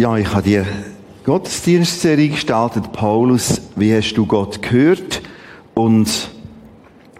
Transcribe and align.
Ja, 0.00 0.16
ich 0.16 0.32
habe 0.32 0.42
die 0.44 0.62
Gottesdienstserie 1.24 2.30
gestartet. 2.30 2.90
Paulus, 2.90 3.60
wie 3.76 3.94
hast 3.94 4.14
du 4.14 4.24
Gott 4.24 4.62
gehört? 4.62 5.20
Und 5.74 6.30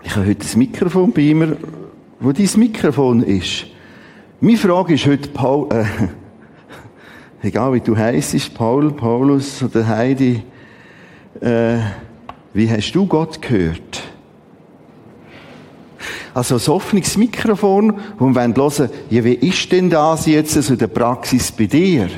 ich 0.02 0.16
habe 0.16 0.24
heute 0.24 0.36
das 0.36 0.56
Mikrofon 0.56 1.12
bei 1.12 1.34
mir, 1.34 1.58
wo 2.20 2.32
dein 2.32 2.48
Mikrofon 2.56 3.22
ist. 3.22 3.66
Meine 4.40 4.56
Frage 4.56 4.94
ist 4.94 5.04
heute, 5.04 5.28
Paul, 5.28 5.68
äh, 5.70 5.84
egal 7.46 7.74
wie 7.74 7.80
du 7.80 7.94
heisst, 7.94 8.54
Paul, 8.54 8.90
Paulus 8.92 9.62
oder 9.62 9.86
Heidi, 9.86 10.42
äh, 11.42 11.76
wie 12.54 12.70
hast 12.70 12.92
du 12.92 13.04
Gott 13.04 13.42
gehört? 13.42 14.00
Also 16.32 16.54
ein 16.54 16.74
offenes 16.74 17.18
Mikrofon 17.18 18.00
und 18.18 18.34
wir 18.34 18.40
hören, 18.40 18.90
ja, 19.10 19.22
wie 19.22 19.34
ist 19.34 19.70
denn 19.70 19.90
das 19.90 20.24
jetzt 20.24 20.54
so 20.54 20.72
in 20.72 20.78
der 20.78 20.86
Praxis 20.86 21.52
bei 21.52 21.66
dir? 21.66 22.08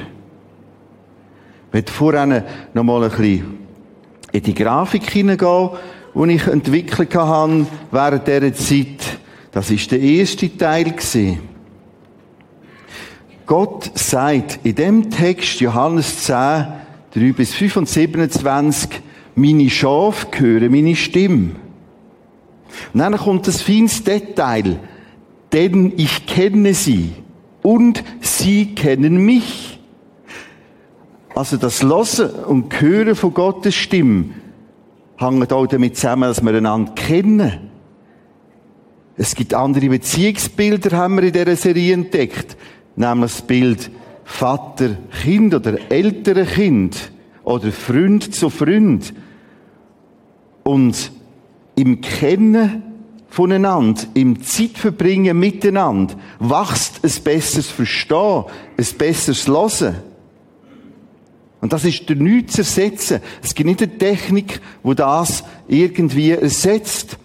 Ich 1.73 1.75
möchte 1.75 1.93
vorhin 1.95 2.43
noch 2.75 2.85
mal 2.85 3.03
ein 3.03 3.09
bisschen 3.09 3.59
in 4.31 4.43
die 4.43 4.53
Grafik 4.53 5.09
hineingehen, 5.09 5.71
die 6.15 6.33
ich 6.33 6.47
entwickelt 6.47 7.15
habe 7.15 7.67
während 7.91 8.27
dieser 8.27 8.53
Zeit. 8.53 9.19
Das 9.53 9.71
ist 9.71 9.91
der 9.91 9.99
erste 9.99 10.55
Teil. 10.55 10.95
Gott 13.47 13.91
sagt 13.95 14.61
in 14.65 14.75
dem 14.75 15.11
Text, 15.11 15.61
Johannes 15.61 16.25
10, 16.25 16.35
3 17.15 17.33
bis 17.33 17.55
5 17.55 17.79
und 17.79 17.89
27, 17.89 18.91
meine 19.35 19.71
Schafe 19.71 20.27
hören 20.41 20.71
meine 20.71 20.95
Stimme. 20.95 21.53
Und 22.93 23.01
dann 23.01 23.17
kommt 23.17 23.49
das 23.49 23.63
feines 23.63 24.05
Detail, 24.05 24.79
denn 25.51 25.95
ich 25.97 26.27
kenne 26.27 26.75
sie 26.75 27.13
und 27.63 28.05
sie 28.21 28.75
kennen 28.75 29.17
mich. 29.25 29.72
Also 31.35 31.57
das 31.57 31.83
Losen 31.83 32.31
und 32.31 32.81
Hören 32.81 33.15
von 33.15 33.33
Gottes 33.33 33.75
Stimme 33.75 34.27
hängt 35.17 35.53
auch 35.53 35.67
damit 35.67 35.97
zusammen, 35.97 36.23
dass 36.23 36.45
wir 36.45 36.55
einander 36.55 36.93
kennen. 36.93 37.71
Es 39.17 39.35
gibt 39.35 39.55
andere 39.55 39.89
Beziehungsbilder, 39.89 40.97
haben 40.97 41.17
wir 41.17 41.25
in 41.25 41.33
dieser 41.33 41.57
Serie 41.57 41.95
entdeckt. 41.95 42.57
Nämlich 42.97 43.33
das 43.33 43.43
Bild 43.43 43.91
Vater, 44.25 44.97
Kind 45.23 45.55
oder 45.55 45.79
ältere 45.91 46.45
Kind 46.45 47.13
oder 47.45 47.73
Freund 47.73 48.35
zu 48.35 48.51
Freund. 48.51 49.13
Und 50.65 51.13
im 51.75 52.01
Kennen 52.01 52.83
voneinander, 53.29 54.03
im 54.15 54.43
Zeitverbringen 54.43 55.39
miteinander, 55.39 56.15
wächst 56.39 57.01
ein 57.03 57.25
besseres 57.25 57.69
Verstehen, 57.69 58.45
ein 58.77 58.87
besseres 58.99 59.49
Hören. 59.49 60.12
Und 61.63 61.73
das 61.73 61.85
ist 61.85 62.09
der 62.09 62.17
nichts 62.17 62.55
zu 62.55 62.63
ersetzen. 62.63 63.21
Es 63.41 63.55
gibt 63.55 63.69
nicht 63.69 63.81
eine 63.81 63.97
Technik, 63.97 64.61
wo 64.83 64.95
das 64.95 65.45
irgendwie 65.69 66.33
ersetzt. 66.33 67.17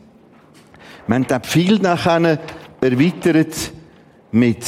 Wir 1.07 1.15
haben 1.15 1.27
das 1.27 1.47
viel 1.47 1.79
nachher 1.79 2.39
erweitert 2.79 3.71
mit 4.31 4.63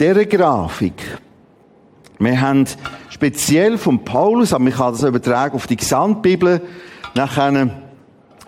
dieser 0.00 0.24
Grafik. 0.26 1.00
Wir 2.18 2.40
haben 2.40 2.64
speziell 3.08 3.78
von 3.78 4.04
Paulus, 4.04 4.52
aber 4.52 4.66
ich 4.66 4.74
kann 4.74 4.92
das 4.92 5.04
übertragen 5.04 5.54
auf 5.54 5.68
die 5.68 5.76
Gesamtbibel, 5.76 6.60
nachher 7.14 7.82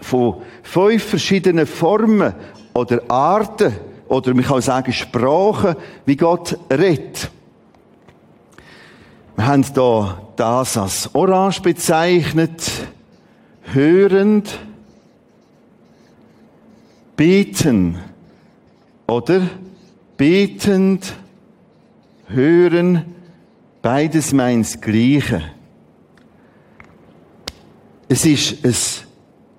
von 0.01 0.43
fünf 0.65 1.05
verschiedenen 1.05 1.69
Formen 1.69 2.35
oder 2.75 3.03
Arten 3.07 3.73
oder 4.09 4.35
man 4.35 4.45
kann 4.45 4.59
auch 4.59 4.63
sagen 4.63 4.93
Sprachen, 4.93 5.77
wie 6.07 6.17
Gott 6.17 6.59
redet. 6.69 7.31
Wir 9.43 9.49
haben 9.49 9.67
da 9.75 10.23
das 10.37 10.77
als 10.77 11.17
Orange 11.17 11.63
bezeichnet, 11.63 12.63
hörend, 13.73 14.57
beten 17.17 17.99
oder 19.09 19.41
betend, 20.17 21.15
hören, 22.29 23.05
beides 23.83 24.33
meins 24.33 24.81
Gleiche. 24.81 25.43
Es 28.09 28.25
ist 28.25 28.65
ein 28.65 28.77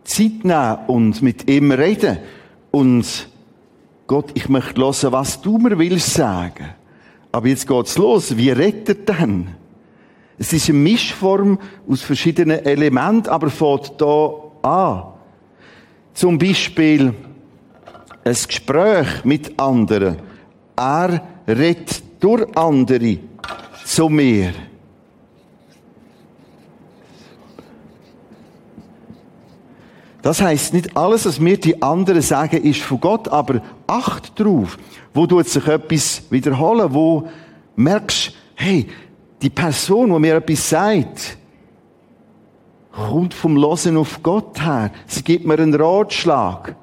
Zeit 0.05 0.45
nehmen 0.45 0.77
und 0.87 1.21
mit 1.21 1.51
ihm 1.51 1.73
reden 1.73 2.19
und 2.71 3.27
Gott, 4.07 4.31
ich 4.33 4.47
möchte 4.47 4.79
hören, 4.79 5.11
was 5.11 5.41
du 5.41 5.57
mir 5.57 5.77
willst 5.77 6.13
sagen. 6.13 6.69
Aber 7.33 7.49
jetzt 7.49 7.67
geht's 7.67 7.97
los. 7.97 8.37
Wie 8.37 8.51
redet 8.51 9.09
er 9.09 9.15
denn? 9.15 9.62
Es 10.37 10.51
ist 10.51 10.69
eine 10.69 10.79
Mischform 10.79 11.59
aus 11.87 12.01
verschiedenen 12.01 12.65
Elementen, 12.65 13.29
aber 13.29 13.49
fängt 13.49 13.93
da 13.99 14.33
an. 14.61 15.03
Zum 16.13 16.37
Beispiel 16.37 17.13
ein 18.23 18.33
Gespräch 18.47 19.23
mit 19.23 19.59
anderen. 19.59 20.17
Er 20.75 21.21
redet 21.47 22.03
durch 22.19 22.45
andere 22.55 23.19
zu 23.85 24.09
mir. 24.09 24.53
Das 30.23 30.41
heißt 30.41 30.73
nicht 30.73 30.95
alles, 30.95 31.25
was 31.25 31.37
mir 31.37 31.57
die 31.57 31.81
anderen 31.81 32.21
sagen, 32.21 32.63
ist 32.63 32.79
von 32.79 32.99
Gott, 33.01 33.27
aber 33.27 33.61
acht 33.87 34.39
drauf. 34.39 34.77
Wo 35.13 35.27
tut 35.27 35.49
sich 35.49 35.67
etwas 35.67 36.23
wiederholen? 36.29 36.93
Wo 36.93 37.27
merkst, 37.75 38.31
hey, 38.55 38.87
die 39.43 39.49
Person, 39.49 40.11
die 40.13 40.19
mir 40.19 40.37
etwas 40.37 40.69
sagt, 40.69 41.37
kommt 42.93 43.33
vom 43.33 43.57
Losen 43.57 43.97
auf 43.97 44.23
Gott 44.23 44.63
her. 44.63 44.91
Sie 45.05 45.21
gibt 45.21 45.45
mir 45.45 45.59
einen 45.59 45.75
Ratschlag. 45.75 46.75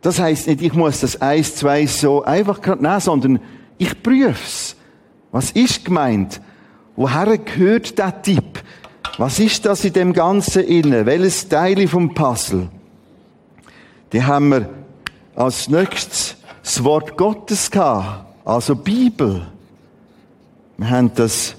Das 0.00 0.20
heißt 0.20 0.46
nicht, 0.46 0.62
ich 0.62 0.72
muss 0.72 1.00
das 1.00 1.20
eins, 1.20 1.56
zwei 1.56 1.86
so 1.86 2.22
einfach 2.22 2.64
nehmen, 2.64 3.00
sondern 3.00 3.40
ich 3.78 4.00
prüf's. 4.00 4.76
Was 5.32 5.50
ist 5.50 5.84
gemeint? 5.84 6.40
Woher 6.94 7.36
gehört 7.36 7.98
der 7.98 8.22
Tipp? 8.22 8.62
Was 9.18 9.38
ist 9.40 9.66
das 9.66 9.84
in 9.84 9.92
dem 9.92 10.12
Ganzen 10.12 10.64
inne? 10.64 11.04
Welches 11.04 11.48
Teil 11.48 11.88
vom 11.88 12.14
Puzzle? 12.14 12.68
Die 14.12 14.22
haben 14.22 14.50
wir 14.50 14.68
als 15.34 15.68
nächstes 15.68 16.36
das 16.62 16.84
Wort 16.84 17.16
Gottes 17.16 17.70
gehabt, 17.70 18.26
also 18.44 18.76
Bibel. 18.76 19.46
Wir 20.80 20.88
haben 20.88 21.12
das 21.14 21.56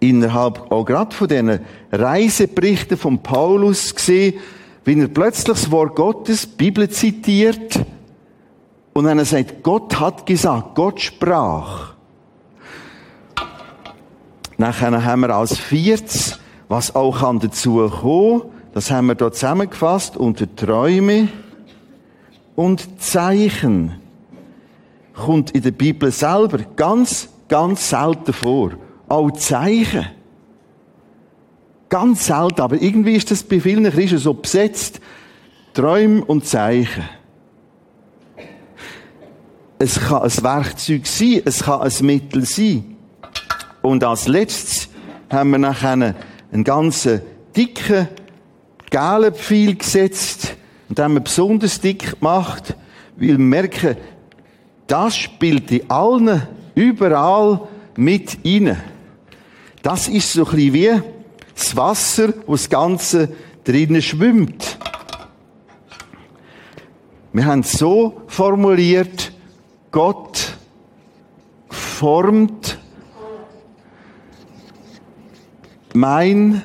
innerhalb 0.00 0.72
auch 0.72 0.84
gerade 0.84 1.14
von 1.14 1.28
diesen 1.28 1.60
Reiseberichten 1.92 2.96
von 2.96 3.22
Paulus 3.22 3.94
gesehen, 3.94 4.34
wie 4.84 4.98
er 4.98 5.06
plötzlich 5.06 5.44
das 5.44 5.70
Wort 5.70 5.94
Gottes, 5.94 6.44
Bibel 6.44 6.90
zitiert, 6.90 7.86
und 8.94 9.04
dann 9.04 9.24
sagt, 9.24 9.62
Gott 9.62 10.00
hat 10.00 10.26
gesagt, 10.26 10.74
Gott 10.74 11.00
sprach. 11.00 11.94
Nachher 14.58 15.04
haben 15.04 15.20
wir 15.20 15.30
als 15.30 15.56
viertes, 15.56 16.40
was 16.66 16.96
auch 16.96 17.22
an 17.22 17.38
dazu 17.38 17.88
kommen, 17.88 18.42
das 18.74 18.90
haben 18.90 19.06
wir 19.06 19.14
dort 19.14 19.36
zusammengefasst 19.36 20.16
unter 20.16 20.52
Träume 20.56 21.28
und 22.56 23.00
Zeichen. 23.00 23.99
Kommt 25.20 25.50
in 25.50 25.62
der 25.62 25.72
Bibel 25.72 26.10
selber 26.10 26.58
ganz, 26.76 27.28
ganz 27.46 27.90
selten 27.90 28.32
vor. 28.32 28.70
Auch 29.06 29.30
Zeichen. 29.32 30.06
Ganz 31.90 32.26
selten, 32.26 32.62
aber 32.62 32.80
irgendwie 32.80 33.16
ist 33.16 33.30
das 33.30 33.42
bei 33.42 33.60
vielen 33.60 33.90
Christen 33.92 34.16
so 34.16 34.32
besetzt. 34.32 35.00
Träume 35.74 36.24
und 36.24 36.46
Zeichen. 36.46 37.04
Es 39.78 40.00
kann 40.00 40.22
ein 40.22 40.42
Werkzeug 40.42 41.06
sein, 41.06 41.42
es 41.44 41.64
kann 41.64 41.82
ein 41.82 41.92
Mittel 42.00 42.46
sein. 42.46 42.96
Und 43.82 44.02
als 44.04 44.26
letztes 44.26 44.88
haben 45.30 45.50
wir 45.50 45.58
nachher 45.58 46.14
einen 46.52 46.64
ganzen 46.64 47.20
dicken, 47.54 48.08
gelben 48.90 49.34
Pfeil 49.34 49.74
gesetzt 49.74 50.54
und 50.88 50.98
haben 50.98 51.14
wir 51.14 51.20
besonders 51.20 51.80
dick 51.80 52.18
gemacht, 52.18 52.74
weil 53.16 53.28
wir 53.28 53.38
merken, 53.38 53.96
das 54.90 55.16
spielt 55.16 55.70
in 55.70 55.88
allen, 55.88 56.42
überall 56.74 57.68
mit 57.96 58.38
rein. 58.44 58.76
Das 59.82 60.08
ist 60.08 60.32
so 60.32 60.44
ein 60.44 60.56
bisschen 60.56 60.74
wie 60.74 61.02
das 61.54 61.76
Wasser, 61.76 62.34
wo 62.46 62.52
das 62.52 62.68
Ganze 62.68 63.28
drinnen 63.62 64.02
schwimmt. 64.02 64.78
Wir 67.32 67.44
haben 67.44 67.60
es 67.60 67.72
so 67.72 68.22
formuliert, 68.26 69.32
Gott 69.92 70.56
formt 71.68 72.78
mein 75.94 76.62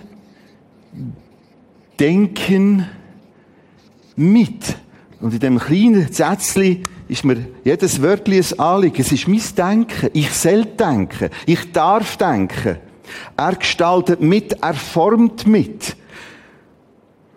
Denken 2.00 2.90
mit. 4.16 4.78
Und 5.22 5.34
in 5.34 5.40
dem 5.40 5.60
kleinen 5.60 6.12
Sätzchen 6.12 6.84
ist 7.08 7.24
mir 7.24 7.46
jedes 7.64 8.02
Wörtchen 8.02 8.34
ein 8.34 8.60
Anliegen. 8.60 9.02
Es 9.02 9.12
ist 9.12 9.28
mein 9.28 9.42
Denken. 9.56 10.10
Ich 10.14 10.32
soll 10.32 10.66
denken. 10.66 11.30
Ich 11.46 11.72
darf 11.72 12.18
denken. 12.18 12.78
Er 13.38 13.56
gestaltet 13.56 14.22
mit, 14.22 14.54
er 14.62 14.74
formt 14.74 15.46
mit. 15.46 15.96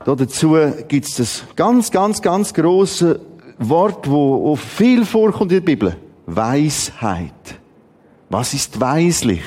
Da 0.04 0.14
dazu 0.14 0.56
gibt 0.88 1.06
es 1.06 1.16
das 1.16 1.44
ganz, 1.54 1.90
ganz, 1.90 2.22
ganz 2.22 2.54
große 2.54 3.20
Wort, 3.58 4.08
wo 4.08 4.56
viel 4.56 5.04
vorkommt 5.04 5.52
in 5.52 5.58
der 5.58 5.64
Bibel. 5.64 5.96
Weisheit. 6.26 7.32
Was 8.30 8.54
ist 8.54 8.80
weislich? 8.80 9.42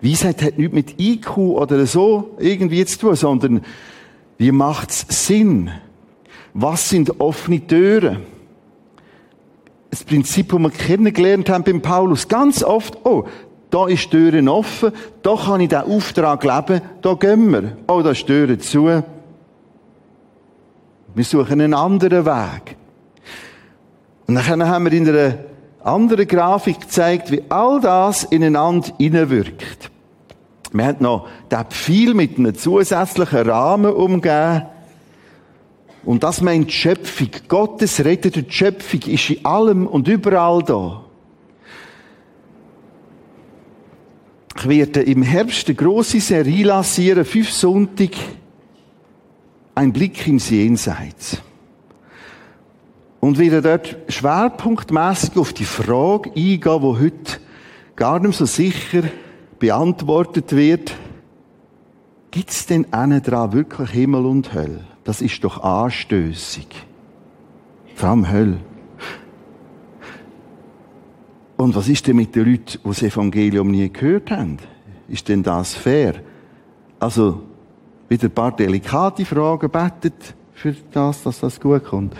Weisheit 0.00 0.42
hat 0.42 0.58
nichts 0.58 0.74
mit 0.74 1.00
IQ 1.00 1.36
oder 1.36 1.86
so 1.86 2.34
irgendwie 2.38 2.84
zu 2.84 2.98
tun, 2.98 3.16
sondern 3.16 3.64
wie 4.38 4.50
macht's 4.50 5.06
Sinn? 5.08 5.70
Was 6.54 6.88
sind 6.88 7.20
offene 7.20 7.64
Türen? 7.66 8.31
Das 9.92 10.04
Prinzip, 10.04 10.48
das 10.48 10.58
wir 10.58 10.70
kennengelernt 10.70 11.50
haben 11.50 11.64
beim 11.64 11.82
Paulus, 11.82 12.26
ganz 12.26 12.64
oft, 12.64 12.96
oh, 13.04 13.24
da 13.68 13.86
ist 13.88 14.04
die 14.06 14.16
Türen 14.16 14.48
offen, 14.48 14.90
da 15.22 15.36
kann 15.36 15.60
ich 15.60 15.68
den 15.68 15.82
Auftrag 15.82 16.42
leben, 16.44 16.80
da 17.02 17.12
gehen 17.12 17.52
wir. 17.52 17.76
Oh, 17.88 18.00
da 18.00 18.12
ist 18.12 18.22
die 18.22 18.26
Türen 18.26 18.58
zu. 18.58 19.02
Wir 21.14 21.24
suchen 21.24 21.60
einen 21.60 21.74
anderen 21.74 22.24
Weg. 22.24 22.76
Und 24.26 24.34
dann 24.36 24.66
haben 24.66 24.84
wir 24.86 24.92
in 24.94 25.06
einer 25.06 25.34
anderen 25.84 26.26
Grafik 26.26 26.80
gezeigt, 26.80 27.30
wie 27.30 27.42
all 27.50 27.78
das 27.82 28.24
ineinander 28.24 28.88
hineinwirkt. 28.98 29.90
Wir 30.72 30.86
haben 30.86 31.02
noch 31.02 31.28
den 31.50 31.64
Pfeil 31.66 32.14
mit 32.14 32.38
einem 32.38 32.54
zusätzlichen 32.54 33.50
Rahmen 33.50 33.92
umgeben. 33.92 34.62
Und 36.04 36.22
das 36.24 36.40
meint 36.40 36.68
die 36.68 36.72
Schöpfung. 36.72 37.30
Gottes 37.48 38.04
rettete 38.04 38.44
Schöpfung 38.48 39.00
ist 39.02 39.30
in 39.30 39.44
allem 39.44 39.86
und 39.86 40.08
überall 40.08 40.62
da. 40.62 41.04
Ich 44.56 44.68
werde 44.68 45.02
im 45.02 45.22
Herbst 45.22 45.68
eine 45.68 45.76
grosse 45.76 46.20
Serie 46.20 46.64
lancieren, 46.64 47.24
fünf 47.24 47.50
Sonntag, 47.50 48.10
ein 49.74 49.92
Blick 49.92 50.26
ins 50.26 50.50
Jenseits. 50.50 51.38
Und 53.20 53.38
werde 53.38 53.62
dort 53.62 53.96
schwerpunktmäßig 54.08 55.36
auf 55.36 55.52
die 55.52 55.64
Frage 55.64 56.30
eingehen, 56.30 56.60
die 56.60 57.00
heute 57.00 57.40
gar 57.96 58.18
nicht 58.18 58.36
so 58.36 58.44
sicher 58.44 59.04
beantwortet 59.58 60.54
wird, 60.54 60.92
gibt 62.32 62.50
es 62.50 62.66
denn 62.66 62.92
einen 62.92 63.22
dran 63.22 63.52
wirklich 63.52 63.90
Himmel 63.90 64.26
und 64.26 64.52
Hölle? 64.52 64.91
Das 65.04 65.20
ist 65.20 65.42
doch 65.42 65.62
anstößig. 65.62 66.66
Vor 67.94 68.08
allem 68.08 68.30
Hölle. 68.30 68.58
Und 71.56 71.74
was 71.74 71.88
ist 71.88 72.06
denn 72.06 72.16
mit 72.16 72.34
den 72.34 72.50
Leuten, 72.50 72.78
die 72.84 72.88
das 72.88 73.02
Evangelium 73.02 73.70
nie 73.70 73.88
gehört 73.88 74.30
haben? 74.30 74.58
Ist 75.08 75.28
denn 75.28 75.42
das 75.42 75.74
fair? 75.74 76.14
Also, 76.98 77.42
wieder 78.08 78.28
ein 78.28 78.30
paar 78.32 78.54
delikate 78.54 79.24
Fragen 79.24 79.70
bettet 79.70 80.34
für 80.54 80.74
das, 80.92 81.22
dass 81.22 81.40
das 81.40 81.60
gut 81.60 81.84
kommt. 81.84 82.14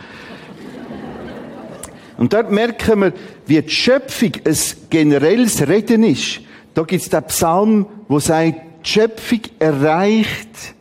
Und 2.18 2.32
dort 2.32 2.50
merken 2.50 3.00
wir, 3.00 3.12
wie 3.46 3.60
die 3.60 3.70
Schöpfung 3.70 4.32
ein 4.44 4.56
generelles 4.90 5.66
Reden 5.66 6.04
ist. 6.04 6.40
Da 6.74 6.82
gibt 6.82 7.02
es 7.02 7.08
den 7.08 7.22
Psalm, 7.24 7.86
wo 8.08 8.18
sagt, 8.18 8.60
die 8.84 8.88
Schöpfung 8.88 9.40
erreicht 9.58 10.74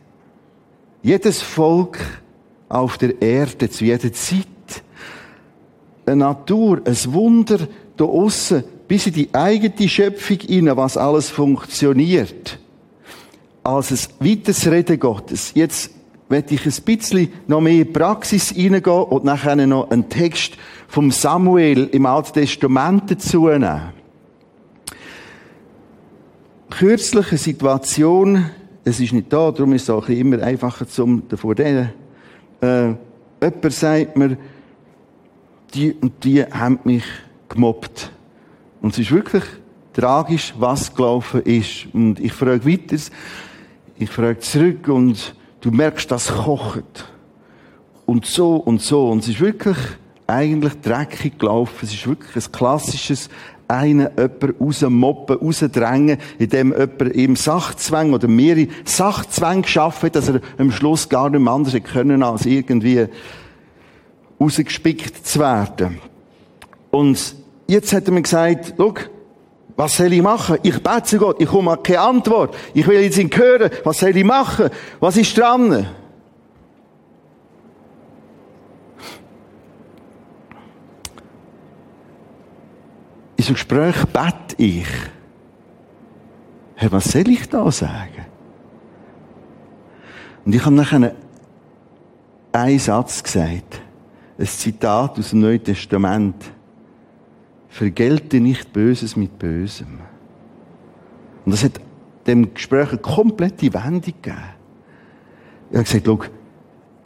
jedes 1.02 1.42
Volk 1.42 1.98
auf 2.68 2.98
der 2.98 3.20
Erde 3.20 3.68
zu 3.68 3.84
jeder 3.84 4.12
Zeit. 4.12 4.46
Eine 6.06 6.16
Natur, 6.16 6.82
ein 6.84 6.96
Wunder 7.12 7.58
da 7.96 8.04
aussen, 8.04 8.64
bis 8.88 9.06
in 9.06 9.12
die 9.12 9.28
eigene 9.32 9.88
Schöpfung 9.88 10.38
hinein, 10.40 10.76
was 10.76 10.96
alles 10.96 11.30
funktioniert. 11.30 12.58
Als 13.62 13.90
ein 13.90 14.26
weiteres 14.26 14.66
Reden 14.66 14.98
Gottes. 14.98 15.52
Jetzt 15.54 15.90
werde 16.28 16.54
ich 16.54 16.66
ein 16.66 16.84
bisschen 16.84 17.32
noch 17.46 17.60
mehr 17.60 17.84
Praxis 17.84 18.50
hineingehen 18.50 19.04
und 19.04 19.24
nachher 19.24 19.54
noch 19.54 19.90
einen 19.90 20.08
Text 20.08 20.56
vom 20.88 21.10
Samuel 21.10 21.88
im 21.92 22.06
Alten 22.06 22.32
Testament 22.32 23.10
dazu 23.10 23.48
nehmen 23.48 23.92
kürzliche 26.72 27.36
Situation, 27.36 28.46
es 28.84 29.00
ist 29.00 29.12
nicht 29.12 29.32
da, 29.32 29.50
darum 29.50 29.72
ist 29.72 29.82
es 29.82 29.90
auch 29.90 30.08
immer 30.08 30.42
einfacher 30.42 30.86
zum 30.88 31.28
davor 31.28 31.56
reden. 31.56 31.92
Äh, 32.60 32.94
jemand 33.40 33.72
sagt 33.72 34.16
mir, 34.16 34.36
die 35.74 35.92
und 35.92 36.24
die 36.24 36.42
haben 36.42 36.80
mich 36.84 37.04
gemobbt. 37.48 38.10
Und 38.80 38.92
es 38.92 38.98
ist 38.98 39.12
wirklich 39.12 39.44
tragisch, 39.92 40.54
was 40.58 40.94
gelaufen 40.94 41.42
ist. 41.42 41.86
Und 41.92 42.18
ich 42.18 42.32
frage 42.32 42.66
weiter, 42.66 42.96
ich 43.96 44.10
frage 44.10 44.40
zurück 44.40 44.88
und 44.88 45.34
du 45.60 45.70
merkst, 45.70 46.10
das 46.10 46.28
kocht. 46.28 47.12
Und 48.06 48.26
so 48.26 48.56
und 48.56 48.80
so. 48.82 49.08
Und 49.10 49.20
es 49.20 49.28
ist 49.28 49.40
wirklich 49.40 49.76
eigentlich 50.26 50.80
dreckig 50.80 51.38
gelaufen. 51.38 51.78
Es 51.82 51.92
ist 51.92 52.06
wirklich 52.06 52.44
ein 52.44 52.52
klassisches 52.52 53.28
einen 53.72 54.08
jemanden 54.16 54.54
rausmoppen, 54.60 55.36
rausdrängen, 55.36 56.18
indem 56.38 56.72
jemand 56.72 57.16
ihm 57.16 57.36
Sachzwang 57.36 58.12
oder 58.12 58.28
mehrere 58.28 58.68
Sachzwänge 58.84 59.62
geschaffen 59.62 60.06
hat, 60.06 60.16
dass 60.16 60.28
er 60.28 60.40
am 60.58 60.70
Schluss 60.70 61.08
gar 61.08 61.30
nicht 61.30 61.40
mehr 61.40 61.52
anders 61.52 61.74
können, 61.82 62.22
als 62.22 62.46
irgendwie 62.46 63.06
rausgespickt 64.40 65.26
zu 65.26 65.40
werden. 65.40 65.98
Und 66.90 67.36
jetzt 67.66 67.92
hat 67.92 68.06
er 68.06 68.12
mir 68.12 68.22
gesagt, 68.22 68.74
schau, 68.76 68.94
was 69.76 69.96
soll 69.96 70.12
ich 70.12 70.22
machen? 70.22 70.58
Ich 70.62 70.82
bete 70.82 71.02
zu 71.04 71.18
Gott, 71.18 71.40
ich 71.40 71.48
komme 71.48 71.76
keine 71.82 72.00
Antwort. 72.00 72.54
Ich 72.74 72.86
will 72.86 73.00
jetzt 73.00 73.18
ihn 73.18 73.30
hören. 73.32 73.70
Was 73.84 74.00
soll 74.00 74.16
ich 74.16 74.24
machen? 74.24 74.68
Was 75.00 75.16
ist 75.16 75.36
dran? 75.36 75.86
In 83.42 83.46
so 83.48 83.52
Gespräch 83.54 83.96
bete 84.06 84.54
ich. 84.56 84.86
Hey, 86.76 86.92
was 86.92 87.10
soll 87.10 87.28
ich 87.28 87.48
da 87.48 87.70
sagen? 87.72 88.26
Und 90.44 90.54
ich 90.54 90.64
habe 90.64 90.74
nachher 90.76 91.14
einen 92.52 92.78
Satz 92.78 93.22
gesagt. 93.22 93.80
Ein 94.38 94.46
Zitat 94.46 95.18
aus 95.18 95.30
dem 95.30 95.40
Neuen 95.40 95.62
Testament. 95.62 96.36
Vergelte 97.68 98.38
nicht 98.38 98.72
Böses 98.72 99.16
mit 99.16 99.38
Bösem. 99.38 99.98
Und 101.44 101.52
das 101.52 101.64
hat 101.64 101.80
dem 102.26 102.54
Gespräch 102.54 102.90
eine 102.90 102.98
komplette 102.98 103.72
Wendung 103.74 104.02
gegeben. 104.02 104.36
Ich 105.70 105.76
habe 105.76 105.84
gesagt, 105.84 106.30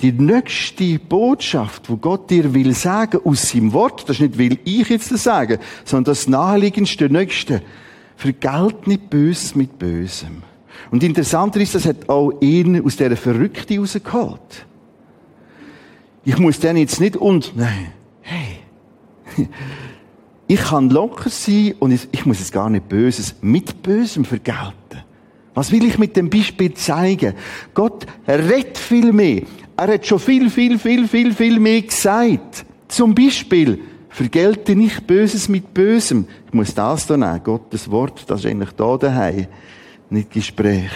die 0.03 0.13
nächste 0.13 0.99
Botschaft, 0.99 1.89
wo 1.89 1.97
Gott 1.97 2.31
dir 2.31 2.53
will 2.53 2.75
sagen, 2.75 3.21
aus 3.25 3.51
seinem 3.51 3.73
Wort, 3.73 4.09
das 4.09 4.17
ist 4.17 4.21
nicht, 4.21 4.39
will 4.39 4.59
ich 4.65 4.89
jetzt 4.89 5.11
das 5.11 5.23
sagen, 5.23 5.59
sondern 5.85 6.13
das 6.13 6.29
naheliegendste, 6.29 7.09
nächste, 7.09 7.63
vergelt 8.17 8.87
nicht 8.87 9.09
Böses 9.09 9.55
mit 9.55 9.79
Bösem. 9.79 10.43
Und 10.91 11.03
interessant 11.03 11.57
ist, 11.57 11.75
das 11.75 11.87
hat 11.87 12.09
auch 12.09 12.33
ihn 12.41 12.85
aus 12.85 12.97
dieser 12.97 13.17
Verrückte 13.17 13.79
rausgeholt. 13.79 14.67
Ich 16.25 16.39
muss 16.39 16.61
dann 16.61 16.77
jetzt 16.77 17.01
nicht 17.01 17.17
und, 17.17 17.53
nein, 17.57 17.93
hey, 18.21 19.49
ich 20.47 20.61
kann 20.61 20.91
locker 20.91 21.31
sein 21.31 21.75
und 21.79 21.93
ich 21.93 22.27
muss 22.27 22.39
jetzt 22.39 22.53
gar 22.53 22.69
nicht 22.69 22.89
Böses 22.89 23.37
mit 23.41 23.83
Bösem 23.83 24.25
vergelten. 24.25 24.75
Was 25.55 25.73
will 25.73 25.85
ich 25.85 25.99
mit 25.99 26.17
dem 26.17 26.29
Beispiel 26.29 26.75
zeigen? 26.75 27.33
Gott 27.73 28.07
redet 28.29 28.77
viel 28.77 29.13
mehr. 29.13 29.43
Er 29.77 29.93
hat 29.93 30.07
schon 30.07 30.19
viel, 30.19 30.49
viel, 30.51 30.79
viel, 30.79 31.07
viel, 31.07 31.35
viel 31.35 31.61
mehr 31.61 31.83
gesagt. 31.83 32.65
Zum 32.89 33.15
Beispiel, 33.15 33.81
vergelte 34.09 34.75
nicht 34.75 35.07
Böses 35.07 35.49
mit 35.49 35.75
Bösem. 35.75 36.27
Ich 36.47 36.55
muss 36.55 36.75
das 36.75 37.07
da 37.07 37.19
nehmen. 37.19 37.43
Gottes 37.45 37.91
Wort, 37.91 38.25
das 38.29 38.41
ist 38.41 38.47
eigentlich 38.47 38.71
da 38.71 38.97
daheim. 38.97 39.47
Nicht 40.09 40.31
Gespräch. 40.31 40.91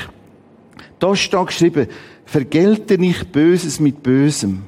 Da 0.99 1.15
steht 1.15 1.47
geschrieben, 1.47 1.87
vergelte 2.25 2.97
nicht 2.97 3.31
Böses 3.33 3.79
mit 3.79 4.03
Bösem. 4.03 4.63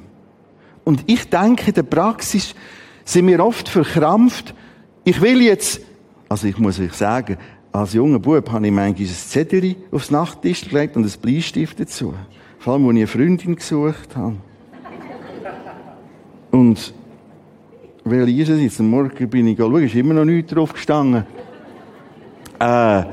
Und 0.83 1.03
ich 1.07 1.29
denke, 1.29 1.69
in 1.69 1.73
der 1.73 1.83
Praxis 1.83 2.53
sind 3.05 3.25
wir 3.27 3.43
oft 3.43 3.67
verkrampft. 3.67 4.53
Ich 5.03 5.19
will 5.21 5.41
jetzt, 5.41 5.81
also 6.29 6.45
ich 6.45 6.59
muss 6.59 6.79
euch 6.79 6.93
sagen, 6.93 7.37
als 7.71 7.93
junger 7.93 8.19
Bub 8.19 8.51
habe 8.51 8.67
ich 8.67 8.71
manchmal 8.71 9.03
ein 9.03 9.07
Zettel 9.07 9.75
aufs 9.91 10.11
Nachttisch 10.11 10.69
gelegt 10.69 10.95
und 10.95 11.05
ein 11.05 11.21
Bleistift 11.21 11.79
dazu. 11.79 12.13
Vor 12.63 12.75
allem, 12.75 12.85
als 12.85 12.93
ich 12.93 12.97
eine 12.99 13.07
Freundin 13.07 13.55
gesucht 13.57 14.15
habe. 14.15 14.37
Und 16.49 16.93
weil 18.05 18.29
es 18.29 18.47
jetzt? 18.47 18.79
Am 18.79 18.89
Morgen 18.89 19.29
bin 19.29 19.47
ich 19.47 19.57
schauen, 19.57 19.83
ist 19.83 19.95
immer 19.95 20.13
noch 20.13 20.23
nichts 20.23 20.53
drauf 20.53 20.71
gestanden. 20.71 21.25
Äh, 22.59 23.03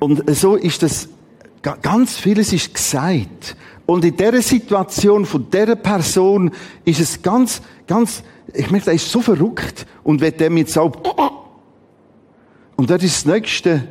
und 0.00 0.28
so 0.34 0.56
ist 0.56 0.82
das 0.82 1.08
Ganz 1.62 2.16
vieles 2.16 2.52
ist 2.52 2.74
gesagt. 2.74 3.54
Und 3.86 4.04
in 4.04 4.16
dieser 4.16 4.42
Situation 4.42 5.26
von 5.26 5.46
dieser 5.50 5.76
Person 5.76 6.50
ist 6.84 6.98
es 6.98 7.22
ganz, 7.22 7.62
ganz, 7.86 8.24
ich 8.52 8.72
merke, 8.72 8.88
er 8.88 8.94
ist 8.94 9.08
so 9.08 9.20
verrückt 9.20 9.86
und 10.02 10.20
wird 10.20 10.40
dem 10.40 10.56
jetzt 10.56 10.76
auch, 10.76 10.90
und 12.76 12.90
das 12.90 13.04
ist 13.04 13.24
das 13.24 13.32
Nächste, 13.32 13.88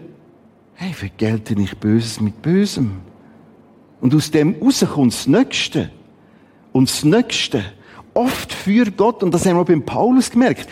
hey, 0.80 0.94
vergelte 0.94 1.56
nicht 1.56 1.82
Böses 1.82 2.22
mit 2.22 2.42
Bösem. 2.42 3.02
Und 4.00 4.16
aus 4.16 4.32
dem 4.32 4.56
rauskommt 4.62 5.12
das 5.12 5.28
Nächste. 5.28 5.92
Und 6.72 6.90
das 6.90 7.04
Nächste. 7.04 7.66
Oft 8.14 8.54
für 8.54 8.86
Gott, 8.86 9.22
und 9.22 9.34
das 9.34 9.46
haben 9.46 9.58
wir 9.58 9.66
beim 9.66 9.84
Paulus 9.84 10.32
gemerkt, 10.32 10.70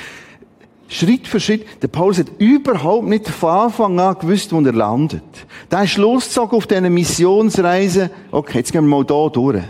Schritt 0.87 1.27
für 1.27 1.41
Schritt. 1.41 1.83
Der 1.83 1.89
Paulus 1.89 2.19
hat 2.19 2.31
überhaupt 2.37 3.07
nicht 3.07 3.27
von 3.27 3.49
Anfang 3.49 3.99
an 3.99 4.17
gewusst, 4.17 4.53
wo 4.53 4.61
er 4.61 4.71
landet. 4.71 5.23
Der 5.69 5.83
ist 5.83 5.97
losgezogen 5.97 6.57
auf 6.57 6.67
diese 6.67 6.89
Missionsreise. 6.89 8.09
Okay, 8.31 8.59
jetzt 8.59 8.71
gehen 8.71 8.85
wir 8.85 8.97
mal 8.97 9.03
da 9.03 9.27
durch. 9.27 9.61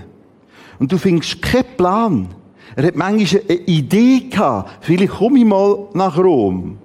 Und 0.77 0.91
du 0.91 1.00
findest 1.00 1.41
keinen 1.41 1.75
Plan. 1.75 2.27
Er 2.75 2.86
hat 2.86 2.96
manchmal 2.96 3.41
eine 3.50 3.58
Idee 3.62 4.29
gehabt. 4.29 4.86
Vielleicht 4.86 5.13
komme 5.13 5.39
ich 5.39 5.46
mal 5.46 5.88
nach 5.96 6.15
Rom. 6.15 6.77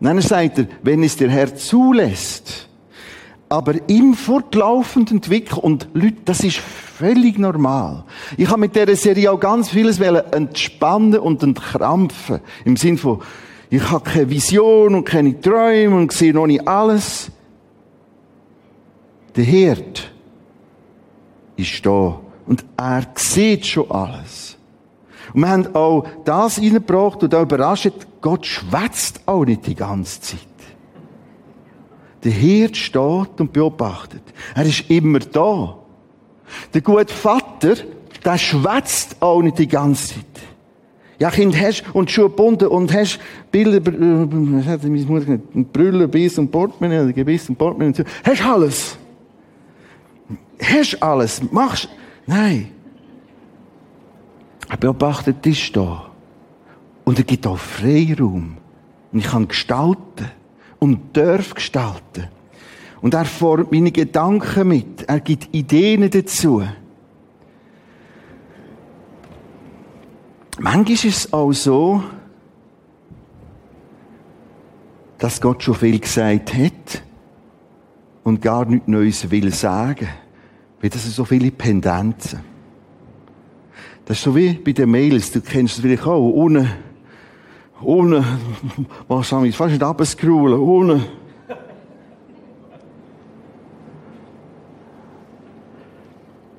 Und 0.00 0.06
dann 0.06 0.22
sagt 0.22 0.60
er, 0.60 0.66
wenn 0.82 1.02
es 1.02 1.18
der 1.18 1.28
Herr 1.28 1.54
zulässt. 1.54 2.67
Aber 3.48 3.74
im 3.88 4.14
fortlaufend 4.14 5.10
entwickeln. 5.10 5.58
Und 5.60 5.88
Leute, 5.94 6.16
das 6.24 6.40
ist 6.40 6.58
völlig 6.58 7.38
normal. 7.38 8.04
Ich 8.36 8.48
habe 8.48 8.60
mit 8.60 8.74
dieser 8.74 8.96
Serie 8.96 9.32
auch 9.32 9.40
ganz 9.40 9.70
vieles 9.70 10.00
entspannen 10.00 11.18
und 11.18 11.42
entkrampfen. 11.42 12.40
Im 12.64 12.76
Sinn 12.76 12.98
von, 12.98 13.20
ich 13.70 13.90
habe 13.90 14.08
keine 14.08 14.30
Vision 14.30 14.94
und 14.94 15.04
keine 15.04 15.40
Träume 15.40 15.96
und 15.96 16.12
sehe 16.12 16.34
noch 16.34 16.46
nicht 16.46 16.66
alles. 16.66 17.30
Der 19.36 19.44
Hirt 19.44 20.10
ist 21.56 21.84
da 21.84 22.18
und 22.46 22.64
er 22.76 23.06
sieht 23.14 23.66
schon 23.66 23.90
alles. 23.90 24.56
Und 25.32 25.42
wir 25.42 25.48
haben 25.48 25.74
auch 25.74 26.06
das 26.24 26.58
reingebracht 26.58 27.22
und 27.22 27.34
auch 27.34 27.42
überrascht, 27.42 27.92
Gott 28.20 28.46
schwätzt 28.46 29.20
auch 29.26 29.44
nicht 29.44 29.66
die 29.66 29.74
ganze 29.74 30.20
Zeit. 30.20 30.47
Der 32.24 32.32
Hirt 32.32 32.76
steht 32.76 33.40
und 33.40 33.52
beobachtet. 33.52 34.22
Er 34.54 34.64
ist 34.64 34.90
immer 34.90 35.20
da. 35.20 35.76
Der 36.74 36.80
gute 36.80 37.12
Vater, 37.12 37.74
der 38.24 38.38
schwätzt 38.38 39.16
auch 39.20 39.42
nicht 39.42 39.58
die 39.58 39.68
ganze 39.68 40.14
Zeit. 40.14 40.24
Ja, 41.18 41.30
Kind, 41.30 41.60
hast 41.60 41.84
und 41.94 42.10
Schuhe 42.10 42.28
gebunden 42.28 42.68
und 42.68 42.92
hast 42.92 43.18
Bilder, 43.50 43.78
äh, 43.78 43.92
was 43.92 44.66
hat 44.66 44.84
meine 44.84 45.04
Mutter 45.04 45.24
gesagt, 45.24 45.72
Brille, 45.72 46.06
Biss 46.06 46.38
und 46.38 46.50
Portemonnaie, 46.50 47.00
oder 47.00 47.12
Gebiss 47.12 47.48
und 47.48 47.56
Portemonnaie 47.56 47.88
und 47.88 47.96
so. 47.96 48.04
Hast 48.24 48.44
alles. 48.44 48.98
Hast 50.62 51.02
alles. 51.02 51.42
Machst, 51.50 51.88
nein. 52.26 52.70
Er 54.68 54.76
beobachtet 54.76 55.44
ist 55.44 55.74
da. 55.76 56.08
Und 57.04 57.18
er 57.18 57.24
gibt 57.24 57.46
auch 57.46 57.58
Freiraum. 57.58 58.58
Und 59.12 59.18
ich 59.18 59.26
kann 59.26 59.48
gestalten. 59.48 60.30
Und 60.78 61.16
darf 61.16 61.54
gestalten. 61.54 62.28
Und 63.00 63.14
er 63.14 63.24
formt 63.24 63.72
meine 63.72 63.92
Gedanken 63.92 64.68
mit. 64.68 65.08
Er 65.08 65.20
gibt 65.20 65.54
Ideen 65.54 66.10
dazu. 66.10 66.62
Manchmal 70.58 70.92
ist 70.92 71.04
es 71.04 71.32
auch 71.32 71.52
so, 71.52 72.02
dass 75.18 75.40
Gott 75.40 75.62
schon 75.62 75.74
viel 75.74 75.98
gesagt 75.98 76.54
hat 76.54 77.02
und 78.24 78.42
gar 78.42 78.64
nichts 78.64 78.88
Neues 78.88 79.30
will 79.30 79.52
sagen. 79.52 80.08
Weil 80.80 80.90
das 80.90 81.02
sind 81.02 81.14
so 81.14 81.24
viele 81.24 81.50
Pendenzen. 81.50 82.40
Das 84.04 84.16
ist 84.16 84.24
so 84.24 84.34
wie 84.34 84.54
bei 84.54 84.72
den 84.72 84.90
Mails, 84.90 85.30
du 85.32 85.40
kennst 85.40 85.76
es 85.76 85.80
vielleicht 85.80 86.06
auch, 86.06 86.30
ohne, 86.30 86.68
ohne, 87.82 88.24
wir, 89.08 89.52
fast 89.52 89.72
nicht 89.72 89.82
abscrollen, 89.82 90.58
ohne. 90.58 91.04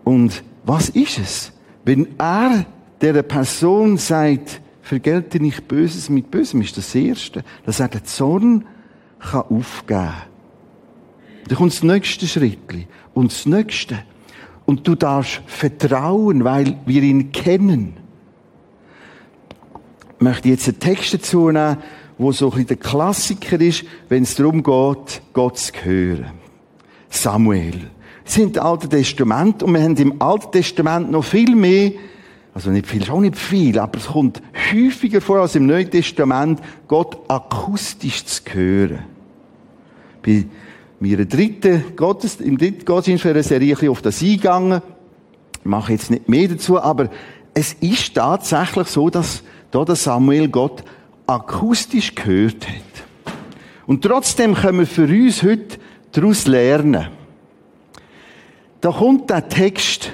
Und 0.03 0.43
was 0.63 0.89
ist 0.89 1.19
es? 1.19 1.51
Wenn 1.83 2.07
er 2.17 2.65
der 3.01 3.21
Person 3.23 3.97
sagt, 3.97 4.61
vergelte 4.81 5.39
nicht 5.39 5.67
Böses 5.67 6.09
mit 6.09 6.31
Bösem, 6.31 6.61
ist 6.61 6.77
das 6.77 6.95
Erste, 6.95 7.43
dass 7.65 7.79
er 7.79 7.89
den 7.89 8.05
Zorn 8.05 8.65
kann 9.19 9.41
aufgeben 9.41 9.99
kann. 9.99 10.13
Dann 11.47 11.57
kommt 11.57 11.73
das 11.73 11.83
nächste 11.83 12.27
Schritt. 12.27 12.59
Und 13.13 13.31
das 13.31 13.45
nächste. 13.45 13.99
Und 14.65 14.88
du 14.88 14.95
darfst 14.95 15.41
vertrauen, 15.47 16.43
weil 16.43 16.77
wir 16.85 17.01
ihn 17.01 17.31
kennen. 17.31 17.97
Möchte 20.19 20.49
jetzt 20.49 20.67
einen 20.67 20.79
Text 20.79 21.13
dazu 21.13 21.49
nehmen, 21.49 21.77
wo 22.17 22.31
so 22.31 22.47
ein 22.47 22.51
bisschen 22.51 22.67
der 22.67 22.77
Klassiker 22.77 23.59
ist, 23.61 23.85
wenn 24.09 24.23
es 24.23 24.35
darum 24.35 24.63
geht, 24.63 25.21
Gott 25.33 25.57
zu 25.57 25.71
hören. 25.83 26.31
Samuel. 27.09 27.89
Das 28.25 28.33
sind 28.33 28.57
Alte 28.59 28.89
Testament 28.89 29.63
und 29.63 29.73
wir 29.73 29.81
haben 29.81 29.95
im 29.95 30.21
Alten 30.21 30.51
Testament 30.51 31.09
noch 31.09 31.23
viel 31.23 31.55
mehr 31.55 31.91
also 32.59 32.71
nicht 32.71 32.88
viel, 32.88 33.05
schon 33.05 33.21
nicht 33.21 33.38
viel, 33.38 33.79
aber 33.79 33.99
es 33.99 34.07
kommt 34.07 34.41
häufiger 34.73 35.21
vor 35.21 35.39
als 35.39 35.55
im 35.55 35.65
Neuen 35.65 35.89
Testament, 35.89 36.59
Gott 36.88 37.17
akustisch 37.29 38.25
zu 38.25 38.41
hören. 38.51 38.99
Bei 40.21 40.45
meiner 40.99 41.25
dritten 41.25 41.95
Gottes, 41.95 42.41
im 42.41 42.57
dritten 42.57 42.83
Gottesdienst 42.83 43.23
wäre 43.23 43.43
Serie 43.43 43.89
auf 43.89 44.01
das 44.01 44.21
eingegangen. 44.21 44.81
Ich 45.59 45.65
mache 45.65 45.93
jetzt 45.93 46.11
nicht 46.11 46.27
mehr 46.27 46.49
dazu, 46.49 46.81
aber 46.81 47.09
es 47.53 47.73
ist 47.79 48.15
tatsächlich 48.15 48.88
so, 48.88 49.09
dass 49.09 49.43
da 49.71 49.85
der 49.85 49.95
Samuel 49.95 50.47
Gott 50.47 50.83
akustisch 51.27 52.15
gehört 52.15 52.67
hat. 52.67 53.33
Und 53.85 54.03
trotzdem 54.03 54.55
können 54.55 54.79
wir 54.79 54.88
für 54.88 55.07
uns 55.07 55.43
heute 55.43 55.79
daraus 56.11 56.47
lernen. 56.47 57.07
Da 58.81 58.91
kommt 58.91 59.29
der 59.29 59.47
Text, 59.49 60.11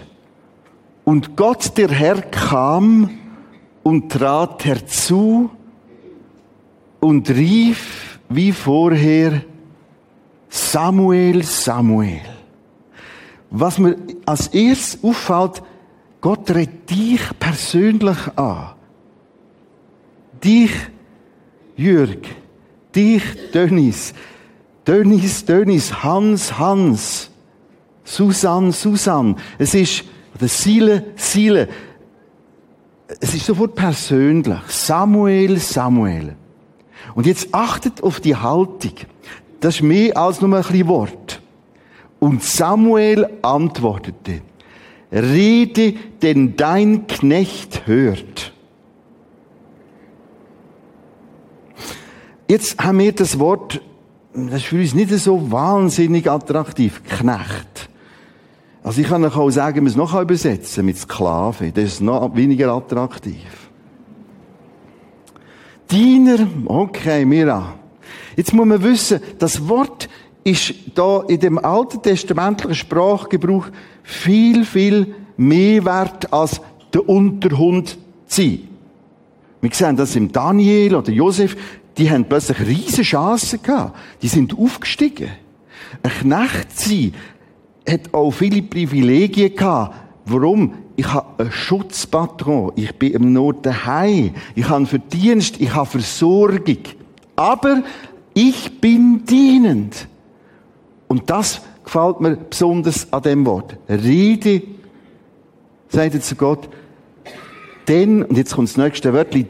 und 1.06 1.38
Gott, 1.38 1.78
der 1.78 1.90
Herr, 1.90 2.22
kam 2.22 3.12
und 3.84 4.12
trat 4.12 4.66
herzu 4.66 5.52
und 7.00 7.30
rief 7.30 8.20
wie 8.28 8.52
vorher, 8.52 9.42
Samuel, 10.50 11.44
Samuel. 11.44 12.22
Was 13.52 13.78
mir 13.78 13.98
als 14.26 14.48
erstes 14.48 15.04
auffällt, 15.04 15.62
Gott 16.22 16.50
redet 16.50 16.90
dich 16.90 17.22
persönlich 17.40 18.18
an. 18.36 18.75
Dich, 20.44 20.72
Jürg. 21.76 22.26
Dich, 22.96 23.24
Dönis. 23.54 24.14
Dönis, 24.86 25.46
Dönis. 25.46 26.04
Hans, 26.04 26.58
Hans. 26.58 27.30
Susan, 28.04 28.72
Susan. 28.72 29.36
Es 29.58 29.74
ist 29.74 30.06
oder 30.36 30.48
Seele, 30.48 31.06
Seele. 31.16 31.70
Es 33.20 33.34
ist 33.34 33.46
sofort 33.46 33.76
persönlich. 33.76 34.60
Samuel, 34.68 35.58
Samuel. 35.58 36.36
Und 37.14 37.26
jetzt 37.26 37.54
achtet 37.54 38.04
auf 38.04 38.20
die 38.20 38.36
Haltung. 38.36 38.94
Das 39.60 39.76
ist 39.76 39.82
mehr 39.82 40.18
als 40.18 40.42
nur 40.42 40.56
ein 40.56 40.62
bisschen 40.62 40.88
Wort. 40.88 41.42
Und 42.20 42.44
Samuel 42.44 43.30
antwortete, 43.42 44.42
Rede, 45.12 45.94
denn 46.22 46.56
dein 46.58 47.08
Knecht 47.08 47.86
hört. 47.86 48.54
Jetzt 52.48 52.78
haben 52.80 53.00
wir 53.00 53.12
das 53.12 53.40
Wort, 53.40 53.82
das 54.34 54.56
ist 54.56 54.66
für 54.66 54.80
uns 54.80 54.94
nicht 54.94 55.10
so 55.10 55.52
wahnsinnig 55.52 56.30
attraktiv, 56.30 57.02
Knecht. 57.04 57.90
Also 58.84 59.02
ich 59.02 59.08
kann 59.08 59.26
auch 59.26 59.50
sagen, 59.50 59.84
wir 59.84 59.90
es 59.90 59.96
noch 59.96 60.20
übersetzen 60.20 60.86
mit 60.86 60.98
Sklave. 60.98 61.72
Das 61.72 61.86
ist 61.86 62.02
noch 62.02 62.36
weniger 62.36 62.72
attraktiv. 62.72 63.66
Diener, 65.90 66.48
okay, 66.66 67.26
Mira. 67.26 67.74
Jetzt 68.36 68.54
muss 68.54 68.66
man 68.68 68.84
wissen, 68.84 69.22
das 69.40 69.68
Wort 69.68 70.08
ist 70.44 70.76
da 70.94 71.24
in 71.28 71.40
dem 71.40 71.58
alten 71.58 72.02
testamentlichen 72.02 72.76
Sprachgebrauch 72.76 73.68
viel, 74.04 74.66
viel 74.66 75.16
mehr 75.38 75.84
wert 75.84 76.32
als 76.32 76.62
der 76.94 77.10
Unterhund 77.10 77.98
zu 78.28 78.42
sein. 78.42 78.68
Wir 79.62 79.72
sehen 79.74 79.96
das 79.96 80.16
im 80.16 80.32
Daniel 80.32 80.96
oder 80.96 81.12
Josef, 81.12 81.58
die 81.98 82.10
haben 82.10 82.26
plötzlich 82.26 82.60
riesige 82.60 83.04
Chancen 83.04 83.62
gehabt. 83.62 83.98
Die 84.22 84.28
sind 84.28 84.58
aufgestiegen. 84.58 85.30
Ein 86.04 86.12
Knecht 86.12 86.78
sein 86.78 87.14
hat 87.88 88.14
auch 88.14 88.32
viele 88.32 88.62
Privilegien 88.62 89.56
gehabt. 89.56 89.96
Warum? 90.26 90.74
Ich 90.96 91.12
habe 91.14 91.44
einen 91.44 91.52
Schutzpatron. 91.52 92.74
Ich 92.76 92.94
bin 92.96 93.14
im 93.14 93.34
Norden 93.34 93.62
daheim. 93.62 94.34
Ich 94.56 94.68
habe 94.68 94.86
Verdienst. 94.86 95.60
Ich 95.62 95.74
habe 95.74 95.90
Versorgung. 95.90 96.80
Aber 97.36 97.84
ich 98.34 98.82
bin 98.82 99.26
dienend. 99.26 100.08
Und 101.08 101.30
das 101.30 101.62
gefällt 101.84 102.20
mir 102.20 102.36
besonders 102.36 103.12
an 103.14 103.22
dem 103.22 103.46
Wort. 103.46 103.78
Rede, 103.88 104.64
sagt 105.90 106.16
er 106.16 106.22
zu 106.22 106.36
Gott, 106.36 106.68
denn, 107.88 108.24
und 108.24 108.38
jetzt 108.38 108.56
kommt 108.56 108.70
das 108.70 108.78
nächste 108.78 109.14
Wörtchen, 109.14 109.48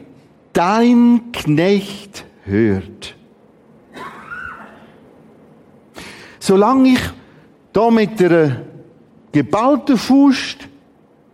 dein 0.52 1.32
Knecht 1.32 2.24
hört. 2.46 3.14
Solange 6.38 6.90
ich 6.90 7.00
da 7.72 7.90
mit 7.90 8.20
der 8.20 8.62
geballten 9.32 9.96
Faust, 9.96 10.68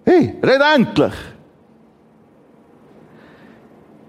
hey, 0.04 0.34
red 0.42 0.60
endlich, 0.74 1.14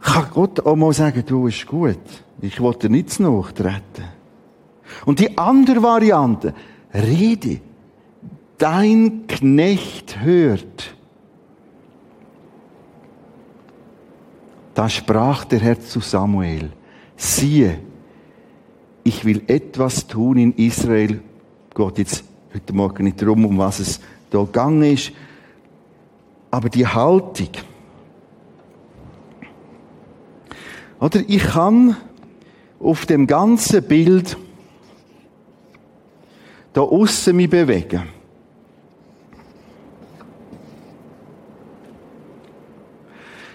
kann 0.02 0.28
Gott 0.34 0.66
auch 0.66 0.76
mal 0.76 0.94
sagen, 0.94 1.24
du 1.26 1.48
ist 1.48 1.66
gut. 1.66 1.98
Ich 2.42 2.58
dir 2.58 2.90
nichts 2.90 3.20
nachtreten. 3.20 4.06
Und 5.06 5.20
die 5.20 5.38
andere 5.38 5.82
Variante, 5.82 6.54
rede, 6.94 7.62
dein 8.58 9.28
Knecht 9.28 10.20
hört. 10.20 10.96
Da 14.74 14.90
sprach 14.90 15.46
der 15.46 15.60
Herr 15.60 15.80
zu 15.80 16.00
Samuel, 16.00 16.72
siehe, 17.24 17.80
ich 19.04 19.26
will 19.26 19.44
etwas 19.48 20.08
tun 20.08 20.38
in 20.38 20.54
Israel. 20.54 21.22
Gott 21.74 21.98
jetzt 21.98 22.24
heute 22.54 22.74
Morgen 22.74 23.06
nicht 23.06 23.22
darum, 23.22 23.46
um 23.46 23.58
was 23.58 23.80
es 23.80 24.00
da 24.30 24.40
gegangen 24.40 24.84
ist. 24.84 25.12
Aber 26.52 26.70
die 26.70 26.86
Haltung. 26.86 27.50
Oder 31.00 31.22
ich 31.28 31.44
kann 31.44 31.98
auf 32.80 33.06
dem 33.06 33.28
ganzen 33.28 33.84
Bild 33.84 34.38
da 36.74 36.82
aussen 36.82 37.36
mich 37.36 37.50
bewegen. 37.50 38.04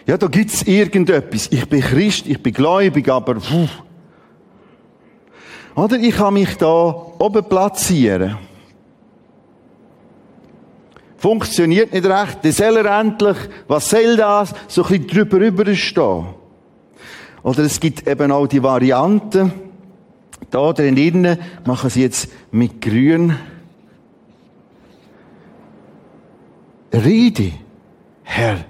Ja, 0.08 0.16
da 0.16 0.26
gibt's 0.26 0.62
irgendetwas. 0.62 1.48
Ich 1.52 1.68
bin 1.68 1.82
Christ, 1.82 2.26
ich 2.26 2.42
bin 2.42 2.54
gläubig, 2.54 3.10
aber 3.10 3.34
puh. 3.34 3.68
Oder 5.74 5.98
ich 5.98 6.16
kann 6.16 6.32
mich 6.32 6.56
da 6.56 6.66
oben 7.18 7.44
platzieren. 7.44 8.38
Funktioniert 11.18 11.92
nicht 11.92 12.06
recht. 12.06 12.38
Das 12.42 12.56
soll 12.56 12.78
er 12.78 13.00
endlich, 13.00 13.36
was 13.66 13.90
soll 13.90 14.16
das? 14.16 14.54
So 14.66 14.82
ein 14.82 14.88
bisschen 14.88 15.06
drüber 15.08 15.40
rüber 15.40 15.74
stehen. 15.74 16.26
Oder 17.42 17.64
es 17.64 17.78
gibt 17.78 18.08
eben 18.08 18.32
auch 18.32 18.46
die 18.46 18.62
Variante, 18.62 19.52
da 20.50 20.72
drinnen 20.72 21.38
machen 21.66 21.90
sie 21.90 22.00
jetzt 22.00 22.30
mit 22.50 22.80
grün. 22.80 23.36
Rede, 26.94 27.52
Herr, 28.22 28.64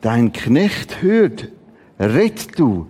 dein 0.00 0.32
Knecht 0.32 1.02
hört, 1.02 1.48
red 1.98 2.58
du. 2.58 2.86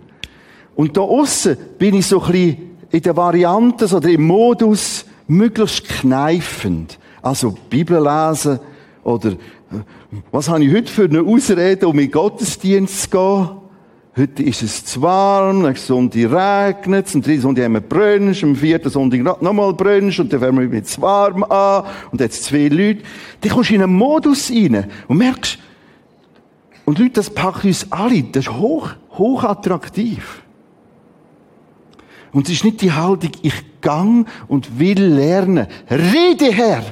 Und 0.75 0.97
da 0.97 1.01
aussen 1.01 1.57
bin 1.77 1.95
ich 1.95 2.07
so 2.07 2.21
ein 2.21 2.31
bisschen 2.31 2.57
in 2.91 3.01
der 3.01 3.15
Variante 3.15 3.85
oder 3.95 4.09
im 4.09 4.23
Modus 4.23 5.05
möglichst 5.27 5.87
kneifend. 5.87 6.97
Also 7.21 7.55
Bibel 7.69 8.01
lesen 8.01 8.59
oder 9.03 9.33
was 10.31 10.49
habe 10.49 10.63
ich 10.63 10.73
heute 10.73 10.91
für 10.91 11.05
eine 11.05 11.21
Ausrede, 11.21 11.87
um 11.87 11.97
in 11.99 12.05
den 12.07 12.11
Gottesdienst 12.11 13.03
zu 13.03 13.09
gehen? 13.09 13.49
Heute 14.17 14.43
ist 14.43 14.61
es 14.61 14.83
zu 14.83 15.01
warm, 15.01 15.61
nächste 15.61 15.87
Sonntag 15.87 16.19
regnet 16.19 17.07
es, 17.07 17.15
am 17.15 17.21
dritten 17.21 17.41
Sonntag 17.41 17.63
haben 17.63 17.73
wir 17.73 17.79
Brunch, 17.79 18.43
am 18.43 18.57
vierten 18.57 18.89
Sonntag 18.89 19.41
nochmal 19.41 19.73
Brunch 19.73 20.19
und 20.19 20.33
dann 20.33 20.41
fangen 20.41 20.59
wir 20.59 20.67
mit 20.67 20.85
zu 20.85 21.01
warm 21.01 21.43
an 21.43 21.85
und 22.11 22.19
jetzt 22.19 22.43
zwei 22.43 22.67
Leute. 22.67 23.03
Dann 23.39 23.51
kommst 23.53 23.69
du 23.69 23.75
in 23.75 23.83
einen 23.83 23.93
Modus 23.93 24.51
rein 24.51 24.87
und 25.07 25.17
merkst, 25.17 25.59
und 26.91 26.99
Leute, 26.99 27.13
das 27.13 27.29
packt 27.29 27.63
uns 27.63 27.89
alle. 27.89 28.21
Das 28.21 28.47
ist 28.47 28.51
hoch, 28.51 28.89
hoch 29.11 29.45
attraktiv. 29.45 30.43
Und 32.33 32.47
es 32.47 32.55
ist 32.55 32.65
nicht 32.65 32.81
die 32.81 32.91
Haltung, 32.91 33.31
ich 33.43 33.53
gang 33.79 34.27
und 34.49 34.77
will 34.77 35.01
lernen. 35.01 35.67
Rede, 35.89 36.51
Herr, 36.51 36.83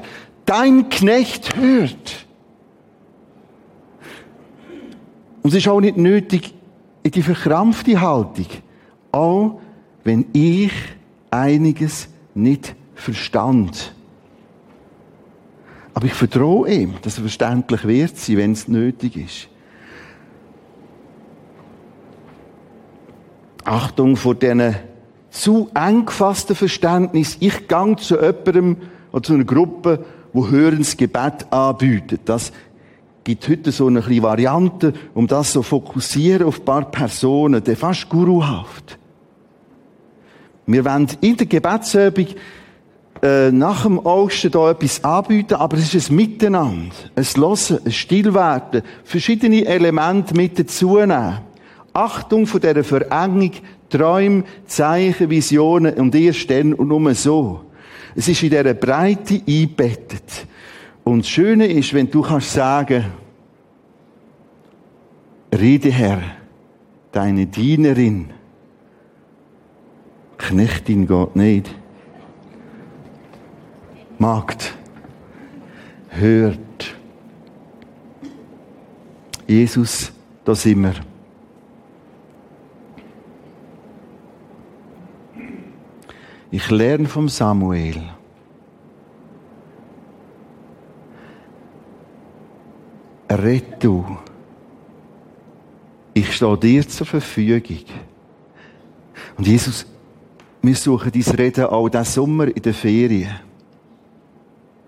dein 0.45 0.88
Knecht 0.88 1.54
hört. 1.58 2.26
Und 5.41 5.50
es 5.50 5.56
ist 5.58 5.67
auch 5.67 5.82
nicht 5.82 5.97
nötig, 5.97 6.54
in 7.04 7.12
die 7.12 7.21
verkrampfte 7.21 8.00
Haltung. 8.00 8.47
Auch 9.12 9.60
wenn 10.06 10.28
ich 10.32 10.71
einiges 11.30 12.08
nicht 12.34 12.73
verstand. 12.95 13.93
Aber 15.93 16.06
ich 16.06 16.13
vertraue 16.13 16.73
ihm, 16.73 16.93
dass 17.02 17.17
er 17.17 17.23
verständlich 17.23 17.84
wird 17.84 18.30
wenn 18.30 18.54
es 18.54 18.69
nötig 18.69 19.17
ist. 19.17 19.50
Achtung 23.69 24.15
vor 24.15 24.34
diesen 24.34 24.75
zu 25.29 25.69
eng 25.75 26.08
gefassten 26.08 26.55
Verständnis. 26.55 27.38
Ich 27.39 27.67
gang 27.67 27.99
zu 27.99 28.15
jemandem 28.15 28.77
oder 29.12 29.21
zu 29.21 29.34
einer 29.34 29.43
Gruppe, 29.43 30.03
wo 30.34 30.47
Hörensgebet 30.47 31.51
anbietet. 31.51 32.21
Das 32.25 32.51
gibt 33.23 33.47
heute 33.47 33.71
so 33.71 33.86
eine 33.86 34.01
kleine 34.01 34.23
Variante, 34.23 34.93
um 35.13 35.27
das 35.27 35.53
so 35.53 35.62
fokussieren 35.62 36.47
auf 36.47 36.62
ein 36.62 36.65
paar 36.65 36.89
Personen, 36.89 37.63
der 37.63 37.77
fast 37.77 38.10
guruhaft. 38.10 38.97
Wir 40.65 40.84
wollen 40.84 41.08
in 41.21 41.38
der 41.38 41.45
Gebetsübung 41.45 42.27
äh, 43.21 43.51
nach 43.51 43.84
dem 43.84 43.99
Osten 43.99 44.49
da 44.49 44.71
etwas 44.71 45.03
anbieten, 45.03 45.55
aber 45.55 45.77
es 45.77 45.93
ist 45.93 46.10
ein 46.10 46.15
Miteinander, 46.15 46.95
ein 47.15 47.23
Hören, 47.23 47.79
ein 47.86 47.91
Stillwerden, 47.91 48.82
verschiedene 49.03 49.65
Elemente 49.65 50.36
mit 50.36 50.58
dazu 50.58 50.97
nehmen. 50.97 51.48
Achtung 51.93 52.45
vor 52.45 52.60
dieser 52.60 52.84
Verengung, 52.84 53.52
Träume, 53.89 54.43
Zeichen, 54.65 55.30
Visionen 55.30 55.95
und 55.95 56.13
erst 56.15 56.49
dann 56.49 56.73
und 56.73 56.88
nur 56.88 57.13
so. 57.15 57.65
Es 58.15 58.28
ist 58.28 58.43
in 58.43 58.49
dieser 58.49 58.73
Breite 58.73 59.41
eingebettet. 59.47 60.47
Und 61.04 61.19
das 61.19 61.30
Schöne 61.30 61.65
ist, 61.67 61.93
wenn 61.93 62.10
du 62.10 62.21
kannst 62.21 62.54
sagen, 62.54 63.06
Rede 65.52 65.89
Herr, 65.89 66.21
deine 67.12 67.47
Dienerin, 67.47 68.30
Knechtin 70.38 71.08
Gott 71.08 71.36
nicht, 71.36 71.73
Magd, 74.19 74.73
hört. 76.10 76.95
Jesus, 79.47 80.12
da 80.43 80.54
sind 80.54 80.82
wir. 80.82 81.09
Ich 86.51 86.69
lerne 86.71 87.07
vom 87.07 87.29
Samuel. 87.29 88.01
Red 93.29 93.83
du. 93.83 94.17
Ich 96.13 96.35
stehe 96.35 96.57
dir 96.57 96.88
zur 96.88 97.05
Verfügung. 97.05 97.85
Und 99.38 99.47
Jesus, 99.47 99.85
wir 100.62 100.75
suchen 100.75 101.12
dein 101.12 101.35
Reden 101.35 101.65
auch 101.65 101.88
diesen 101.88 102.05
Sommer 102.05 102.47
in 102.47 102.62
den 102.62 102.73
Ferien. 102.73 103.39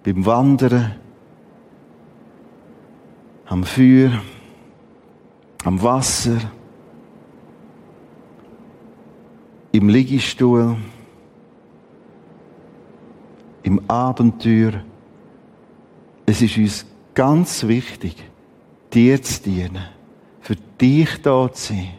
Beim 0.03 0.25
Wandern, 0.25 0.95
am 3.45 3.63
Feuer, 3.63 4.19
am 5.63 5.81
Wasser, 5.83 6.39
im 9.71 9.87
Liegestuhl 9.87 10.75
im 13.63 13.81
Abenteuer. 13.89 14.83
Es 16.25 16.41
ist 16.41 16.57
uns 16.57 16.85
ganz 17.13 17.67
wichtig, 17.67 18.15
dir 18.93 19.21
zu 19.21 19.43
dienen, 19.43 19.83
für 20.39 20.55
dich 20.55 21.21
da 21.21 21.51
zu 21.51 21.73
sein. 21.73 21.89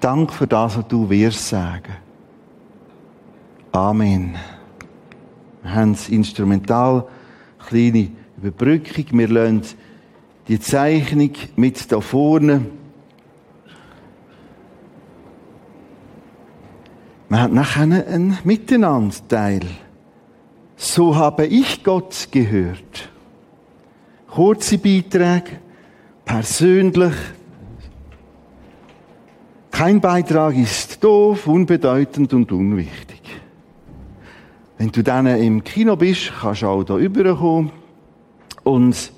Dank 0.00 0.32
für 0.32 0.46
das, 0.46 0.78
was 0.78 0.88
du 0.88 1.08
wirst 1.10 1.48
sagen. 1.48 1.96
Amen. 3.72 4.36
Wir 5.62 5.74
haben 5.74 5.92
das 5.92 6.08
Instrumental, 6.08 7.06
kleine 7.58 8.10
Überbrückung. 8.38 9.18
Wir 9.18 9.28
lassen 9.28 9.62
die 10.48 10.58
Zeichnung 10.58 11.32
mit 11.56 11.92
da 11.92 12.00
vorne 12.00 12.66
Man 17.30 17.42
hat 17.42 17.52
nachher 17.52 17.82
einen 17.82 18.38
Miteinanderteil. 18.42 19.60
So 20.76 21.14
habe 21.14 21.46
ich 21.46 21.84
Gott 21.84 22.26
gehört. 22.32 23.08
Kurze 24.26 24.78
Beiträge, 24.78 25.60
persönlich. 26.24 27.14
Kein 29.70 30.00
Beitrag 30.00 30.56
ist 30.56 31.04
doof, 31.04 31.46
unbedeutend 31.46 32.34
und 32.34 32.50
unwichtig. 32.50 33.22
Wenn 34.76 34.90
du 34.90 35.04
dann 35.04 35.26
im 35.28 35.62
Kino 35.62 35.94
bist, 35.94 36.32
kannst 36.40 36.62
du 36.62 36.66
auch 36.66 36.84
hier 36.84 36.96
rüberkommen. 36.96 37.70
Und 38.64 39.12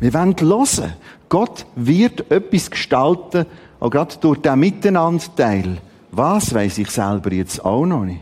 wir 0.00 0.12
wollen 0.12 0.36
hören. 0.38 0.92
Gott 1.30 1.64
wird 1.76 2.30
etwas 2.30 2.70
gestalten, 2.70 3.46
auch 3.80 3.88
gerade 3.88 4.16
durch 4.20 4.38
diesen 4.42 4.60
Miteinanderteil. 4.60 5.78
Was 6.14 6.52
weiß 6.52 6.76
ich 6.76 6.90
selber 6.90 7.32
jetzt 7.32 7.64
auch 7.64 7.86
noch 7.86 8.04
nicht. 8.04 8.20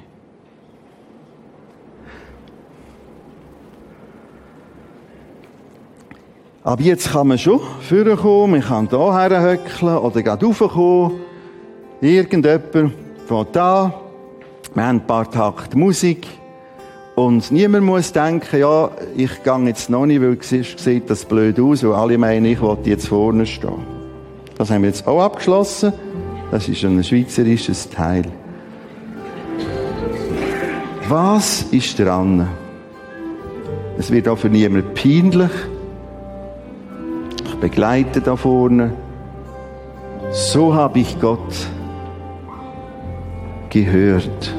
Aber 6.62 6.82
jetzt 6.82 7.10
kann 7.10 7.26
man 7.26 7.38
schon 7.38 7.58
vorkommen, 7.80 8.52
man 8.52 8.60
kann 8.60 8.88
hier 8.88 9.12
herhöckeln 9.12 9.96
oder 9.96 10.22
geht 10.22 10.44
raufkommen. 10.44 11.20
Irgendjemand 12.00 12.92
von 13.26 13.46
da. 13.50 13.92
Wir 14.74 14.86
haben 14.86 14.98
ein 14.98 15.06
paar 15.06 15.28
Takte 15.28 15.76
Musik. 15.76 16.28
Und 17.16 17.50
niemand 17.50 17.86
muss 17.86 18.12
denken, 18.12 18.60
ja, 18.60 18.88
ich 19.16 19.42
gehe 19.42 19.66
jetzt 19.66 19.90
noch 19.90 20.06
nicht, 20.06 20.22
weil 20.22 20.38
es 20.38 20.48
sieht 20.48 21.10
das 21.10 21.24
blöd 21.24 21.58
aus, 21.58 21.82
weil 21.82 21.94
alle 21.94 22.18
meinen, 22.18 22.44
ich 22.44 22.62
will 22.62 22.78
jetzt 22.84 23.08
vorne 23.08 23.46
stehen. 23.46 23.84
Das 24.56 24.70
haben 24.70 24.82
wir 24.82 24.90
jetzt 24.90 25.08
auch 25.08 25.22
abgeschlossen. 25.22 25.92
Das 26.50 26.68
ist 26.68 26.84
ein 26.84 27.02
schweizerisches 27.02 27.88
Teil. 27.88 28.24
Was 31.08 31.62
ist 31.70 31.98
dran? 31.98 32.48
Es 33.98 34.10
wird 34.10 34.28
auch 34.28 34.38
für 34.38 34.48
niemanden 34.48 34.94
peinlich 34.94 35.50
begleite 37.60 38.20
da 38.20 38.36
vorne. 38.36 38.92
So 40.32 40.74
habe 40.74 41.00
ich 41.00 41.20
Gott 41.20 41.68
gehört. 43.68 44.54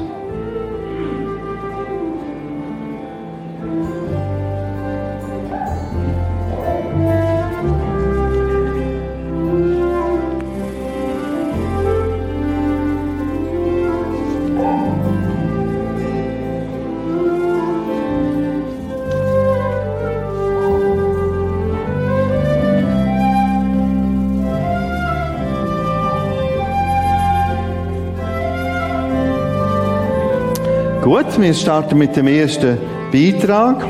Gut, 31.12 31.38
wir 31.38 31.52
starten 31.52 31.98
mit 31.98 32.16
dem 32.16 32.26
ersten 32.26 32.78
Beitrag. 33.12 33.84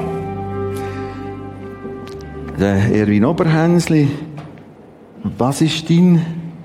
Der 2.59 2.93
Erwin 2.93 3.25
Oberhänsli, 3.25 4.09
was 5.39 5.61
ist 5.61 5.89
dein 5.89 6.21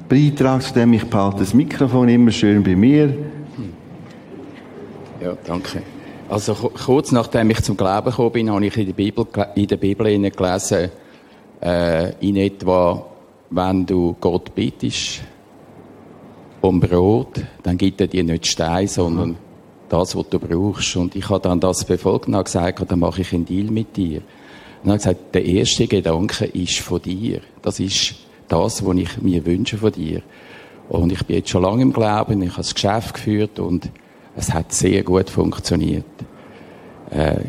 Beitrag, 0.10 0.64
zu 0.64 0.74
dem 0.74 0.94
ich 0.94 1.04
behalte 1.04 1.42
das 1.42 1.54
Mikrofon 1.54 2.10
immer 2.10 2.32
schön 2.32 2.64
bei 2.64 2.76
mir? 2.76 3.14
Ja, 5.22 5.38
danke. 5.46 5.84
Also 6.28 6.56
kurz 6.56 7.12
nachdem 7.12 7.52
ich 7.52 7.62
zum 7.62 7.78
Glauben 7.78 8.10
gekommen 8.10 8.32
bin, 8.32 8.52
habe 8.52 8.66
ich 8.66 8.76
in 8.78 8.88
der 8.88 8.94
Bibel, 8.94 9.28
in 9.54 9.68
der 9.68 9.78
Bibel 9.78 10.32
gelesen, 10.32 10.90
äh, 11.62 12.14
in 12.28 12.36
etwa, 12.36 13.06
wenn 13.52 13.86
du 13.86 14.16
Gott 14.20 14.56
bittest 14.56 15.22
um 16.62 16.80
Brot, 16.80 17.44
dann 17.62 17.78
gibt 17.78 18.02
er 18.02 18.08
dir 18.08 18.24
nicht 18.24 18.48
Stein, 18.48 18.88
sondern 18.88 19.38
das, 19.90 20.16
was 20.16 20.30
du 20.30 20.40
brauchst. 20.40 20.96
Und 20.96 21.16
ich 21.16 21.30
habe 21.30 21.42
dann 21.42 21.60
das 21.60 21.86
befolgt 21.86 22.28
und 22.28 22.36
habe 22.36 22.44
gesagt, 22.46 22.92
dann 22.92 23.00
mache 23.00 23.22
ich 23.22 23.34
einen 23.34 23.46
Deal 23.46 23.72
mit 23.72 23.96
dir. 23.96 24.22
Und 24.84 24.90
habe 24.90 24.98
gesagt, 24.98 25.36
der 25.36 25.46
erste 25.46 25.88
Gedanke 25.88 26.46
ist 26.46 26.80
von 26.80 27.02
dir. 27.02 27.42
Das 27.62 27.80
ist 27.80 28.16
das, 28.48 28.86
was 28.86 28.96
ich 28.96 29.22
mir 29.22 29.46
wünsche 29.46 29.78
von 29.78 29.92
dir. 29.92 30.22
Und 30.90 31.12
ich 31.12 31.24
bin 31.26 31.38
jetzt 31.38 31.50
schon 31.50 31.64
lange 31.64 31.82
im 31.82 31.94
Glauben, 31.94 32.42
ich 32.42 32.52
habe 32.52 32.62
das 32.62 32.74
Geschäft 32.74 33.16
geführt 33.16 33.60
und 33.60 33.90
es 34.36 34.54
hat 34.54 34.72
sehr 34.72 35.04
gut 35.04 35.30
funktioniert. 35.30 36.06
Äh, 37.10 37.40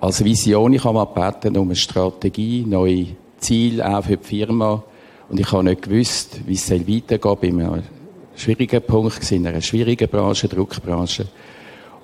als 0.00 0.24
Vision, 0.24 0.72
ich 0.72 0.84
habe 0.84 0.94
mal 0.94 1.06
gebeten 1.06 1.56
um 1.56 1.68
eine 1.68 1.76
Strategie, 1.76 2.64
neue 2.66 3.06
Ziele 3.38 3.86
auch 3.86 4.04
für 4.04 4.16
die 4.16 4.24
Firma. 4.24 4.82
Und 5.28 5.38
ich 5.38 5.50
habe 5.52 5.64
nicht 5.64 5.82
gewusst, 5.82 6.40
wie 6.46 6.54
es 6.54 6.70
weitergehen 6.70 7.20
soll 7.22 7.36
bei 7.36 7.48
einem 7.48 7.82
schwierigen 8.34 8.82
Punkt, 8.82 9.30
in 9.30 9.46
einer 9.46 9.60
schwierigen 9.60 10.08
Branche, 10.08 10.48
Druckbranche. 10.48 11.26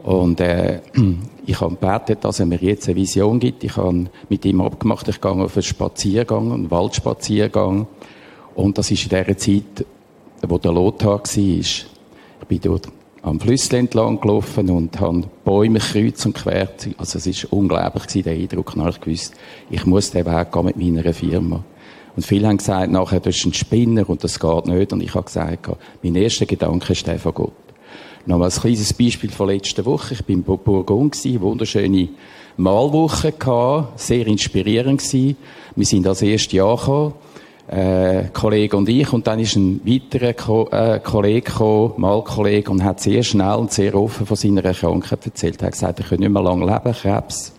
Und 0.07 0.41
äh, 0.41 0.83
ich 1.47 1.61
habe 1.61 1.75
gebetet, 1.75 2.25
dass 2.25 2.39
er 2.39 2.47
mir 2.47 2.59
jetzt 2.61 2.89
eine 2.89 2.95
Vision 2.95 3.41
gibt. 3.41 3.65
Ich 3.65 3.77
habe 3.77 4.07
mit 4.29 4.45
ihm 4.45 4.61
abgemacht, 4.61 5.09
ich 5.09 5.21
gehe 5.21 5.33
auf 5.33 5.57
einen 5.57 5.63
Spaziergang, 5.65 6.53
einen 6.53 6.71
Waldspaziergang. 6.71 7.89
Und 8.55 8.79
das 8.79 8.91
ist 8.93 9.03
in 9.03 9.09
der 9.09 9.37
Zeit, 9.37 9.85
wo 10.47 10.59
der 10.59 10.73
Lothar 10.73 11.19
war. 11.19 11.25
Ich 11.27 11.87
bin 12.49 12.61
dort 12.61 12.87
am 13.23 13.41
Flüssel 13.41 13.81
entlang 13.81 14.21
gelaufen 14.21 14.71
und 14.71 15.01
habe 15.01 15.25
Bäume 15.45 15.81
kreuz 15.81 16.25
und 16.25 16.37
quer. 16.37 16.69
Also 16.99 17.19
es 17.19 17.27
war 17.27 17.59
unglaublich, 17.59 18.23
der 18.23 18.35
Eindruck. 18.35 18.75
Ich 18.77 19.01
gewusst, 19.01 19.35
ich 19.71 19.85
muss 19.87 20.13
den 20.13 20.25
Weg 20.25 20.53
gehen 20.53 20.65
mit 20.67 20.77
meiner 20.77 21.13
Firma. 21.13 21.65
Und 22.15 22.25
viele 22.25 22.47
haben 22.47 22.59
gesagt, 22.59 22.93
nachher, 22.93 23.19
du 23.19 23.31
bist 23.31 23.45
ein 23.45 23.53
Spinner 23.53 24.09
und 24.09 24.23
das 24.23 24.39
geht 24.39 24.67
nicht. 24.67 24.93
Und 24.93 25.03
ich 25.03 25.15
habe 25.15 25.25
gesagt, 25.25 25.69
mein 26.01 26.15
erster 26.15 26.47
Gedanke 26.47 26.93
ist 26.93 27.05
der 27.09 27.19
von 27.19 27.35
Gott. 27.35 27.66
Noch 28.29 28.39
mal 28.39 28.47
ein 28.47 28.51
kleines 28.51 28.93
Beispiel 28.93 29.31
von 29.31 29.49
letzter 29.49 29.85
Woche. 29.85 30.15
Ich 30.15 30.25
bin 30.25 30.39
in 30.39 30.43
Burgund 30.43 31.13
gewesen, 31.13 31.41
wunderschöne 31.41 32.09
Malwoche 32.57 33.31
gehabt, 33.31 34.01
sehr 34.01 34.27
inspirierend 34.27 35.01
gewesen. 35.01 35.37
Wir 35.77 35.87
sind 35.87 36.09
als 36.09 36.23
erstes 36.23 36.53
Jahr 36.55 36.77
gekommen, 36.77 37.13
äh, 37.69 38.25
Kollege 38.33 38.77
und 38.77 38.89
ich, 38.89 39.13
und 39.13 39.29
dann 39.29 39.39
ist 39.39 39.55
ein 39.55 39.81
weiterer 39.85 40.33
Ko 40.33 40.69
äh, 40.73 40.99
Kollege 40.99 41.43
gekommen, 41.43 41.93
Malkollege, 41.99 42.69
und 42.69 42.83
hat 42.83 42.99
sehr 42.99 43.23
schnell 43.23 43.55
und 43.55 43.71
sehr 43.71 43.95
offen 43.95 44.27
von 44.27 44.37
seiner 44.37 44.75
Krankheit 44.75 45.25
erzählt. 45.25 45.63
Er 45.63 45.67
hat 45.67 45.73
gesagt, 45.75 46.01
er 46.01 46.07
könnte 46.07 46.25
nicht 46.25 46.33
mehr 46.33 46.43
lange 46.43 46.67
leben, 46.67 46.97
Krebs. 46.97 47.53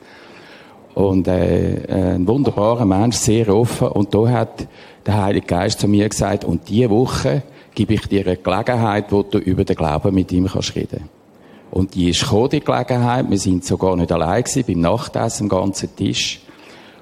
Und 0.95 1.30
äh, 1.30 2.13
ein 2.13 2.27
wunderbarer 2.27 2.86
Mensch, 2.86 3.15
sehr 3.15 3.56
offen. 3.56 3.88
Und 3.88 4.13
da 4.13 4.27
hat 4.27 4.67
der 5.06 5.23
Heilige 5.23 5.47
Geist 5.47 5.80
zu 5.80 5.88
mir 5.88 6.10
gesagt, 6.10 6.43
und 6.43 6.67
diese 6.67 6.89
Woche 6.89 7.43
gebe 7.78 7.94
ich 7.94 8.08
dir 8.08 8.26
eine 8.26 8.38
Gelegenheit, 8.38 9.12
wo 9.12 9.22
du 9.22 9.38
über 9.38 9.63
den 9.63 9.76
Glauben 9.76 10.16
mit 10.16 10.32
ihm 10.32 10.48
kannst 10.48 10.76
reden. 10.76 11.10
Und 11.70 11.94
die 11.94 12.10
ist 12.10 12.22
gekommen, 12.22 12.50
die 12.50 12.60
Gelegenheit. 12.60 13.30
Wir 13.30 13.38
sind 13.38 13.63
sogar 13.66 13.96
nicht 13.96 14.12
allein 14.12 14.44
gewesen, 14.44 14.63
beim 14.66 14.80
Nachtessen 14.80 15.44
am 15.44 15.50
ganzen 15.50 15.96
Tisch. 15.96 16.42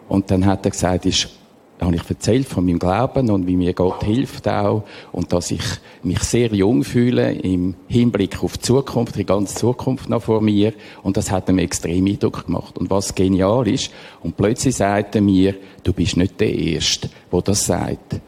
Und 0.09 0.29
dann 0.29 0.45
hat 0.45 0.65
er 0.65 0.71
gesagt, 0.71 1.05
ist, 1.05 1.29
habe 1.79 1.95
ich 1.95 2.09
erzählt 2.09 2.45
von 2.45 2.65
meinem 2.65 2.79
Glauben 2.79 3.29
und 3.29 3.47
wie 3.47 3.55
mir 3.55 3.71
Gott 3.71 4.03
hilft 4.03 4.49
auch 4.49 4.83
und 5.13 5.31
dass 5.31 5.51
ich 5.51 5.63
mich 6.03 6.19
sehr 6.19 6.53
jung 6.53 6.83
fühle 6.83 7.31
im 7.31 7.75
Hinblick 7.87 8.43
auf 8.43 8.57
die 8.57 8.63
Zukunft, 8.63 9.15
die 9.15 9.25
ganze 9.25 9.55
Zukunft 9.55 10.09
noch 10.09 10.23
vor 10.23 10.41
mir 10.41 10.73
und 11.03 11.15
das 11.15 11.31
hat 11.31 11.49
mir 11.49 11.61
extrem 11.61 12.05
Eindruck 12.05 12.47
gemacht. 12.47 12.77
Und 12.77 12.89
was 12.89 13.15
genial 13.15 13.67
ist, 13.67 13.91
und 14.23 14.35
plötzlich 14.35 14.75
sagt 14.75 15.15
er 15.15 15.21
mir, 15.21 15.55
du 15.83 15.93
bist 15.93 16.17
nicht 16.17 16.39
der 16.39 16.53
Erste, 16.53 17.09
der 17.31 17.41
das 17.41 17.65
sagt. 17.65 18.19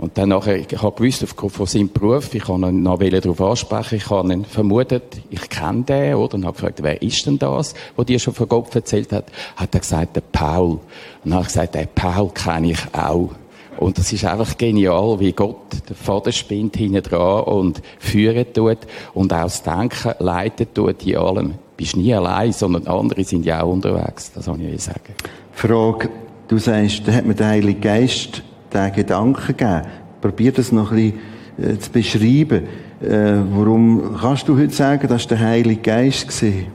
Und 0.00 0.16
dann 0.16 0.30
nachher, 0.30 0.56
ich 0.56 0.80
habe 0.80 0.96
gewusst, 0.96 1.22
aufgrund 1.22 1.52
von 1.52 1.66
seinem 1.66 1.92
Beruf, 1.92 2.34
ich 2.34 2.44
kann 2.44 2.62
ihn 2.62 2.82
noch 2.82 2.98
darauf 2.98 3.38
ansprechen, 3.38 3.96
ich 3.96 4.08
habe 4.08 4.32
ihn 4.32 4.46
vermutet, 4.46 5.20
ich 5.28 5.46
kenne 5.50 5.82
den, 5.82 6.14
oder? 6.14 6.36
Und 6.36 6.46
habe 6.46 6.54
gefragt, 6.54 6.82
wer 6.82 7.02
ist 7.02 7.26
denn 7.26 7.38
das, 7.38 7.74
der 7.98 8.04
dir 8.06 8.18
schon 8.18 8.32
von 8.32 8.48
Gott 8.48 8.74
erzählt 8.74 9.12
hat? 9.12 9.26
Hat 9.56 9.74
er 9.74 9.80
gesagt, 9.80 10.16
der 10.16 10.22
Paul. 10.22 10.70
Und 10.70 10.80
dann 11.24 11.34
habe 11.34 11.42
ich 11.42 11.48
gesagt, 11.48 11.74
den 11.74 11.86
Paul 11.94 12.30
kenne 12.30 12.70
ich 12.70 12.78
auch. 12.94 13.28
Und 13.76 13.98
das 13.98 14.10
ist 14.10 14.24
einfach 14.24 14.56
genial, 14.56 15.20
wie 15.20 15.32
Gott 15.32 15.56
den 15.86 15.94
Faden 15.94 16.32
spinnt 16.32 16.78
hinten 16.78 17.02
dran 17.02 17.44
und 17.44 17.82
führen 17.98 18.50
tut 18.54 18.78
und 19.12 19.34
auch 19.34 19.42
das 19.42 19.62
Denken 19.62 20.14
leiten 20.18 20.66
tut 20.72 21.06
in 21.06 21.18
allem. 21.18 21.48
Du 21.48 21.56
bist 21.76 21.96
nie 21.98 22.14
allein, 22.14 22.52
sondern 22.52 22.86
andere 22.86 23.22
sind 23.24 23.44
ja 23.44 23.62
auch 23.62 23.70
unterwegs. 23.70 24.32
Das 24.32 24.46
kann 24.46 24.66
ich 24.66 24.82
sagen. 24.82 25.14
Frage, 25.52 26.08
du 26.48 26.56
sagst, 26.56 27.06
da 27.06 27.12
hat 27.12 27.26
mir 27.26 27.34
der 27.34 27.48
Heilige 27.48 27.80
Geist 27.80 28.42
den 28.72 28.92
Gedanken 28.92 29.46
gegeben. 29.46 29.82
Probier 30.20 30.52
das 30.52 30.72
noch 30.72 30.92
ein 30.92 31.12
bisschen 31.56 31.76
äh, 31.76 31.78
zu 31.78 31.90
beschreiben. 31.90 32.64
Äh, 33.02 33.40
warum 33.52 34.16
kannst 34.20 34.48
du 34.48 34.58
heute 34.58 34.74
sagen, 34.74 35.08
dass 35.08 35.26
der 35.26 35.40
Heilige 35.40 35.80
Geist 35.80 36.28
gesehen? 36.28 36.66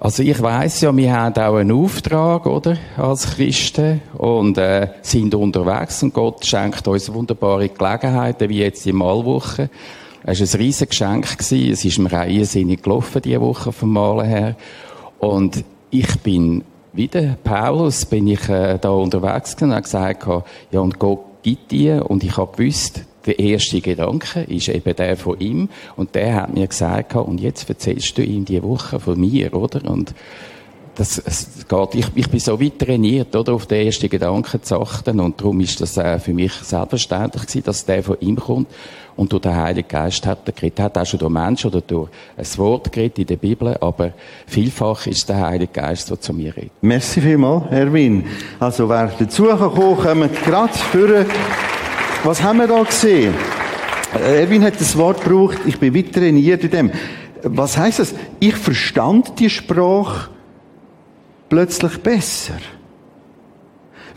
Also 0.00 0.22
ich 0.22 0.40
weiß 0.40 0.82
ja, 0.82 0.96
wir 0.96 1.12
haben 1.12 1.34
auch 1.34 1.56
einen 1.56 1.72
Auftrag, 1.72 2.46
oder, 2.46 2.76
als 2.96 3.34
Christen 3.34 4.00
und 4.16 4.56
äh, 4.56 4.90
sind 5.02 5.34
unterwegs 5.34 6.04
und 6.04 6.14
Gott 6.14 6.44
schenkt 6.46 6.86
uns 6.86 7.12
wunderbare 7.12 7.68
Gelegenheiten, 7.68 8.48
wie 8.48 8.60
jetzt 8.60 8.84
die 8.84 8.92
Malwoche. 8.92 9.68
Es 10.22 10.40
war 10.40 10.46
ein 10.46 10.64
riesiges 10.64 10.90
Geschenk. 10.90 11.38
Gewesen. 11.38 11.72
Es 11.72 11.84
ist 11.84 11.98
mir 11.98 12.12
auch 12.12 12.26
irrsinnig 12.26 12.82
gelaufen, 12.82 13.22
diese 13.22 13.40
Woche 13.40 13.72
vom 13.72 13.92
Malen 13.92 14.26
her. 14.26 14.56
Und 15.18 15.64
ich 15.90 16.20
bin 16.20 16.62
wie 16.92 17.08
der 17.08 17.36
Paulus 17.42 18.06
bin 18.06 18.26
ich 18.26 18.48
äh, 18.48 18.78
da 18.78 18.90
unterwegs 18.90 19.54
und 19.60 19.72
habe 19.72 19.82
gesagt, 19.82 20.26
ja, 20.70 20.80
und 20.80 20.98
Gott 20.98 21.20
gibt 21.42 21.70
dir. 21.70 22.10
Und 22.10 22.24
ich 22.24 22.36
habe 22.36 22.56
gewusst, 22.56 23.02
der 23.26 23.38
erste 23.38 23.80
Gedanke 23.80 24.42
ist 24.42 24.68
eben 24.68 24.96
der 24.96 25.16
von 25.16 25.38
ihm. 25.38 25.68
Und 25.96 26.14
der 26.14 26.34
hat 26.34 26.54
mir 26.54 26.66
gesagt, 26.66 27.14
und 27.14 27.40
jetzt 27.40 27.68
erzählst 27.68 28.16
du 28.16 28.22
ihm 28.22 28.44
die 28.44 28.62
Woche 28.62 28.98
von 28.98 29.20
mir, 29.20 29.54
oder? 29.54 29.88
Und 29.88 30.14
das, 30.94 31.18
es 31.18 31.68
geht, 31.68 31.94
ich, 31.94 32.06
ich 32.14 32.28
bin 32.28 32.40
so 32.40 32.60
weit 32.60 32.78
trainiert, 32.78 33.36
oder, 33.36 33.52
auf 33.52 33.66
den 33.66 33.86
ersten 33.86 34.08
Gedanken 34.08 34.62
zu 34.62 34.80
achten. 34.80 35.20
Und 35.20 35.40
darum 35.40 35.60
ist 35.60 35.80
das 35.80 35.96
äh, 35.96 36.18
für 36.18 36.32
mich 36.32 36.52
selbstverständlich 36.52 37.46
gewesen, 37.46 37.64
dass 37.64 37.84
der 37.84 38.02
von 38.02 38.16
ihm 38.20 38.36
kommt. 38.36 38.68
Und 39.18 39.32
durch 39.32 39.42
den 39.42 39.56
Heiligen 39.56 39.88
Geist 39.88 40.24
hat 40.28 40.46
er 40.46 40.52
geredet. 40.52 40.78
Er 40.78 40.84
hat 40.84 40.96
auch 40.96 41.04
schon 41.04 41.18
durch 41.18 41.32
Menschen 41.32 41.72
oder 41.72 41.80
durch 41.80 42.08
ein 42.36 42.46
Wort 42.56 42.92
geredet 42.92 43.18
in 43.18 43.26
der 43.26 43.36
Bibel, 43.36 43.76
aber 43.80 44.12
vielfach 44.46 45.08
ist 45.08 45.28
der 45.28 45.40
Heilige 45.40 45.72
Geist, 45.72 46.08
der 46.08 46.20
zu 46.20 46.32
mir 46.32 46.56
redet. 46.56 46.70
Merci 46.82 47.20
vielmals, 47.20 47.64
Erwin. 47.72 48.24
Also, 48.60 48.88
wer 48.88 49.08
dazugekommen 49.08 49.96
kommt 49.96 50.44
gerade 50.44 50.72
für, 50.72 51.26
was 52.22 52.40
haben 52.40 52.60
wir 52.60 52.68
da 52.68 52.80
gesehen? 52.84 53.34
Erwin 54.14 54.62
hat 54.62 54.80
das 54.80 54.96
Wort 54.96 55.24
gebraucht, 55.24 55.58
ich 55.66 55.80
bin 55.80 55.96
weit 55.96 56.12
trainiert 56.12 56.62
in 56.62 56.70
dem. 56.70 56.92
Was 57.42 57.76
heißt 57.76 57.98
das? 57.98 58.14
Ich 58.38 58.54
verstand 58.54 59.40
die 59.40 59.50
Sprache 59.50 60.30
plötzlich 61.48 61.98
besser. 61.98 62.54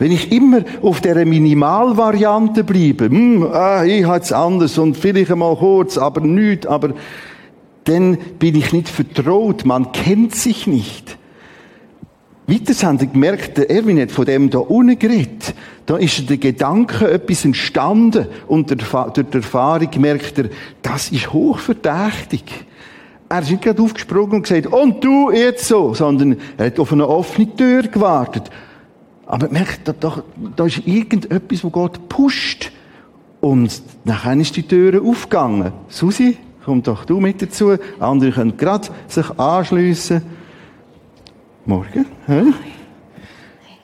Wenn 0.02 0.10
ich 0.10 0.32
immer 0.32 0.64
auf 0.82 1.00
der 1.00 1.24
Minimalvariante 1.24 2.64
bleibe, 2.64 3.04
hm, 3.04 3.44
ah, 3.52 3.84
ich 3.84 4.04
habe 4.04 4.18
es 4.18 4.32
anders 4.32 4.76
und 4.76 4.96
vielleicht 4.96 5.30
einmal 5.30 5.54
kurz, 5.54 5.96
aber 5.96 6.22
nicht, 6.22 6.66
aber 6.66 6.94
dann 7.84 8.18
bin 8.40 8.56
ich 8.56 8.72
nicht 8.72 8.88
vertraut, 8.88 9.64
man 9.64 9.92
kennt 9.92 10.34
sich 10.34 10.66
nicht. 10.66 11.16
Weiter 12.48 12.74
haben 12.84 12.98
sie 12.98 13.06
gemerkt, 13.06 13.58
der 13.58 13.70
Erwin 13.70 14.00
hat 14.00 14.10
von 14.10 14.24
dem 14.24 14.50
da 14.50 14.58
unten 14.58 14.98
geredet. 14.98 15.54
Da 15.86 15.98
ist 15.98 16.28
der 16.28 16.38
Gedanke 16.38 17.08
etwas 17.08 17.44
entstanden 17.44 18.26
und 18.48 18.70
durch 18.72 19.12
die 19.14 19.36
Erfahrung 19.36 19.88
merkt 19.98 20.36
er, 20.36 20.48
das 20.82 21.12
ist 21.12 21.32
hochverdächtig. 21.32 22.42
Er 23.28 23.42
ist 23.42 23.52
nicht 23.52 23.62
gerade 23.62 23.80
aufgesprungen 23.80 24.32
und 24.32 24.48
gesagt, 24.48 24.66
und 24.66 25.04
du 25.04 25.30
jetzt 25.30 25.68
so, 25.68 25.94
sondern 25.94 26.38
er 26.58 26.66
hat 26.66 26.80
auf 26.80 26.92
eine 26.92 27.06
offene 27.06 27.54
Tür 27.54 27.82
gewartet. 27.84 28.50
Aber 29.26 29.48
merkt, 29.48 29.86
da, 29.86 29.92
da, 29.92 30.22
da 30.56 30.66
ist 30.66 30.86
irgendetwas, 30.86 31.64
wo 31.64 31.70
Gott 31.70 32.08
pusht. 32.08 32.72
Und 33.40 33.82
nachher 34.04 34.36
ist 34.36 34.56
die 34.56 34.62
Tür 34.62 35.02
aufgegangen. 35.02 35.72
Susi, 35.88 36.36
komm 36.64 36.82
doch 36.82 37.04
du 37.04 37.20
mit 37.20 37.42
dazu. 37.42 37.76
Andere 37.98 38.32
können 38.32 38.56
gerade 38.56 38.88
sich 39.08 39.28
anschliessen. 39.38 40.22
Morgen. 41.64 42.06
Hä? 42.26 42.42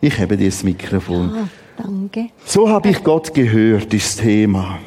Ich 0.01 0.19
habe 0.19 0.37
dir 0.37 0.47
das 0.47 0.63
Mikrofon. 0.63 1.35
Ja, 1.35 1.49
danke. 1.85 2.29
So 2.45 2.69
habe 2.69 2.91
ich 2.91 3.03
Gott 3.03 3.35
gehört, 3.35 3.93
das 3.93 4.17
Thema. 4.17 4.79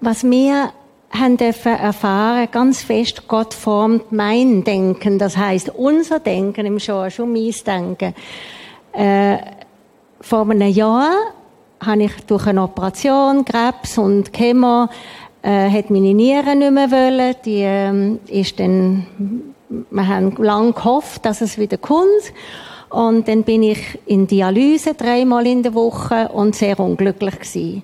Was 0.00 0.24
wir 0.24 0.72
haben 1.10 1.36
dürfen 1.36 1.72
erfahren, 1.72 2.48
ganz 2.50 2.82
fest, 2.82 3.28
Gott 3.28 3.54
formt 3.54 4.12
mein 4.12 4.64
Denken. 4.64 5.18
Das 5.18 5.36
heißt, 5.36 5.70
unser 5.70 6.20
Denken 6.20 6.66
im 6.66 6.78
Schon, 6.80 7.10
schon 7.10 7.32
mein 7.32 7.54
Denken. 7.66 8.14
Äh, 8.92 9.38
vor 10.20 10.48
einem 10.48 10.68
Jahr 10.70 11.10
habe 11.80 12.04
ich 12.04 12.12
durch 12.26 12.46
eine 12.46 12.62
Operation, 12.62 13.44
Krebs 13.44 13.98
und 13.98 14.32
Chemo, 14.32 14.88
äh, 15.42 15.68
hat 15.70 15.90
meine 15.90 16.14
Nieren 16.14 16.60
nicht 16.60 16.72
mehr 16.72 16.90
wollen. 16.90 17.34
Die 17.44 17.62
ähm, 17.62 18.20
ist 18.28 18.60
dann, 18.60 19.06
wir 19.68 20.08
haben 20.08 20.36
lange 20.36 20.72
gehofft, 20.72 21.24
dass 21.24 21.40
es 21.40 21.58
wieder 21.58 21.78
kommt. 21.78 22.32
Und 22.90 23.26
dann 23.26 23.42
bin 23.42 23.62
ich 23.62 23.98
in 24.06 24.26
Dialyse 24.26 24.94
dreimal 24.94 25.46
in 25.46 25.62
der 25.62 25.74
Woche 25.74 26.28
und 26.28 26.54
sehr 26.54 26.78
unglücklich 26.78 27.38
gewesen. 27.40 27.82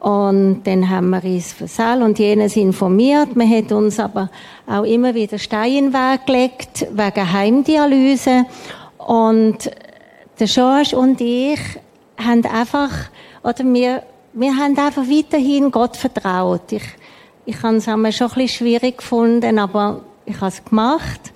Und 0.00 0.62
dann 0.64 0.90
haben 0.90 1.10
wir 1.10 1.22
uns 1.22 1.52
für 1.52 1.68
Saal 1.68 2.02
und 2.02 2.18
jenes 2.18 2.56
informiert. 2.56 3.36
Man 3.36 3.48
hat 3.48 3.70
uns 3.70 4.00
aber 4.00 4.30
auch 4.66 4.82
immer 4.82 5.14
wieder 5.14 5.38
Steine 5.38 5.78
in 5.78 5.84
den 5.84 5.92
Weg 5.92 6.26
gelegt, 6.26 6.88
wegen 6.90 7.32
Heimdialyse. 7.32 8.44
Und 8.98 9.70
der 10.42 10.48
George 10.48 10.96
und 10.96 11.20
ich 11.20 11.60
haben 12.18 12.44
einfach, 12.46 12.90
oder 13.44 13.64
wir, 13.64 14.02
wir 14.32 14.56
haben 14.56 14.76
einfach 14.76 15.04
weiterhin 15.04 15.70
Gott 15.70 15.96
vertraut. 15.96 16.72
Ich, 16.72 16.82
ich 17.44 17.62
habe 17.62 17.76
es 17.76 17.84
schon 17.84 18.04
ein 18.04 18.12
bisschen 18.12 18.48
schwierig 18.48 18.98
gefunden, 18.98 19.60
aber 19.60 20.00
ich 20.26 20.34
habe 20.40 20.48
es 20.48 20.64
gemacht. 20.64 21.32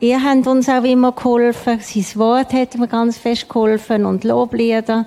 Ihr 0.00 0.22
habt 0.22 0.46
uns 0.46 0.66
auch 0.70 0.84
immer 0.84 1.12
geholfen. 1.12 1.78
Sein 1.80 2.06
Wort 2.14 2.54
hat 2.54 2.78
mir 2.78 2.88
ganz 2.88 3.18
fest 3.18 3.50
geholfen 3.50 4.06
und 4.06 4.24
Loblieder. 4.24 5.04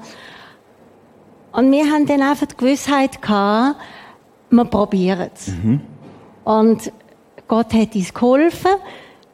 Und 1.52 1.72
wir 1.72 1.92
haben 1.92 2.06
dann 2.06 2.22
einfach 2.22 2.46
die 2.46 2.58
Gewissheit 2.58 3.24
gehabt, 3.24 3.76
wir 4.52 4.66
probieren 4.66 5.32
es. 5.34 5.48
Mhm. 5.48 5.82
Und 6.44 6.92
Gott 7.48 7.74
hat 7.74 7.96
uns 7.96 8.14
geholfen. 8.14 8.72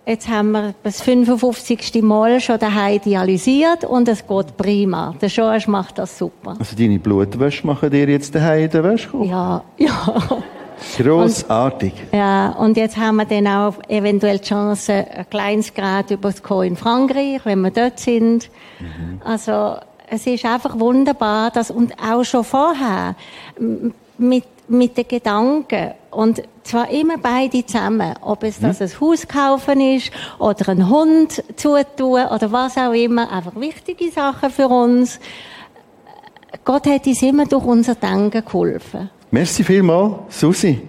Jetzt 0.06 0.30
haben 0.30 0.52
wir 0.52 0.76
das 0.84 1.02
55. 1.02 2.04
Mal 2.04 2.40
schon 2.40 2.60
daheim 2.60 3.02
dialysiert 3.02 3.84
und 3.86 4.08
es 4.08 4.26
geht 4.28 4.56
prima. 4.56 5.16
Der 5.20 5.30
George 5.30 5.66
macht 5.68 5.98
das 5.98 6.18
super. 6.18 6.56
Also 6.60 6.76
deine 6.76 7.00
Blutwäsche 7.00 7.66
machen 7.66 7.90
dir 7.90 8.08
jetzt 8.08 8.36
daheim 8.36 8.66
in 8.66 8.70
der 8.70 8.84
Wäsche? 8.84 9.10
Ja, 9.24 9.64
ja. 9.78 10.22
Grossartig. 10.98 11.94
Und, 12.12 12.18
ja, 12.18 12.50
und 12.52 12.78
jetzt 12.78 12.98
haben 12.98 13.16
wir 13.16 13.26
dann 13.26 13.48
auch 13.48 13.76
eventuell 13.88 14.38
die 14.38 14.46
Chance, 14.46 14.94
ein 14.94 15.30
kleines 15.30 15.74
Grad 15.74 16.12
überzukommen 16.12 16.68
in 16.68 16.76
Frankreich, 16.76 17.42
wenn 17.44 17.62
wir 17.62 17.72
dort 17.72 18.00
sind. 18.00 18.52
Mhm. 18.80 19.22
Also, 19.24 19.78
es 20.10 20.28
ist 20.28 20.46
einfach 20.46 20.80
wunderbar, 20.80 21.50
dass, 21.50 21.72
und 21.72 21.94
auch 22.00 22.24
schon 22.24 22.44
vorher, 22.44 23.16
mit 24.18 24.44
mit 24.68 24.98
den 24.98 25.08
Gedanken. 25.08 25.92
Und 26.12 26.42
zwar 26.64 26.90
immer 26.90 27.18
beide 27.18 27.66
zusammen. 27.66 28.16
Ob 28.22 28.44
es 28.44 28.60
das 28.60 28.82
ein 28.82 29.00
Haus 29.00 29.28
kaufen 29.28 29.80
ist, 29.82 30.12
oder 30.40 30.70
ein 30.70 30.90
Hund 30.90 31.44
zutun, 31.56 32.26
oder 32.26 32.52
was 32.52 32.78
auch 32.78 32.94
immer. 32.94 33.32
Einfach 33.32 33.56
wichtige 33.60 34.10
Sachen 34.12 34.50
für 34.50 34.68
uns. 34.68 35.20
Gott 36.64 36.88
hat 36.88 37.06
uns 37.06 37.22
immer 37.22 37.46
durch 37.46 37.66
unser 37.66 37.96
Denken 37.96 38.44
geholfen. 38.44 39.10
Merci 39.32 39.64
vielmals, 39.64 40.40
Susi. 40.40 40.82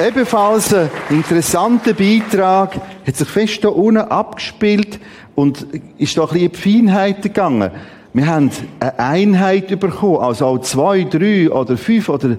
Ebenfalls 0.00 0.72
ein 0.74 0.90
interessanter 1.10 1.92
Beitrag, 1.92 2.80
hat 3.04 3.16
sich 3.16 3.28
fest 3.28 3.60
hier 3.60 3.74
unten 3.74 4.02
abgespielt 4.02 5.00
und 5.34 5.66
ist 5.96 6.16
da 6.16 6.22
ein 6.22 6.28
bisschen 6.28 6.44
in 6.44 6.52
die 6.52 6.56
Feinheit 6.56 7.22
gegangen. 7.22 7.72
Wir 8.18 8.26
haben 8.26 8.50
eine 8.80 8.98
Einheit 8.98 9.78
bekommen, 9.78 10.16
also 10.16 10.46
auch 10.46 10.58
zwei, 10.58 11.04
drei 11.04 11.48
oder 11.48 11.76
fünf 11.76 12.08
oder 12.08 12.36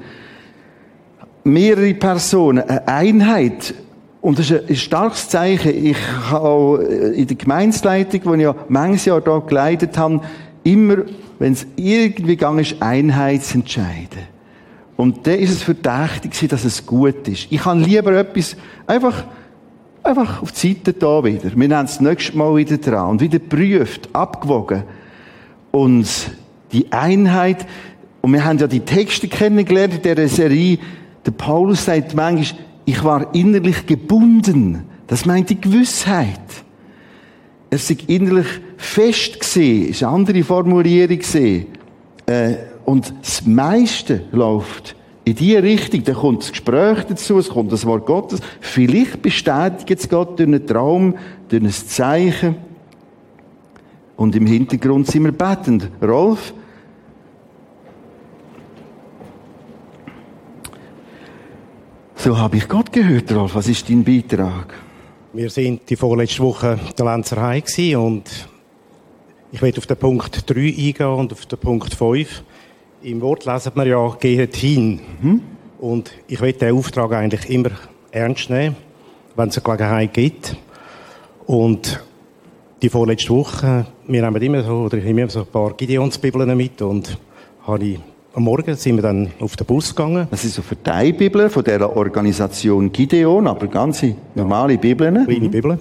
mehrere 1.46 1.94
Personen, 1.94 2.68
eine 2.68 2.86
Einheit. 2.86 3.74
Und 4.20 4.40
das 4.40 4.52
ist 4.52 4.70
ein 4.70 4.76
starkes 4.76 5.30
Zeichen. 5.30 5.86
Ich 5.86 5.96
habe 6.30 6.50
auch 6.50 6.76
in 6.80 7.26
der 7.26 7.38
Gemeinsleitung, 7.38 8.22
die 8.24 8.40
ich 8.40 8.42
ja 8.42 8.56
manches 8.68 9.06
Jahr 9.06 9.22
da 9.22 9.40
geleitet 9.40 9.98
habe, 9.98 10.20
immer, 10.66 10.98
wenn 11.40 11.54
es 11.54 11.66
irgendwie 11.78 12.36
gegangen 12.36 12.60
ist, 12.60 12.82
Einheit 12.82 13.46
zu 13.46 13.60
entscheiden. 13.60 14.28
Und 14.98 15.26
da 15.26 15.32
ist 15.32 15.52
es 15.52 15.64
verdächtig, 15.64 16.50
dass 16.50 16.66
es 16.66 16.86
gut 16.86 17.26
ist. 17.30 17.48
Ich 17.50 17.62
kann 17.62 17.82
lieber 17.82 18.12
etwas 18.12 18.58
einfach, 18.86 19.24
einfach 20.04 20.42
auf 20.42 20.52
die 20.52 20.74
Seite 20.74 20.92
da 20.92 21.24
wieder. 21.24 21.56
Wir 21.56 21.70
nehmen 21.70 21.86
es 21.86 21.94
das 21.94 22.02
nächste 22.02 22.38
Mal 22.38 22.54
wieder 22.58 22.76
dran 22.76 23.12
und 23.12 23.22
wieder 23.22 23.40
prüft, 23.40 24.10
abgewogen 24.12 24.84
uns 25.72 26.28
die 26.72 26.92
Einheit. 26.92 27.66
Und 28.22 28.34
wir 28.34 28.44
haben 28.44 28.58
ja 28.58 28.68
die 28.68 28.82
Texte 28.82 29.28
kennengelernt 29.28 29.96
in 29.96 30.02
dieser 30.02 30.28
Serie. 30.28 30.80
Der 31.26 31.32
Paulus 31.32 31.86
sagt 31.86 32.16
manchmal, 32.16 32.62
ich 32.86 33.04
war 33.04 33.34
innerlich 33.36 33.86
gebunden. 33.86 34.84
Das 35.08 35.26
meint 35.26 35.50
die 35.50 35.60
Gewissheit. 35.60 36.40
Er 37.70 37.78
sich 37.78 38.10
innerlich 38.10 38.48
fest 38.78 39.40
gesehen, 39.40 39.90
ist 39.90 40.04
eine 40.04 40.14
andere 40.14 40.44
Formulierung 40.44 41.20
gesehen. 41.20 41.68
Äh, 42.26 42.56
und 42.86 43.14
das 43.22 43.46
meiste 43.46 44.24
läuft 44.32 44.96
in 45.24 45.36
die 45.36 45.56
Richtung. 45.56 46.04
Da 46.04 46.14
kommt 46.14 46.42
das 46.42 46.52
Gespräch 46.52 47.04
dazu, 47.08 47.38
es 47.38 47.50
kommt 47.50 47.72
das 47.72 47.86
Wort 47.86 48.08
Gottes. 48.08 48.40
Vielleicht 48.60 49.22
bestätigt 49.22 50.00
es 50.00 50.10
Gott 50.10 50.40
durch 50.40 50.48
einen 50.48 50.66
Traum, 50.66 51.16
durch 51.50 51.62
ein 51.62 51.70
Zeichen. 51.70 52.56
Und 54.20 54.36
im 54.36 54.46
Hintergrund 54.48 55.08
sind 55.08 55.24
wir 55.24 55.32
betend. 55.32 55.90
Rolf? 56.04 56.54
So 62.16 62.38
habe 62.38 62.58
ich 62.58 62.68
Gott 62.68 62.92
gehört, 62.92 63.34
Rolf. 63.34 63.56
Was 63.56 63.70
ist 63.70 63.88
dein 63.88 64.04
Beitrag? 64.04 64.74
Wir 65.32 65.50
sind 65.50 65.90
die 65.90 65.96
vorletzte 65.96 66.44
Woche 66.44 66.78
der 66.98 67.06
Lenzerei 67.06 67.64
und 67.98 68.50
ich 69.54 69.62
werde 69.62 69.78
auf 69.78 69.86
den 69.86 69.96
Punkt 69.96 70.50
3 70.50 70.60
eingehen 70.60 71.08
und 71.08 71.32
auf 71.32 71.46
den 71.46 71.58
Punkt 71.58 71.94
5. 71.94 72.44
Im 73.04 73.22
Wort 73.22 73.46
lesen 73.46 73.72
wir 73.74 73.88
ja, 73.88 74.18
geht 74.20 74.58
hin. 74.58 75.00
Mhm. 75.22 75.42
Und 75.80 76.12
ich 76.28 76.42
werde 76.42 76.60
den 76.60 76.76
Auftrag 76.76 77.14
eigentlich 77.14 77.50
immer 77.50 77.72
ernst 78.12 78.50
nehmen, 78.50 78.76
wenn 79.38 79.48
es 79.48 79.58
eine 79.58 79.64
Gelegenheit 79.64 80.14
gibt. 80.14 80.58
Und 81.46 82.04
die 82.82 82.90
vorletzte 82.90 83.30
Woche, 83.30 83.86
wir 84.10 84.26
haben 84.26 84.36
immer 84.42 84.64
so, 84.64 84.74
oder 84.74 84.98
ich 84.98 85.04
nehme 85.04 85.22
immer 85.22 85.30
so 85.32 85.42
ein 85.42 85.46
paar 85.46 85.74
Gideonsbibeln 85.74 86.58
mit 86.58 86.82
und 86.82 87.18
habe 87.66 87.86
ich 87.86 88.00
am 88.34 88.44
Morgen 88.44 88.76
sind 88.76 88.96
wir 88.96 89.04
dann 89.04 89.32
auf 89.40 89.56
den 89.56 89.66
Bus 89.66 89.96
gegangen. 89.96 90.28
Das 90.30 90.44
ist 90.44 90.56
so 90.56 90.62
Verteilbibel 90.62 91.50
von 91.50 91.64
der 91.64 91.96
Organisation 91.96 92.92
Gideon, 92.92 93.48
aber 93.48 93.68
ganze 93.68 94.16
normale 94.36 94.78
Bibeln. 94.78 95.26
Kleine 95.26 95.50
Bibel. 95.50 95.80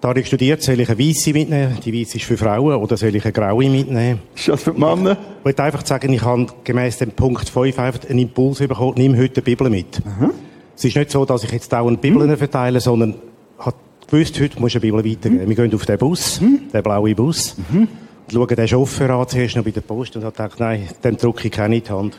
Da 0.00 0.08
habe 0.08 0.20
ich 0.20 0.26
studiert, 0.26 0.62
soll 0.62 0.80
ich 0.80 0.88
eine 0.88 0.98
weiße 0.98 1.32
mitnehmen? 1.32 1.78
Die 1.84 1.92
weiße 1.92 2.16
ist 2.16 2.24
für 2.24 2.36
Frauen 2.36 2.74
oder 2.74 2.96
soll 2.96 3.14
ich 3.14 3.24
eine 3.24 3.32
graue 3.32 3.68
mitnehmen? 3.68 4.20
Ist 4.34 4.48
das 4.48 4.62
für 4.62 4.72
die 4.72 4.80
Männer? 4.80 5.16
Ich 5.38 5.44
wollte 5.44 5.62
einfach 5.62 5.86
sagen, 5.86 6.12
ich 6.12 6.22
habe 6.22 6.46
gemäss 6.64 6.98
dem 6.98 7.12
Punkt 7.12 7.48
5 7.48 7.78
einfach 7.78 8.08
einen 8.08 8.18
Impuls 8.18 8.58
bekommen, 8.58 8.94
nimm 8.96 9.16
heute 9.16 9.36
eine 9.36 9.42
Bibel 9.42 9.70
mit. 9.70 10.02
Es 10.74 10.84
ist 10.84 10.96
nicht 10.96 11.10
so, 11.10 11.24
dass 11.24 11.44
ich 11.44 11.52
jetzt 11.52 11.72
dauernd 11.72 12.00
Bibeln 12.00 12.36
verteile, 12.36 12.80
sondern 12.80 13.14
habe 13.58 13.76
gewusst, 14.12 14.38
heute 14.40 14.60
muss 14.60 14.74
eine 14.74 14.80
Bibel 14.80 14.98
weitergeben. 14.98 15.48
Wir 15.48 15.56
gehen 15.56 15.74
auf 15.74 15.86
den 15.86 15.98
Bus, 15.98 16.38
den 16.38 16.82
blauen 16.82 17.16
Bus, 17.16 17.56
und 17.72 17.88
schauen 18.30 18.46
den 18.46 18.68
Chauffeur 18.68 19.10
an, 19.10 19.26
zuerst 19.26 19.56
noch 19.56 19.64
bei 19.64 19.70
der 19.70 19.80
Post, 19.80 20.16
und 20.16 20.24
habe 20.24 20.36
gedacht, 20.36 20.60
nein, 20.60 20.88
dem 21.02 21.16
drücke 21.16 21.48
ich 21.48 21.52
keine 21.52 21.76
in 21.76 21.82
die 21.82 21.90
Hand. 21.90 22.18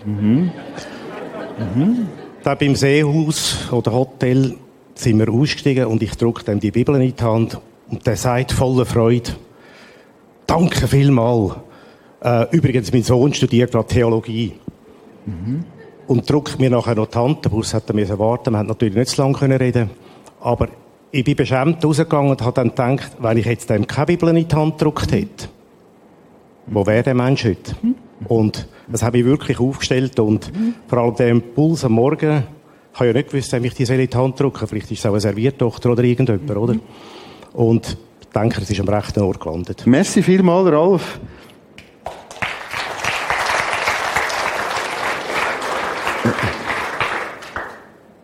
Da 2.43 2.55
beim 2.55 2.75
Seehaus 2.75 3.71
oder 3.71 3.93
Hotel 3.93 4.55
sind 4.95 5.19
wir 5.19 5.29
ausgestiegen 5.29 5.85
und 5.85 6.01
ich 6.01 6.15
drücke 6.15 6.43
dem 6.43 6.59
die 6.59 6.71
Bibel 6.71 6.99
in 6.99 7.15
die 7.15 7.23
Hand 7.23 7.59
und 7.89 8.05
der 8.05 8.17
sagt 8.17 8.51
voller 8.51 8.85
Freude, 8.85 9.31
danke 10.47 10.87
vielmal. 10.87 11.57
Äh, 12.21 12.47
übrigens, 12.55 12.91
mein 12.91 13.03
Sohn 13.03 13.33
studiert 13.33 13.71
gerade 13.71 13.87
Theologie. 13.87 14.53
Und 16.07 16.29
drückt 16.29 16.59
mir 16.59 16.69
nachher 16.69 16.95
noch 16.95 17.07
die 17.07 17.17
Hand, 17.17 17.45
der 17.45 17.49
Bus 17.49 17.73
hat 17.73 17.93
müssen 17.93 18.19
warten, 18.19 18.51
wir 18.51 18.57
haben 18.57 18.67
natürlich 18.67 18.95
nicht 18.95 19.09
so 19.09 19.21
lange 19.21 19.37
können 19.37 19.57
reden 19.57 19.89
aber 20.43 20.67
ich 21.13 21.23
bin 21.23 21.35
beschämt 21.35 21.85
rausgegangen 21.85 22.31
und 22.31 22.41
habe 22.41 22.53
dann 22.53 22.69
gedacht, 22.69 23.11
wenn 23.19 23.37
ich 23.37 23.45
jetzt 23.45 23.69
dem 23.69 23.85
keine 23.85 24.07
Bibel 24.07 24.35
in 24.35 24.47
die 24.47 24.55
Hand 24.55 24.79
gedrückt 24.79 25.11
hätte, 25.11 25.47
wo 26.65 26.87
wäre 26.87 27.03
der 27.03 27.13
Mensch 27.13 27.45
heute? 27.45 27.75
Und 28.27 28.67
das 28.87 29.03
habe 29.03 29.19
ich 29.19 29.25
wirklich 29.25 29.59
aufgestellt 29.59 30.19
und 30.19 30.51
vor 30.87 30.97
allem 30.97 31.15
der 31.15 31.29
Impuls 31.29 31.85
am 31.85 31.91
Morgen, 31.91 32.43
ich 32.93 32.99
habe 32.99 33.07
ja 33.07 33.13
nicht 33.13 33.29
gewusst, 33.29 33.53
ob 33.53 33.63
ich 33.63 33.75
die 33.75 33.83
in 33.83 34.09
die 34.09 34.17
Hand 34.17 34.39
drücken 34.39 34.67
Vielleicht 34.67 34.89
ist 34.89 34.99
es 34.99 35.05
auch 35.05 35.11
eine 35.11 35.21
Serviertochter 35.21 35.91
oder 35.91 36.03
irgendjemand, 36.03 36.49
oder? 36.49 36.75
Und 37.53 37.95
ich 38.19 38.27
denke, 38.29 38.61
es 38.61 38.71
ist 38.71 38.79
am 38.79 38.89
rechten 38.89 39.21
Ort 39.21 39.39
gelandet. 39.39 39.83
Merci 39.85 40.23
vielmal, 40.23 40.67
Ralf. 40.67 41.19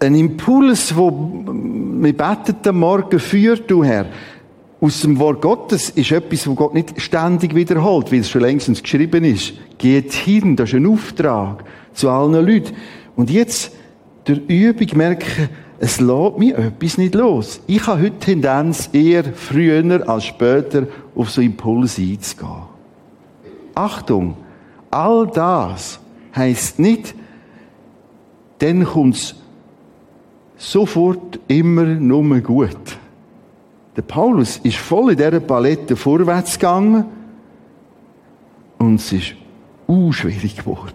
Ein 0.01 0.15
Impuls, 0.15 0.95
wo 0.95 1.11
wir 1.11 2.15
beten 2.15 2.69
am 2.69 2.79
Morgen 2.79 3.19
führt, 3.19 3.69
du 3.69 3.83
Herr, 3.83 4.05
aus 4.79 5.01
dem 5.01 5.19
Wort 5.19 5.41
Gottes 5.41 5.89
ist 5.89 6.11
etwas, 6.11 6.47
wo 6.47 6.55
Gott 6.55 6.73
nicht 6.73 7.01
ständig 7.01 7.53
wiederholt, 7.53 8.09
weil 8.11 8.19
es 8.19 8.29
schon 8.29 8.41
längstens 8.41 8.81
geschrieben 8.81 9.25
ist. 9.25 9.53
Geht 9.77 10.13
hin, 10.13 10.55
das 10.55 10.69
ist 10.69 10.75
ein 10.75 10.87
Auftrag 10.87 11.65
zu 11.93 12.09
allen 12.09 12.45
Leuten. 12.45 12.73
Und 13.17 13.29
jetzt, 13.29 13.73
durch 14.23 14.39
Übung 14.47 14.87
merken, 14.95 15.49
es 15.79 15.99
lässt 15.99 16.37
mich 16.37 16.53
etwas 16.53 16.97
nicht 16.97 17.15
los. 17.15 17.59
Ich 17.67 17.85
habe 17.85 18.03
heute 18.03 18.19
Tendenz, 18.19 18.89
eher 18.93 19.25
früher 19.33 20.07
als 20.07 20.23
später 20.23 20.87
auf 21.13 21.29
so 21.29 21.41
Impulse 21.41 22.01
einzugehen. 22.01 22.63
Achtung, 23.75 24.37
all 24.91 25.27
das 25.27 25.99
heisst 26.33 26.79
nicht, 26.79 27.15
dann 28.59 28.85
kommt's 28.85 29.35
sofort 30.59 31.39
immer 31.47 31.85
nur 31.85 32.39
gut. 32.41 32.97
Der 33.95 34.01
Paulus 34.03 34.57
ist 34.57 34.77
voll 34.77 35.11
in 35.11 35.17
dieser 35.17 35.39
Palette 35.39 35.95
vorwärts 35.95 36.59
gegangen 36.59 37.05
und 38.77 38.95
es 38.95 39.11
ist 39.11 39.35
unschwierig 39.87 40.57
geworden. 40.57 40.93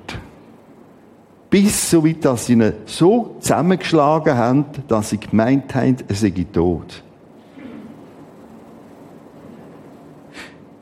Bis 1.51 1.91
so 1.91 2.05
weit, 2.05 2.25
dass 2.25 2.47
sie 2.47 2.55
ihn 2.55 2.73
so 2.85 3.37
zusammengeschlagen 3.41 4.37
haben, 4.37 4.65
dass 4.87 5.11
sie 5.11 5.19
gemeint 5.19 5.75
haben, 5.75 5.97
er 6.09 6.15
sei 6.15 6.47
tot. 6.53 7.03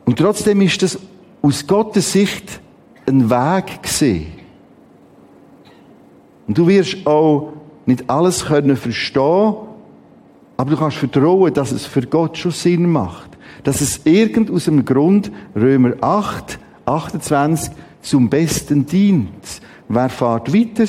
Und 0.05 0.19
trotzdem 0.19 0.61
ist 0.61 0.83
das 0.83 0.99
aus 1.41 1.67
Gottes 1.67 2.13
Sicht 2.13 2.61
ein 3.07 3.31
Weg 3.31 3.83
gesehen. 3.83 4.33
Und 6.47 6.59
du 6.59 6.67
wirst 6.67 7.07
auch 7.07 7.53
nicht 7.87 8.09
alles 8.09 8.47
können 8.47 8.77
verstehen, 8.77 9.55
aber 10.57 10.71
du 10.71 10.77
kannst 10.77 10.99
vertrauen, 10.99 11.53
dass 11.53 11.73
es 11.73 11.87
für 11.87 12.03
Gott 12.03 12.39
schon 12.39 12.53
Sinn 12.53 12.91
macht. 12.91 13.31
Dass 13.65 13.81
es 13.81 14.03
irgend 14.05 14.51
aus 14.51 14.65
dem 14.65 14.85
Grund, 14.85 15.33
Römer 15.57 15.95
8, 16.01 16.59
28, 16.85 17.73
zum 18.01 18.29
Besten 18.29 18.87
dient. 18.87 19.61
Wer 19.89 20.09
fährt 20.09 20.53
weiter? 20.53 20.85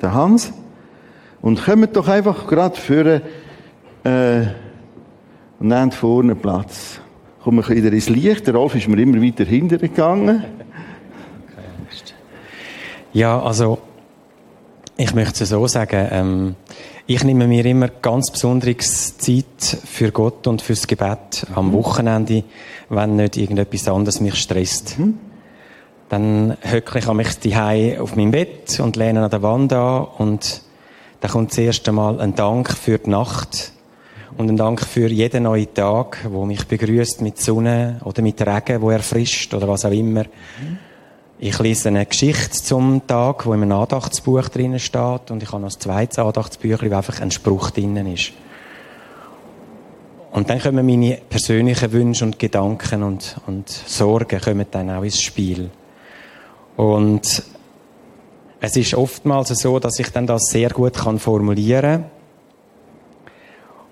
Der 0.00 0.14
Hans. 0.14 0.52
Und 1.40 1.64
kommt 1.64 1.96
doch 1.96 2.08
einfach 2.08 2.46
gerade 2.46 2.76
für 2.76 3.22
äh, 4.04 4.46
und 5.58 5.68
nehmt 5.68 5.94
vorne 5.94 6.34
Platz. 6.34 7.00
Kommen 7.42 7.66
wir 7.66 7.76
wieder 7.76 7.92
ins 7.92 8.08
Licht. 8.08 8.46
Der 8.46 8.54
Rolf 8.54 8.74
ist 8.74 8.88
mir 8.88 9.00
immer 9.00 9.22
weiter 9.22 9.44
hinterher 9.44 9.88
gegangen. 9.88 10.44
Ja, 13.12 13.40
also 13.40 13.78
ich 15.00 15.14
möchte 15.14 15.44
es 15.44 15.50
so 15.50 15.66
sagen. 15.68 16.08
Ähm, 16.10 16.56
ich 17.06 17.22
nehme 17.22 17.46
mir 17.46 17.64
immer 17.64 17.88
ganz 17.88 18.30
besonderes 18.30 19.16
Zeit 19.16 19.78
für 19.84 20.10
Gott 20.10 20.46
und 20.48 20.60
fürs 20.60 20.86
Gebet 20.88 21.46
am 21.54 21.72
Wochenende, 21.72 22.42
wenn 22.90 23.16
nicht 23.16 23.36
irgendetwas 23.36 23.88
anderes 23.88 24.20
mich 24.20 24.34
stresst. 24.34 24.98
Mhm. 24.98 25.18
Dann 26.08 26.56
höckle 26.62 27.00
ich 27.00 27.06
an 27.06 27.16
mich 27.16 27.38
daheim 27.38 28.00
auf 28.00 28.16
meinem 28.16 28.32
Bett 28.32 28.80
und 28.80 28.96
lehne 28.96 29.22
an 29.22 29.30
der 29.30 29.42
Wand 29.42 29.72
an 29.72 30.08
und 30.18 30.62
dann 31.20 31.30
kommt 31.30 31.52
zuerst 31.52 31.88
einmal 31.88 32.20
ein 32.20 32.34
Dank 32.34 32.68
für 32.70 32.98
die 32.98 33.10
Nacht 33.10 33.72
und 34.36 34.48
ein 34.50 34.56
Dank 34.56 34.80
für 34.80 35.08
jeden 35.08 35.44
neuen 35.44 35.72
Tag, 35.74 36.26
wo 36.28 36.44
mich 36.44 36.66
begrüßt 36.66 37.22
mit 37.22 37.40
Sonne 37.40 38.00
oder 38.04 38.20
mit 38.22 38.40
Regen, 38.40 38.82
wo 38.82 38.90
erfrischt 38.90 39.54
oder 39.54 39.68
was 39.68 39.84
auch 39.84 39.92
immer. 39.92 40.24
Ich 41.40 41.56
lese 41.60 41.88
eine 41.88 42.04
Geschichte 42.04 42.50
zum 42.50 43.06
Tag, 43.06 43.46
wo 43.46 43.54
in 43.54 43.62
einem 43.62 43.70
Andachtsbuch 43.70 44.48
drinnen 44.48 44.80
steht 44.80 45.30
und 45.30 45.40
ich 45.40 45.52
habe 45.52 45.62
noch 45.62 45.70
ein 45.70 45.80
zweites 45.80 46.18
Andachtsbüchlein, 46.18 46.90
wo 46.90 46.96
einfach 46.96 47.20
ein 47.20 47.30
Spruch 47.30 47.70
drinnen 47.70 48.12
ist. 48.12 48.32
Und 50.32 50.50
dann 50.50 50.58
kommen 50.58 50.84
meine 50.84 51.20
persönlichen 51.28 51.92
Wünsche 51.92 52.24
und 52.24 52.40
Gedanken 52.40 53.04
und, 53.04 53.36
und 53.46 53.68
Sorgen 53.68 54.40
kommen 54.40 54.66
dann 54.68 54.90
auch 54.90 55.04
ins 55.04 55.22
Spiel. 55.22 55.70
Und 56.76 57.42
es 58.60 58.76
ist 58.76 58.94
oftmals 58.94 59.50
so, 59.50 59.78
dass 59.78 59.96
ich 60.00 60.10
dann 60.10 60.26
das 60.26 60.42
sehr 60.50 60.70
gut 60.70 60.94
kann 60.94 61.20
formulieren 61.20 62.06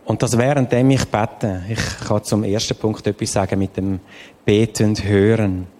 und 0.04 0.20
das 0.20 0.36
währenddem 0.36 0.90
ich 0.90 1.04
bete. 1.04 1.62
Ich 1.68 2.08
kann 2.08 2.24
zum 2.24 2.42
ersten 2.42 2.76
Punkt 2.76 3.06
etwas 3.06 3.32
sagen 3.32 3.60
mit 3.60 3.76
dem 3.76 4.00
Beten 4.44 4.88
und 4.88 5.04
Hören. 5.04 5.75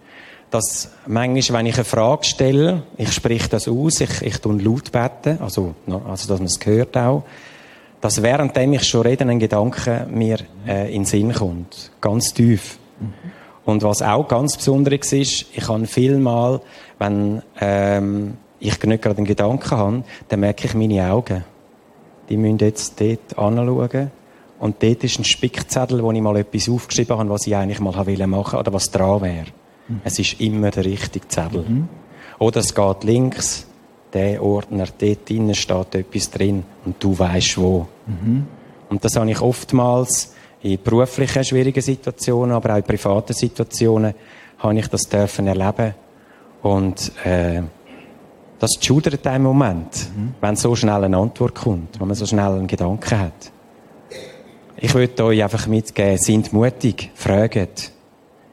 Dass 0.49 0.91
manchmal, 1.05 1.59
wenn 1.59 1.65
ich 1.65 1.75
eine 1.75 1.83
Frage 1.83 2.23
stelle, 2.23 2.83
ich 2.97 3.11
spreche 3.11 3.49
das 3.49 3.67
aus, 3.67 3.99
ich, 3.99 4.21
ich 4.21 4.37
tue 4.37 4.61
laut 4.61 4.91
beten, 4.91 5.39
also, 5.41 5.75
also 5.87 6.27
dass 6.27 6.39
man 6.39 6.45
es 6.45 6.59
hört 6.63 6.95
auch, 6.95 7.23
dass 7.99 8.21
währenddem 8.21 8.73
ich 8.73 8.83
schon 8.83 9.01
rede, 9.01 9.25
ein 9.25 9.39
Gedanke 9.39 10.07
mir 10.09 10.37
äh, 10.65 10.87
in 10.87 11.01
den 11.01 11.05
Sinn 11.05 11.33
kommt. 11.33 11.91
Ganz 11.99 12.33
tief. 12.33 12.77
Und 13.65 13.83
was 13.83 14.01
auch 14.01 14.27
ganz 14.27 14.55
Besonderes 14.55 15.11
ist, 15.11 15.45
ich 15.53 15.65
kann 15.65 15.85
vielmal, 15.85 16.61
wenn 16.99 17.41
ähm, 17.59 18.37
ich 18.59 18.81
nicht 18.83 19.03
gerade 19.03 19.17
einen 19.17 19.25
Gedanken 19.25 19.71
habe, 19.71 20.03
dann 20.29 20.39
merke 20.39 20.67
ich 20.67 20.73
meine 20.73 21.11
Augen. 21.11 21.43
Die 22.29 22.37
müssen 22.37 22.59
jetzt 22.59 22.99
dort 22.99 23.37
anschauen. 23.37 24.11
Und 24.59 24.81
dort 24.81 25.03
ist 25.03 25.19
ein 25.19 25.25
Spickzettel, 25.25 26.01
wo 26.01 26.11
ich 26.11 26.21
mal 26.21 26.37
etwas 26.37 26.69
aufgeschrieben 26.69 27.17
habe, 27.17 27.29
was 27.29 27.45
ich 27.45 27.55
eigentlich 27.55 27.79
mal 27.79 27.91
machen 27.91 28.31
wollte 28.31 28.57
oder 28.57 28.73
was 28.73 28.89
dran 28.89 29.21
wäre. 29.21 29.45
Es 30.03 30.19
ist 30.19 30.39
immer 30.39 30.71
der 30.71 30.85
richtige 30.85 31.27
Zettel. 31.27 31.63
Oder 32.39 32.59
es 32.59 32.73
geht 32.73 33.03
links, 33.03 33.67
der 34.13 34.41
Ordner, 34.41 34.87
dort 34.97 35.29
drinnen 35.29 35.55
steht 35.55 35.95
etwas 35.95 36.31
drin 36.31 36.63
und 36.85 37.03
du 37.03 37.17
weißt 37.17 37.57
wo. 37.57 37.87
Und 38.89 39.03
das 39.03 39.15
habe 39.15 39.29
ich 39.29 39.41
oftmals 39.41 40.33
in 40.61 40.81
beruflichen 40.81 41.43
schwierigen 41.43 41.81
Situationen, 41.81 42.55
aber 42.55 42.73
auch 42.73 42.77
in 42.77 42.83
privaten 42.83 43.33
Situationen, 43.33 44.13
habe 44.59 44.79
ich 44.79 44.87
das 44.87 45.03
dürfen 45.03 45.47
erleben. 45.47 45.93
Und 46.63 47.11
äh, 47.23 47.61
das 48.59 48.71
schudert 48.81 49.25
einem 49.27 49.43
Moment, 49.43 50.09
wenn 50.41 50.55
so 50.55 50.75
schnell 50.75 51.03
eine 51.03 51.17
Antwort 51.17 51.53
kommt, 51.53 51.99
wenn 51.99 52.07
man 52.07 52.15
so 52.15 52.25
schnell 52.25 52.53
einen 52.53 52.67
Gedanken 52.67 53.19
hat. 53.19 53.51
Ich 54.77 54.93
würde 54.93 55.25
euch 55.25 55.43
einfach 55.43 55.67
mitgeben, 55.67 56.17
sind 56.17 56.53
mutig, 56.53 57.11
fragt, 57.15 57.91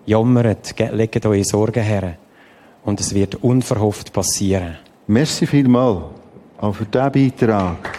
jammert, 0.07 0.75
legt 0.93 1.27
eure 1.27 1.45
Sorgen 1.45 1.83
her. 1.83 2.17
Und 2.85 3.01
es 3.01 3.15
wird 3.15 3.37
unverhofft 3.37 4.13
passieren. 4.13 4.77
Merci 5.07 5.47
vielmal 5.47 6.11
auch 6.59 6.75
für 6.75 6.85
diesen 6.85 7.13
Beitrag. 7.13 7.99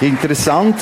Interessant, 0.00 0.76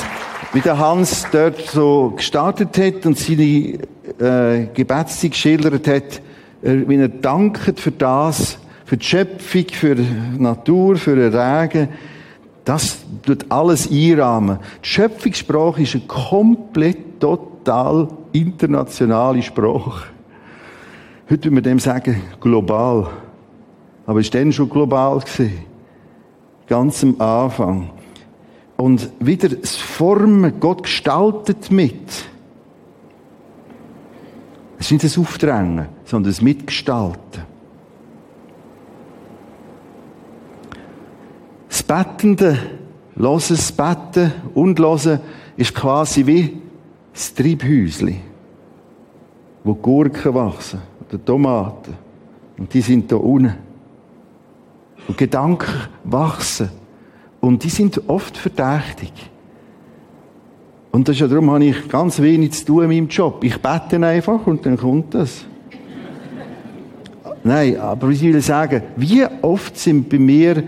wie 0.53 0.61
der 0.61 0.77
Hans 0.77 1.27
dort 1.31 1.59
so 1.59 2.13
gestartet 2.15 2.77
hat 2.77 3.05
und 3.05 3.17
seine 3.17 3.79
äh, 4.19 4.67
Gebetszeit 4.73 5.31
geschildert 5.31 5.87
hat, 5.87 6.21
äh, 6.61 6.87
wie 6.87 6.95
er 6.95 7.09
dankt 7.09 7.79
für 7.79 7.91
das, 7.91 8.57
für 8.85 8.97
die 8.97 9.05
Schöpfung, 9.05 9.65
für 9.71 9.95
die 9.95 10.07
Natur, 10.37 10.95
für 10.95 11.15
den 11.15 11.33
Regen. 11.33 11.89
Das 12.63 12.99
tut 13.23 13.45
alles 13.49 13.91
einrahmen. 13.91 14.59
Die 14.83 14.87
Schöpfungssprache 14.87 15.81
ist 15.81 15.95
eine 15.95 16.05
komplett, 16.05 17.19
total 17.19 17.58
internationale 18.31 19.41
Sprache. 19.41 20.07
Heute 21.29 21.45
würde 21.45 21.51
man 21.51 21.63
dem 21.63 21.79
sagen, 21.79 22.21
global. 22.39 23.07
Aber 24.05 24.19
ist 24.19 24.33
dann 24.33 24.51
schon 24.51 24.69
global 24.69 25.19
gewesen? 25.19 25.65
Ganz 26.67 27.03
am 27.03 27.19
Anfang. 27.21 27.91
Und 28.77 29.11
wieder 29.19 29.49
das 29.49 29.75
Formen, 29.75 30.59
Gott 30.59 30.83
gestaltet 30.83 31.69
mit. 31.69 32.09
Es 34.79 34.85
ist 34.85 34.91
nicht 34.91 35.03
das 35.03 35.17
Aufdrängen, 35.17 35.87
sondern 36.05 36.31
das 36.31 36.41
Mitgestalten. 36.41 37.43
Das 41.67 41.83
Bettende, 41.83 42.57
Loses 43.15 43.71
Betten 43.71 44.31
und 44.53 44.79
Losen 44.79 45.19
ist 45.57 45.75
quasi 45.75 46.25
wie 46.25 46.61
das 47.19 47.33
Treibhäusli, 47.33 48.15
wo 49.65 49.75
Gurken 49.75 50.33
wachsen 50.33 50.79
oder 51.05 51.23
Tomaten. 51.25 51.93
Und 52.57 52.73
die 52.73 52.79
sind 52.79 53.11
da 53.11 53.17
unten. 53.17 53.55
Und 55.05 55.17
Gedanken 55.17 55.89
wachsen. 56.05 56.69
Und 57.41 57.65
die 57.65 57.69
sind 57.69 58.01
oft 58.07 58.37
verdächtig. 58.37 59.11
Und 60.91 61.09
das 61.09 61.17
ist 61.17 61.19
ja 61.19 61.27
darum, 61.27 61.51
habe 61.51 61.65
ich 61.65 61.89
ganz 61.89 62.21
wenig 62.21 62.53
zu 62.53 62.65
tun 62.65 62.83
in 62.83 62.89
meinem 62.89 63.07
Job. 63.09 63.43
Ich 63.43 63.57
bete 63.61 64.05
einfach 64.05 64.47
und 64.47 64.65
dann 64.65 64.77
kommt 64.77 65.13
das. 65.13 65.45
Nein, 67.43 67.77
aber 67.77 68.09
ich 68.09 68.21
will 68.21 68.39
sagen, 68.41 68.81
wie 68.95 69.25
oft 69.41 69.77
sind 69.77 70.07
bei 70.07 70.19
mir 70.19 70.63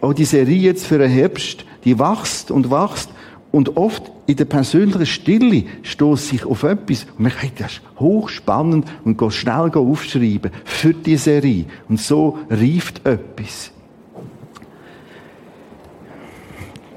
auch 0.00 0.14
die 0.14 0.24
Serie 0.24 0.56
jetzt 0.56 0.86
für 0.86 0.96
den 0.96 1.10
Herbst, 1.10 1.66
die 1.84 1.98
wächst 1.98 2.50
und 2.50 2.70
wächst 2.70 3.10
und 3.52 3.76
oft 3.76 4.10
in 4.26 4.36
der 4.36 4.46
persönlichen 4.46 5.06
Stille 5.06 5.64
stoße 5.82 6.36
ich 6.36 6.46
auf 6.46 6.62
etwas 6.62 7.06
und 7.18 7.26
ich 7.26 7.34
denke, 7.34 7.62
das 7.62 7.72
ist 7.72 7.82
hochspannend 8.00 8.86
und 9.04 9.18
gehe 9.18 9.30
schnell 9.30 9.70
aufschreiben 9.74 10.50
für 10.64 10.94
die 10.94 11.16
Serie. 11.16 11.66
Und 11.88 12.00
so 12.00 12.38
reift 12.48 13.06
etwas. 13.06 13.70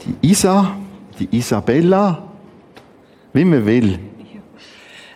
Die 0.06 0.30
Isa, 0.30 0.78
die 1.20 1.28
Isabella, 1.38 2.24
wie 3.34 3.45
man 3.45 3.66
will. 3.66 3.99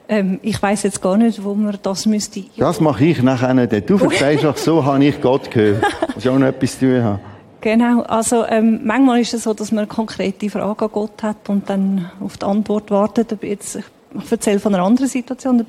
Ähm, 0.09 0.39
ich 0.41 0.61
weiß 0.61 0.83
jetzt 0.83 1.01
gar 1.01 1.17
nicht, 1.17 1.43
wo 1.43 1.53
man 1.53 1.77
das 1.81 2.07
müsste. 2.07 2.43
Das 2.57 2.81
mache 2.81 3.05
ich 3.05 3.21
nachher 3.21 3.53
nicht. 3.53 3.89
Du 3.89 3.97
verzeihst 3.99 4.45
auch 4.45 4.57
so, 4.57 4.83
habe 4.83 5.05
ich 5.05 5.21
Gott 5.21 5.51
gehört. 5.51 5.83
Das 6.07 6.17
ist 6.17 6.27
auch 6.27 6.37
noch 6.37 6.47
etwas 6.47 6.79
zu 6.79 6.87
tun 6.87 7.03
haben. 7.03 7.19
Genau, 7.61 8.03
also 8.03 8.45
ähm, 8.45 8.81
manchmal 8.85 9.19
ist 9.19 9.33
es 9.33 9.43
so, 9.43 9.53
dass 9.53 9.71
man 9.71 9.79
eine 9.79 9.87
konkrete 9.87 10.49
Frage 10.49 10.85
an 10.85 10.91
Gott 10.91 11.21
hat 11.23 11.49
und 11.49 11.69
dann 11.69 12.09
auf 12.21 12.37
die 12.37 12.45
Antwort 12.45 12.89
wartet. 12.89 13.37
Jetzt, 13.43 13.75
ich 13.75 14.31
erzähle 14.31 14.59
von 14.59 14.73
einer 14.73 14.85
anderen 14.85 15.09
Situation. 15.09 15.57
Da 15.57 15.65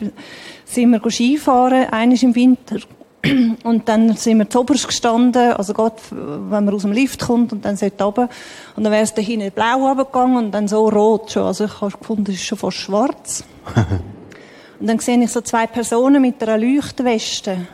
sind 0.64 0.90
wir 0.90 1.10
Skifahren, 1.10 1.88
eines 1.90 2.22
im 2.22 2.34
Winter. 2.34 2.76
Und 3.64 3.86
dann 3.86 4.16
sind 4.16 4.38
wir 4.38 4.48
zu 4.48 4.60
oberst 4.60 4.88
gestanden, 4.88 5.52
also 5.52 5.74
Gott, 5.74 6.00
wenn 6.10 6.48
man 6.48 6.70
aus 6.70 6.82
dem 6.82 6.92
Lift 6.92 7.20
kommt 7.20 7.52
und 7.52 7.62
dann 7.66 7.76
sollte 7.76 8.02
runter. 8.02 8.30
Und 8.76 8.84
dann 8.84 8.92
wäre 8.92 9.02
es 9.02 9.12
da 9.12 9.20
hinten 9.20 9.50
blau 9.50 9.86
runtergegangen 9.86 10.36
und 10.38 10.52
dann 10.52 10.68
so 10.68 10.88
rot 10.88 11.30
schon. 11.30 11.42
Also 11.42 11.66
ich 11.66 11.80
habe 11.82 11.98
gefunden, 11.98 12.24
es 12.28 12.36
ist 12.36 12.44
schon 12.44 12.56
fast 12.56 12.78
schwarz. 12.78 13.44
und 14.80 14.86
dann 14.86 14.98
sehe 15.00 15.22
ich 15.22 15.30
so 15.30 15.42
zwei 15.42 15.66
Personen 15.66 16.22
mit 16.22 16.42
einer 16.42 16.56
Leuchtweste. 16.56 17.66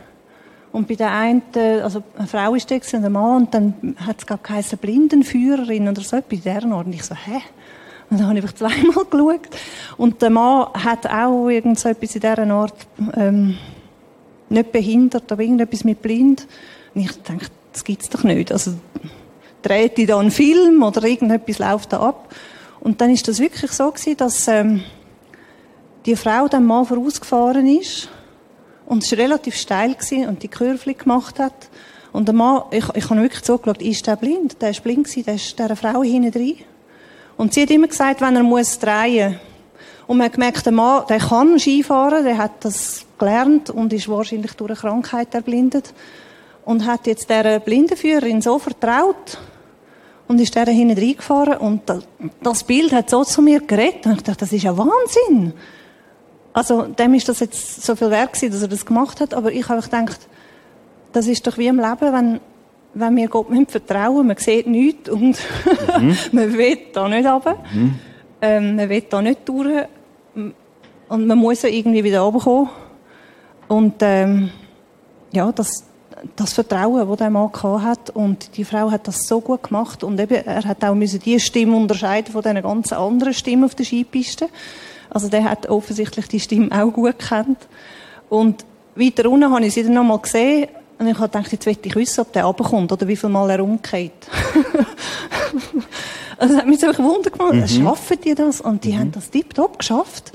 Und 0.76 0.88
bei 0.88 0.94
der 0.94 1.10
einen, 1.10 1.40
also 1.82 2.02
eine 2.18 2.26
Frau 2.26 2.54
ist 2.54 2.70
da 2.70 2.74
und 2.74 3.04
ein 3.06 3.10
Mann, 3.10 3.44
und 3.44 3.54
dann 3.54 3.96
hat 3.96 4.16
es 4.18 4.26
geheißen, 4.26 4.76
Blindenführerin 4.76 5.88
oder 5.88 6.02
so, 6.02 6.18
bei 6.28 6.36
der 6.36 6.62
Art. 6.64 6.84
Und 6.86 6.94
ich 6.94 7.02
so, 7.02 7.14
hä? 7.14 7.40
Und 8.10 8.20
dann 8.20 8.28
habe 8.28 8.40
ich 8.40 8.54
zweimal 8.54 9.04
geschaut. 9.10 9.48
Und 9.96 10.20
der 10.20 10.28
Mann 10.28 10.66
hat 10.74 11.06
auch 11.06 11.48
irgend 11.48 11.78
so 11.78 11.88
etwas 11.88 12.14
in 12.14 12.20
dieser 12.20 12.50
Art, 12.50 12.74
ähm, 13.14 13.56
nicht 14.50 14.70
behindert, 14.70 15.32
aber 15.32 15.40
irgendetwas 15.40 15.82
mit 15.82 16.02
blind. 16.02 16.46
Und 16.94 17.00
ich 17.00 17.22
denke, 17.22 17.46
das 17.72 17.82
gibt's 17.82 18.10
doch 18.10 18.22
nicht. 18.22 18.52
Also, 18.52 18.74
dreht 19.62 19.98
ich 19.98 20.06
da 20.06 20.18
einen 20.18 20.30
Film 20.30 20.82
oder 20.82 21.02
irgendetwas 21.04 21.58
läuft 21.58 21.94
da 21.94 22.00
ab. 22.00 22.34
Und 22.80 23.00
dann 23.00 23.08
ist 23.08 23.26
das 23.26 23.38
wirklich 23.38 23.72
so 23.72 23.90
gewesen, 23.90 24.18
dass, 24.18 24.46
ähm, 24.46 24.82
die 26.04 26.16
Frau 26.16 26.48
dem 26.48 26.66
Mann 26.66 26.84
vorausgefahren 26.84 27.66
ist 27.66 28.10
und 28.86 29.02
es 29.02 29.10
war 29.12 29.18
relativ 29.18 29.56
steil 29.56 29.94
gewesen 29.94 30.28
und 30.28 30.42
die 30.42 30.48
Kurve 30.48 30.94
gemacht 30.94 31.38
hat. 31.38 31.68
Und 32.12 32.28
der 32.28 32.34
Mann, 32.34 32.62
ich, 32.70 32.84
ich 32.94 33.10
habe 33.10 33.20
wirklich 33.20 33.42
zugeschaut, 33.42 33.82
ist 33.82 34.06
der 34.06 34.16
blind? 34.16 34.60
Der 34.62 34.70
ist 34.70 34.82
blind 34.82 35.04
gewesen, 35.04 35.24
der 35.24 35.34
ist 35.34 35.58
dieser 35.58 35.76
Frau 35.76 36.02
hinten 36.02 36.30
drin. 36.30 36.56
Und 37.36 37.52
sie 37.52 37.62
hat 37.62 37.70
immer 37.70 37.88
gesagt, 37.88 38.20
wenn 38.20 38.36
er 38.36 38.42
muss 38.42 38.78
drehen. 38.78 39.38
Und 40.06 40.18
man 40.18 40.26
hat 40.26 40.34
gemerkt, 40.34 40.64
der 40.64 40.72
Mann, 40.72 41.04
der 41.08 41.18
kann 41.18 41.58
Skifahren, 41.58 42.24
der 42.24 42.38
hat 42.38 42.64
das 42.64 43.04
gelernt 43.18 43.70
und 43.70 43.92
ist 43.92 44.08
wahrscheinlich 44.08 44.52
durch 44.52 44.70
eine 44.70 44.78
Krankheit 44.78 45.34
erblindet. 45.34 45.92
Und 46.64 46.86
hat 46.86 47.06
jetzt 47.06 47.28
dieser 47.28 47.60
Blindenführerin 47.60 48.40
so 48.40 48.58
vertraut 48.58 49.38
und 50.28 50.40
ist 50.40 50.54
der 50.54 50.66
hinten 50.66 50.98
reingefahren 50.98 51.58
und 51.58 51.82
das 52.42 52.64
Bild 52.64 52.92
hat 52.92 53.10
so 53.10 53.24
zu 53.24 53.42
mir 53.42 53.60
geredet 53.60 54.06
und 54.06 54.16
ich 54.16 54.22
dachte, 54.22 54.40
das 54.40 54.52
ist 54.52 54.64
ja 54.64 54.76
Wahnsinn. 54.76 55.52
Also, 56.56 56.84
dem 56.84 57.12
ist 57.12 57.28
das 57.28 57.40
jetzt 57.40 57.82
so 57.82 57.94
viel 57.96 58.10
wert 58.10 58.32
gewesen, 58.32 58.50
dass 58.50 58.62
er 58.62 58.68
das 58.68 58.86
gemacht 58.86 59.20
hat, 59.20 59.34
aber 59.34 59.52
ich 59.52 59.68
habe 59.68 59.82
gedacht, 59.82 60.26
das 61.12 61.26
ist 61.26 61.46
doch 61.46 61.58
wie 61.58 61.66
im 61.66 61.76
Leben, 61.76 62.14
wenn, 62.14 62.40
wenn 62.94 63.14
wir 63.14 63.28
Gott 63.28 63.48
vertrauen, 63.68 64.26
man 64.26 64.38
sieht 64.38 64.66
nichts 64.66 65.10
und 65.10 65.36
mhm. 66.00 66.16
man 66.32 66.56
will 66.56 66.78
da 66.94 67.08
nicht 67.08 67.28
runter, 67.28 67.58
mhm. 67.74 67.98
ähm, 68.40 68.76
man 68.76 68.88
will 68.88 69.02
da 69.02 69.20
nicht 69.20 69.46
durch 69.46 69.84
und 70.34 71.26
man 71.26 71.36
muss 71.36 71.60
ja 71.60 71.68
irgendwie 71.68 72.02
wieder 72.02 72.20
runterkommen. 72.20 72.70
Und 73.68 73.96
ähm, 74.00 74.48
ja, 75.32 75.52
das, 75.52 75.84
das 76.36 76.54
Vertrauen, 76.54 77.06
das 77.06 77.18
der 77.18 77.28
Mann 77.28 77.52
hat 77.82 78.08
und 78.08 78.56
die 78.56 78.64
Frau 78.64 78.90
hat 78.90 79.06
das 79.06 79.26
so 79.26 79.42
gut 79.42 79.64
gemacht 79.64 80.02
und 80.02 80.18
eben, 80.18 80.46
er 80.46 80.64
hat 80.64 80.82
auch 80.86 80.94
müssen 80.94 81.20
die 81.20 81.38
Stimme 81.38 81.76
unterscheiden 81.76 82.32
von 82.32 82.40
den 82.40 82.62
ganz 82.62 82.94
anderen 82.94 83.34
Stimmen 83.34 83.64
auf 83.64 83.74
der 83.74 83.84
Skipiste. 83.84 84.48
Also 85.10 85.28
der 85.28 85.44
hat 85.44 85.68
offensichtlich 85.68 86.28
die 86.28 86.40
Stimme 86.40 86.70
auch 86.72 86.90
gut 86.92 87.18
gekannt. 87.18 87.58
Und 88.28 88.64
weiter 88.94 89.30
unten 89.30 89.52
habe 89.52 89.64
ich 89.66 89.74
sie 89.74 89.82
dann 89.82 89.94
noch 89.94 90.04
mal 90.04 90.18
gesehen 90.18 90.68
und 90.98 91.06
ich 91.06 91.18
habe 91.18 91.28
gedacht, 91.28 91.52
jetzt 91.52 91.66
will 91.66 91.76
ich 91.82 91.94
wissen, 91.94 92.20
ob 92.20 92.32
der 92.32 92.44
runterkommt 92.44 92.90
oder 92.90 93.06
wie 93.06 93.16
viel 93.16 93.28
Mal 93.28 93.50
er 93.50 93.62
umgeht. 93.62 94.12
also 96.38 96.54
das 96.54 96.62
hat 96.62 96.66
mich 96.66 96.80
so 96.80 96.86
Wunder 96.86 97.30
gemacht. 97.30 97.52
Mhm. 97.52 97.68
Schaffen 97.68 98.18
die 98.24 98.34
das? 98.34 98.62
Und 98.62 98.84
die 98.84 98.92
mhm. 98.92 99.00
haben 99.00 99.12
das 99.12 99.30
tiptop 99.30 99.78
geschafft. 99.78 100.32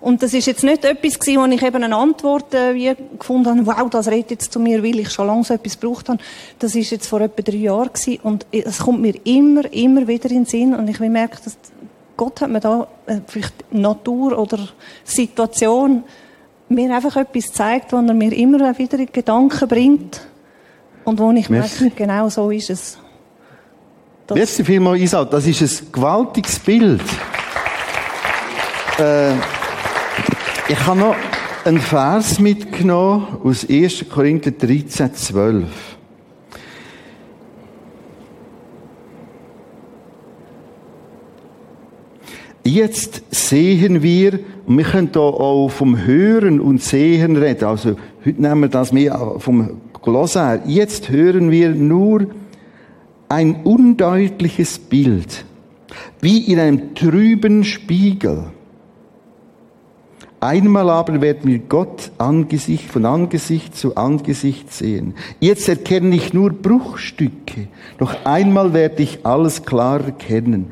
Und 0.00 0.22
das 0.22 0.34
ist 0.34 0.46
jetzt 0.46 0.62
nicht 0.62 0.84
etwas 0.84 1.18
gewesen, 1.18 1.40
wo 1.40 1.46
ich 1.46 1.62
eben 1.62 1.82
eine 1.82 1.96
Antwort 1.96 2.52
äh, 2.52 2.74
wie 2.74 2.94
gefunden 3.18 3.48
habe, 3.48 3.66
wow, 3.66 3.88
das 3.88 4.06
redet 4.06 4.32
jetzt 4.32 4.52
zu 4.52 4.60
mir, 4.60 4.82
weil 4.82 5.00
ich 5.00 5.10
schon 5.10 5.26
lange 5.26 5.44
so 5.44 5.54
etwas 5.54 5.80
gebraucht 5.80 6.10
habe. 6.10 6.18
Das 6.58 6.74
ist 6.74 6.90
jetzt 6.90 7.06
vor 7.06 7.22
etwa 7.22 7.40
drei 7.40 7.56
Jahren 7.56 7.88
gewesen 7.90 8.20
und 8.22 8.46
es 8.52 8.80
kommt 8.80 9.00
mir 9.00 9.14
immer, 9.24 9.72
immer 9.72 10.06
wieder 10.06 10.30
in 10.30 10.44
den 10.44 10.44
Sinn 10.44 10.74
und 10.74 10.88
ich 10.88 11.00
merke, 11.00 11.38
dass 11.42 11.56
Gott 12.16 12.40
hat 12.40 12.50
mir 12.50 12.60
da 12.60 12.86
äh, 13.06 13.20
vielleicht 13.26 13.72
Natur 13.72 14.38
oder 14.38 14.58
Situation 15.04 16.04
mir 16.68 16.94
einfach 16.94 17.16
etwas 17.16 17.46
gezeigt, 17.46 17.92
wo 17.92 17.96
er 17.96 18.14
mir 18.14 18.32
immer 18.32 18.76
wieder 18.78 18.98
in 18.98 19.08
Gedanken 19.12 19.68
bringt 19.68 20.20
und 21.04 21.18
wo 21.18 21.30
ich 21.32 21.50
merke, 21.50 21.90
genau 21.90 22.28
so 22.28 22.50
ist 22.50 22.70
es. 22.70 22.98
Das 24.26 24.36
Merci 24.36 24.64
vielmals, 24.64 25.00
Isa. 25.00 25.24
Das 25.24 25.46
ist 25.46 25.60
ein 25.60 25.92
gewaltiges 25.92 26.58
Bild. 26.58 27.02
äh, 28.98 29.34
ich 30.68 30.86
habe 30.86 30.98
noch 30.98 31.16
einen 31.64 31.80
Vers 31.80 32.38
mitgenommen 32.38 33.38
aus 33.44 33.68
1. 33.68 34.06
Korinther 34.08 34.50
13, 34.50 35.14
12. 35.14 35.93
Jetzt 42.66 43.22
sehen 43.30 44.02
wir, 44.02 44.40
und 44.66 44.78
wir 44.78 44.84
können 44.84 45.10
hier 45.12 45.20
auch 45.20 45.68
vom 45.68 46.06
Hören 46.06 46.60
und 46.60 46.82
Sehen 46.82 47.36
reden, 47.36 47.66
also 47.66 47.96
heute 48.24 48.40
nehmen 48.40 48.62
wir 48.62 48.68
das 48.68 48.90
mehr 48.90 49.34
vom 49.36 49.82
Glossar. 50.02 50.66
Jetzt 50.66 51.10
hören 51.10 51.50
wir 51.50 51.70
nur 51.70 52.26
ein 53.28 53.56
undeutliches 53.64 54.78
Bild, 54.78 55.44
wie 56.22 56.50
in 56.50 56.58
einem 56.58 56.94
trüben 56.94 57.64
Spiegel. 57.64 58.44
Einmal 60.40 60.88
aber 60.88 61.20
werden 61.20 61.50
wir 61.50 61.58
Gott 61.58 62.12
Angesicht 62.16 62.90
von 62.90 63.04
Angesicht 63.04 63.76
zu 63.76 63.94
Angesicht 63.94 64.72
sehen. 64.72 65.14
Jetzt 65.38 65.68
erkenne 65.68 66.16
ich 66.16 66.32
nur 66.32 66.50
Bruchstücke, 66.50 67.68
doch 67.98 68.24
einmal 68.24 68.72
werde 68.72 69.02
ich 69.02 69.26
alles 69.26 69.64
klar 69.64 70.02
erkennen 70.02 70.70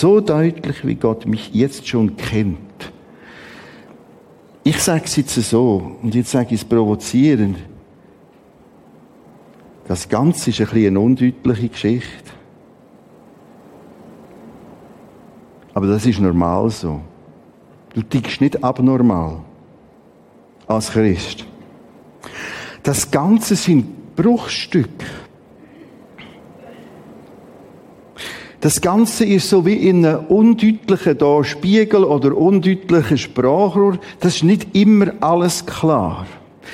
so 0.00 0.20
deutlich, 0.20 0.86
wie 0.86 0.94
Gott 0.94 1.26
mich 1.26 1.54
jetzt 1.54 1.86
schon 1.86 2.16
kennt. 2.16 2.92
Ich 4.62 4.80
sage 4.82 5.04
es 5.04 5.16
jetzt 5.16 5.34
so, 5.34 5.96
und 6.02 6.14
jetzt 6.14 6.30
sage 6.30 6.54
ich 6.54 6.60
es 6.60 6.64
provozierend. 6.64 7.56
Das 9.86 10.08
Ganze 10.08 10.50
ist 10.50 10.60
ein 10.60 10.66
bisschen 10.66 10.86
eine 10.88 11.00
undeutliche 11.00 11.68
Geschichte. 11.68 12.32
Aber 15.72 15.86
das 15.86 16.04
ist 16.04 16.18
normal 16.18 16.70
so. 16.70 17.00
Du 17.94 18.02
tickst 18.02 18.40
nicht 18.40 18.62
abnormal. 18.64 19.38
Als 20.66 20.90
Christ. 20.90 21.44
Das 22.82 23.10
Ganze 23.10 23.54
sind 23.54 24.16
Bruchstücke. 24.16 25.04
Das 28.66 28.80
Ganze 28.80 29.24
ist 29.24 29.48
so 29.48 29.64
wie 29.64 29.74
in 29.74 30.04
einem 30.04 30.26
undeutlichen 30.26 31.16
da 31.16 31.44
Spiegel 31.44 32.02
oder 32.02 32.36
undeutlichen 32.36 33.16
Sprachrohr. 33.16 34.00
Das 34.18 34.34
ist 34.34 34.42
nicht 34.42 34.74
immer 34.74 35.12
alles 35.20 35.64
klar. 35.66 36.26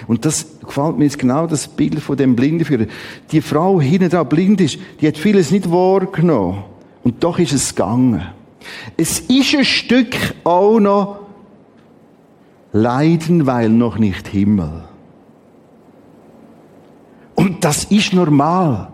Und 0.06 0.24
das 0.24 0.58
gefällt 0.64 0.96
mir 0.96 1.04
jetzt 1.04 1.18
genau 1.18 1.46
das 1.46 1.68
Bild 1.68 2.00
von 2.00 2.16
dem 2.16 2.34
Blindenführer. 2.34 2.86
Die 3.30 3.42
Frau 3.42 3.78
hinten 3.78 4.08
dran 4.08 4.26
blind 4.26 4.62
ist, 4.62 4.78
die 5.02 5.06
hat 5.06 5.18
vieles 5.18 5.50
nicht 5.50 5.70
wahrgenommen. 5.70 6.64
Und 7.04 7.22
doch 7.22 7.38
ist 7.38 7.52
es 7.52 7.74
gegangen. 7.74 8.22
Es 8.96 9.20
ist 9.20 9.54
ein 9.54 9.66
Stück 9.66 10.16
auch 10.44 10.80
noch 10.80 11.18
Leiden, 12.72 13.44
weil 13.44 13.68
noch 13.68 13.98
nicht 13.98 14.28
Himmel. 14.28 14.84
Und 17.34 17.62
das 17.66 17.84
ist 17.84 18.14
normal. 18.14 18.91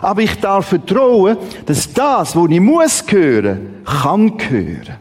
Aber 0.00 0.22
ich 0.22 0.38
darf 0.40 0.66
vertrauen, 0.66 1.36
dass 1.64 1.92
das, 1.92 2.36
was 2.36 2.50
ich 2.50 2.60
muss 2.60 3.04
hören, 3.08 3.82
kann 3.84 4.32
hören. 4.48 4.96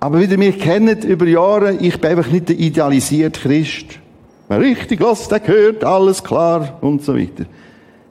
Aber 0.00 0.20
wie 0.20 0.24
ihr 0.24 0.38
mich 0.38 0.58
kennt 0.58 1.04
über 1.04 1.26
Jahre, 1.26 1.74
ich 1.74 2.00
bin 2.00 2.10
einfach 2.10 2.30
nicht 2.30 2.48
der 2.48 2.58
idealisierte 2.58 3.40
Christ. 3.40 4.00
Wer 4.48 4.60
richtig 4.60 5.00
los, 5.00 5.28
der 5.28 5.40
gehört, 5.40 5.84
alles 5.84 6.22
klar 6.24 6.76
und 6.80 7.02
so 7.02 7.16
weiter. 7.16 7.44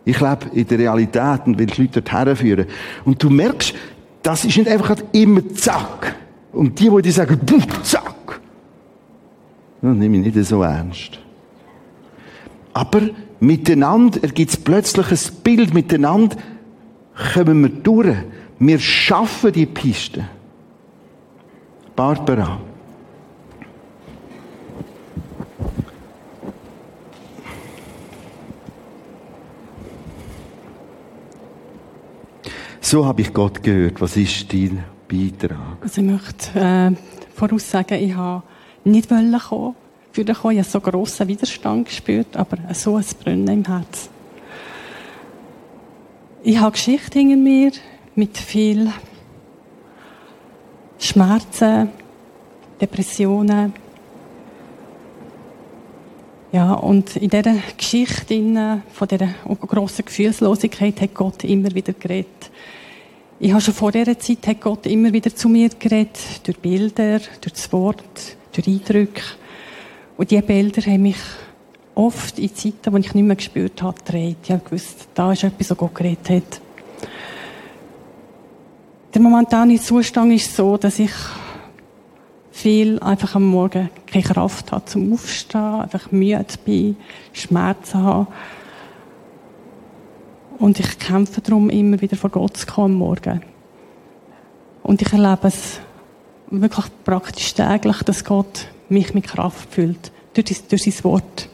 Ich 0.05 0.19
lebe 0.19 0.45
in 0.53 0.67
der 0.67 0.79
Realität 0.79 1.41
und 1.45 1.59
will 1.59 1.67
die 1.67 1.81
Leute 1.81 2.01
dorthin. 2.01 2.65
Und 3.05 3.21
du 3.21 3.29
merkst, 3.29 3.75
das 4.23 4.45
ist 4.45 4.57
nicht 4.57 4.69
einfach 4.69 4.95
immer 5.11 5.47
zack. 5.53 6.15
Und 6.53 6.79
die, 6.79 6.89
die 7.01 7.11
sagen, 7.11 7.39
buh, 7.45 7.59
zack. 7.83 8.39
Das 9.81 9.95
nehme 9.95 10.17
ich 10.17 10.33
nicht 10.33 10.47
so 10.47 10.63
ernst. 10.63 11.19
Aber 12.73 13.01
miteinander 13.41 14.23
ergibt 14.23 14.51
es 14.51 14.57
plötzlich 14.57 15.11
ein 15.11 15.41
Bild. 15.43 15.73
Miteinander 15.73 16.37
kommen 17.33 17.61
wir 17.61 17.69
durch. 17.69 18.15
Wir 18.59 18.79
schaffen 18.79 19.51
die 19.51 19.65
Piste. 19.65 20.25
Barbara. 21.95 22.59
So 32.79 33.05
habe 33.05 33.21
ich 33.21 33.33
Gott 33.33 33.63
gehört. 33.63 34.01
Was 34.01 34.17
ist 34.17 34.51
dein 34.51 34.83
Beitrag? 35.07 35.77
Also 35.81 36.01
ich 36.01 36.07
möchte 36.07 36.59
äh, 36.59 36.91
voraussagen, 37.33 37.97
ich 37.97 38.15
habe 38.15 38.43
nicht 38.83 39.09
kommen. 39.09 39.75
Für 40.11 40.25
den 40.25 40.35
kommen. 40.35 40.57
Ich 40.57 40.59
habe 40.59 40.69
so 40.69 40.81
grossen 40.81 41.27
Widerstand 41.27 41.87
gespürt, 41.87 42.35
aber 42.35 42.57
so 42.73 42.97
ein 42.97 43.05
Brennen 43.23 43.47
im 43.47 43.65
Herz. 43.65 44.09
Ich 46.43 46.59
habe 46.59 46.71
Geschichte 46.71 47.19
hinter 47.19 47.37
mir 47.37 47.71
mit 48.15 48.37
viel 48.37 48.91
Schmerzen, 50.99 51.89
Depressionen. 52.81 53.73
Ja, 56.51 56.73
und 56.73 57.15
in 57.15 57.29
dieser 57.29 57.55
Geschichte 57.77 58.81
von 58.91 59.07
dieser 59.07 59.29
grossen 59.45 60.03
Gefühlslosigkeit 60.03 60.99
hat 60.99 61.13
Gott 61.13 61.43
immer 61.45 61.73
wieder 61.73 61.93
geredet. 61.93 62.51
Ich 63.39 63.51
habe 63.51 63.61
schon 63.61 63.73
vor 63.73 63.91
dieser 63.91 64.19
Zeit 64.19 64.45
hat 64.45 64.61
Gott 64.61 64.85
immer 64.87 65.13
wieder 65.13 65.33
zu 65.33 65.47
mir 65.47 65.69
geredet, 65.69 66.19
durch 66.43 66.57
Bilder, 66.59 67.19
durch 67.19 67.53
das 67.53 67.71
Wort, 67.71 68.35
durch 68.51 68.67
Eindrücke. 68.67 69.21
Und 70.21 70.29
diese 70.29 70.43
Bilder 70.43 70.83
haben 70.83 71.01
mich 71.01 71.17
oft 71.95 72.37
in 72.37 72.53
Zeiten, 72.53 72.93
wo 72.93 72.97
ich 72.97 73.15
nicht 73.15 73.25
mehr 73.25 73.35
gespürt 73.35 73.81
habe, 73.81 73.97
gedreht. 74.05 74.37
Ich 74.43 74.63
gewusst, 74.63 75.07
da 75.15 75.31
ist 75.31 75.43
etwas, 75.43 75.71
was 75.71 75.77
Gott 75.79 75.95
geredet 75.95 76.29
hat. 76.29 76.61
Der 79.15 79.19
momentane 79.23 79.79
Zustand 79.79 80.31
ist 80.33 80.55
so, 80.55 80.77
dass 80.77 80.99
ich 80.99 81.09
viel 82.51 82.99
einfach 82.99 83.33
am 83.33 83.47
Morgen 83.47 83.89
keine 84.05 84.23
Kraft 84.23 84.71
habe 84.71 84.85
zum 84.85 85.11
Aufstehen, 85.11 85.81
einfach 85.81 86.11
müde 86.11 86.45
bin, 86.65 86.97
Schmerzen 87.33 88.03
habe. 88.03 88.27
Und 90.59 90.79
ich 90.79 90.99
kämpfe 90.99 91.41
darum, 91.41 91.71
immer 91.71 91.99
wieder 91.99 92.15
vor 92.15 92.29
Gott 92.29 92.57
zu 92.57 92.67
kommen 92.67 92.93
am 92.93 92.99
Morgen. 92.99 93.41
Und 94.83 95.01
ich 95.01 95.11
erlebe 95.11 95.47
es 95.47 95.79
wirklich 96.51 96.85
praktisch 97.05 97.55
täglich, 97.55 98.03
dass 98.03 98.23
Gott 98.23 98.67
mich 98.91 99.13
mit 99.13 99.25
Kraft 99.25 99.73
füllt. 99.73 100.11
Durch, 100.33 100.67
durch 100.67 100.83
sein 100.83 101.03
Wort. 101.03 101.49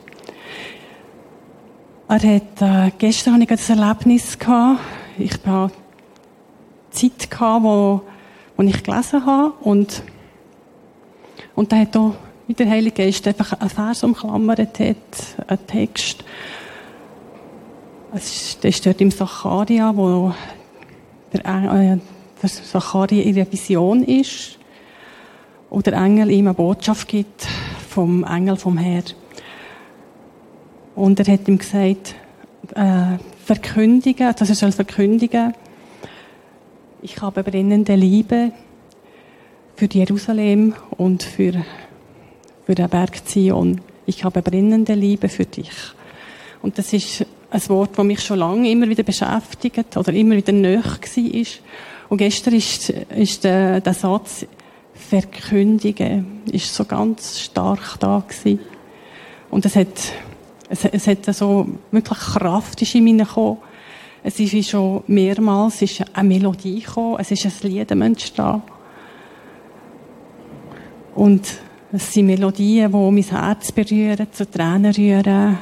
Er 2.10 2.16
hat, 2.16 2.62
äh, 2.62 2.92
gestern 2.98 3.34
hatte 3.34 3.44
ich 3.44 3.72
ein 3.72 3.80
Erlebnis 3.80 4.40
gehabt. 4.40 4.80
Ich 5.18 5.34
hatte 5.34 5.74
Zeit 6.92 7.30
gehabt, 7.30 7.64
wo, 7.64 8.02
wo 8.56 8.64
ich 8.64 8.84
gelesen 8.84 9.26
habe. 9.26 9.54
Und, 9.62 10.04
und 11.56 11.72
da 11.72 11.78
hat 11.78 11.98
auch, 11.98 12.16
wie 12.48 12.54
der 12.54 12.70
Heilige 12.70 13.04
Geist 13.04 13.28
einfach 13.28 13.54
einen 13.54 13.70
Vers 13.70 14.04
umklammert 14.04 14.80
hat, 14.80 14.96
einen 15.48 15.68
Text. 15.68 16.24
Es 18.14 18.58
ist, 18.64 18.86
dort 18.86 19.02
im 19.02 19.12
Zacharia, 19.12 19.96
wo 19.96 20.34
der, 21.34 21.42
äh, 21.46 21.98
der 22.42 22.50
Zacharia 22.50 23.24
in 23.24 23.36
der 23.36 23.52
Vision 23.52 24.04
ist. 24.04 24.58
Und 25.70 25.86
der 25.86 25.94
Engel 25.94 26.32
ihm 26.32 26.48
eine 26.48 26.54
Botschaft 26.54 27.08
gibt 27.08 27.48
vom 27.90 28.24
Engel 28.24 28.56
vom 28.56 28.78
Herr. 28.78 29.04
Und 30.96 31.20
er 31.20 31.34
hat 31.34 31.48
ihm 31.48 31.58
gesagt, 31.58 32.16
äh, 32.76 33.18
verkündigen, 33.46 34.34
dass 34.38 34.50
er 34.50 34.56
soll 34.56 34.72
verkündigen, 34.72 35.54
ich 37.02 37.22
habe 37.22 37.44
brennende 37.44 37.96
Liebe 37.96 38.52
für 39.76 39.88
Jerusalem 39.92 40.74
und 40.98 41.22
für, 41.22 41.54
für 42.66 42.76
den 42.76 42.90
Berg 42.90 43.28
Zion. 43.28 43.82
Ich 44.08 44.24
habe 44.24 44.42
brennende 44.42 44.96
Liebe 44.96 45.30
für 45.30 45.46
dich. 45.46 45.72
Und 46.64 46.78
das 46.80 46.94
ist 46.94 47.26
ein 47.52 47.70
Wort, 47.70 47.92
das 47.96 48.06
mich 48.06 48.22
schon 48.22 48.40
lange 48.40 48.70
immer 48.72 48.90
wieder 48.90 49.04
beschäftigt 49.04 49.96
oder 49.96 50.12
immer 50.12 50.36
wieder 50.36 50.52
näher 50.52 50.84
war. 50.84 51.46
Und 52.10 52.18
gestern 52.18 52.56
ist, 52.56 52.90
ist 52.90 53.44
der, 53.44 53.80
der 53.80 53.94
Satz 53.94 54.46
verkündigen, 55.08 56.42
ist 56.52 56.74
so 56.74 56.86
ganz 56.86 57.40
stark 57.40 58.00
da 58.00 58.24
gewesen. 58.28 58.60
Und 59.50 59.66
es 59.66 59.76
hat, 59.76 59.88
es, 60.70 60.86
es 60.86 61.08
hat 61.08 61.26
so 61.34 61.68
wirklich 61.92 62.20
Kraft 62.20 62.82
ist 62.82 62.96
in 62.96 63.06
mir 63.06 63.26
gekommen. 63.26 63.58
Es 64.24 64.40
ist 64.40 64.54
wie 64.54 64.64
schon 64.64 65.04
mehrmals, 65.08 65.82
ist 65.82 66.04
eine 66.14 66.28
Melodie 66.28 66.82
gekommen, 66.82 67.18
es 67.20 67.32
ist 67.32 67.46
ein 67.46 67.72
Lied 67.72 67.92
entstanden. 67.92 68.64
Und 71.16 71.48
es 71.92 72.14
sind 72.14 72.26
Melodien, 72.26 72.92
die 72.92 72.98
mein 72.98 73.24
Herz 73.24 73.72
berühren, 73.72 74.28
zu 74.32 74.50
Tränen 74.50 74.94
rühren, 74.94 75.58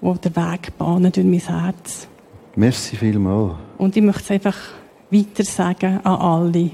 die 0.00 0.18
den 0.20 0.36
Weg 0.36 0.78
bahnen 0.78 1.12
durch 1.12 1.26
mein 1.26 1.40
Herz. 1.40 2.08
Merci 2.56 2.96
vielmals. 2.96 3.54
Und 3.76 3.96
ich 3.96 4.02
möchte 4.02 4.22
es 4.22 4.30
einfach 4.30 4.56
weiter 5.10 5.44
sagen 5.44 6.00
an 6.02 6.16
alle. 6.16 6.70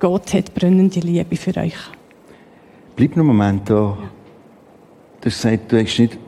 Gott 0.00 0.32
hat 0.32 0.54
brennende 0.54 0.98
Liebe 1.00 1.36
für 1.36 1.54
euch. 1.58 1.76
Bleib 2.96 3.10
noch 3.10 3.18
einen 3.18 3.26
Moment 3.26 3.68
da. 3.68 3.98
Du 5.20 5.26
hast 5.26 5.42
gesagt, 5.42 5.70
du 5.70 5.78
hast 5.78 5.98
nicht, 5.98 6.18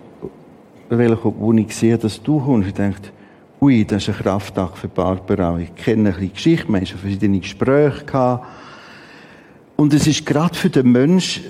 wo 0.91 1.53
ich 1.55 1.75
sehe, 1.75 1.97
dass 1.97 2.23
du 2.23 2.39
kommst. 2.39 2.69
Ich 2.69 2.75
dachte, 2.75 3.09
ui, 3.63 3.83
das 3.87 4.07
ist 4.07 4.15
ein 4.15 4.23
Krafttag 4.23 4.77
für 4.77 4.89
Barbara. 4.89 5.59
Ich 5.59 5.75
kenne 5.75 6.11
ein 6.11 6.15
bisschen 6.15 6.35
Geschichte, 6.35 6.69
wir 6.69 6.77
haben 6.77 6.87
schon 6.87 6.99
verschiedene 6.99 7.41
Gespräche 7.41 8.05
gehabt. 8.05 8.47
Und 9.77 9.95
es 9.95 10.07
ist 10.07 10.27
gerade 10.27 10.55
für 10.55 10.69
den 10.69 10.93
Menschen, 10.93 11.45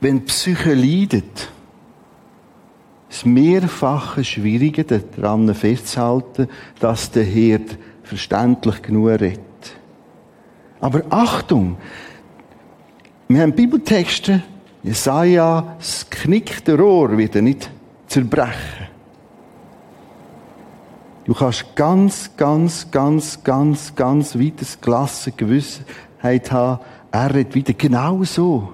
wenn 0.00 0.18
die 0.18 0.24
Psyche 0.24 0.74
leidet, 0.74 1.52
das 3.08 3.24
mehrfache 3.24 4.24
Schwierige 4.24 4.82
daran 4.82 5.54
festzuhalten, 5.54 6.48
dass 6.80 7.12
der 7.12 7.22
Herd 7.22 7.78
verständlich 8.02 8.82
genug 8.82 9.20
redet. 9.20 9.53
Aber 10.84 11.00
Achtung! 11.08 11.78
Wir 13.26 13.40
haben 13.40 13.54
Bibeltexte, 13.54 14.42
Jesaja, 14.82 15.76
das 15.78 16.10
knickte 16.10 16.76
Rohr 16.76 17.16
wird 17.16 17.36
nicht 17.36 17.70
zerbrechen. 18.06 18.88
Du 21.24 21.32
kannst 21.32 21.74
ganz, 21.74 22.30
ganz, 22.36 22.90
ganz, 22.90 23.42
ganz, 23.42 23.94
ganz 23.96 24.38
weites 24.38 24.78
Klasse 24.78 25.32
Gewissheit 25.32 26.52
haben. 26.52 26.84
Er 27.10 27.34
redet 27.34 27.54
wieder 27.54 27.72
genau 27.72 28.22
so. 28.24 28.68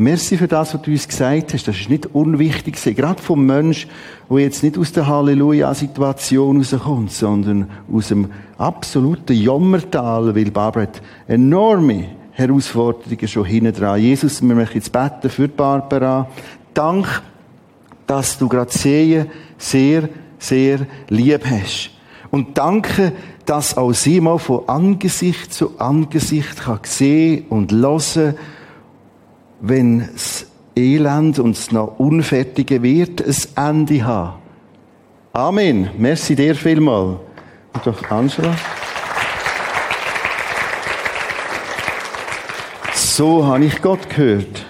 Merci 0.00 0.38
für 0.38 0.48
das, 0.48 0.72
was 0.72 0.80
du 0.80 0.92
uns 0.92 1.06
gesagt 1.06 1.52
hast. 1.52 1.68
Das 1.68 1.78
ist 1.78 1.90
nicht 1.90 2.06
unwichtig. 2.14 2.82
Gerade 2.96 3.20
vom 3.20 3.44
Mensch, 3.44 3.86
der 4.30 4.38
jetzt 4.38 4.62
nicht 4.62 4.78
aus 4.78 4.92
der 4.92 5.06
Halleluja-Situation 5.06 6.56
rauskommt, 6.56 7.12
sondern 7.12 7.68
aus 7.92 8.08
dem 8.08 8.30
absoluten 8.56 9.36
Jammertal, 9.36 10.34
weil 10.34 10.50
Barbara 10.50 10.84
hat 10.84 11.02
enorme 11.28 12.06
Herausforderungen 12.30 13.28
schon 13.28 13.44
hinten 13.44 13.74
dran. 13.74 14.00
Jesus, 14.00 14.40
wir 14.40 14.54
möchten 14.54 14.78
jetzt 14.78 14.90
beten 14.90 15.28
für 15.28 15.48
Barbara. 15.48 16.30
Dank, 16.72 17.20
dass 18.06 18.38
du 18.38 18.48
gerade 18.48 18.72
sehr, 18.72 19.26
sehr, 19.58 20.08
sehr 20.38 20.86
lieb 21.10 21.44
hast. 21.44 21.90
Und 22.30 22.56
danke, 22.56 23.12
dass 23.44 23.76
auch 23.76 23.92
sie 23.92 24.22
mal 24.22 24.38
von 24.38 24.66
Angesicht 24.66 25.52
zu 25.52 25.78
Angesicht 25.78 26.56
kann 26.56 26.78
sehen 26.84 27.44
und 27.50 27.70
hören 27.70 28.34
wenn 29.60 30.08
das 30.12 30.46
Elend 30.76 31.38
und 31.38 31.56
das 31.56 31.70
noch 31.70 31.98
Unfertige 31.98 32.82
wird, 32.82 33.22
ein 33.22 33.36
Ende 33.68 34.04
haben. 34.04 34.38
Amen. 35.32 35.90
Merci 35.98 36.34
dir 36.34 36.54
vielmal. 36.54 37.20
Und 37.72 37.86
doch 37.86 38.10
Angela. 38.10 38.56
So 42.94 43.46
habe 43.46 43.64
ich 43.64 43.80
Gott 43.82 44.08
gehört. 44.08 44.66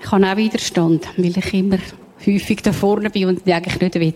Ich 0.00 0.10
habe 0.10 0.26
auch 0.26 0.36
Widerstand, 0.36 1.08
weil 1.16 1.38
ich 1.38 1.54
immer 1.54 1.78
häufig 2.26 2.62
da 2.62 2.72
vorne 2.72 3.10
bin 3.10 3.26
und 3.26 3.48
eigentlich 3.48 3.80
nicht 3.80 3.94
will. 3.94 4.14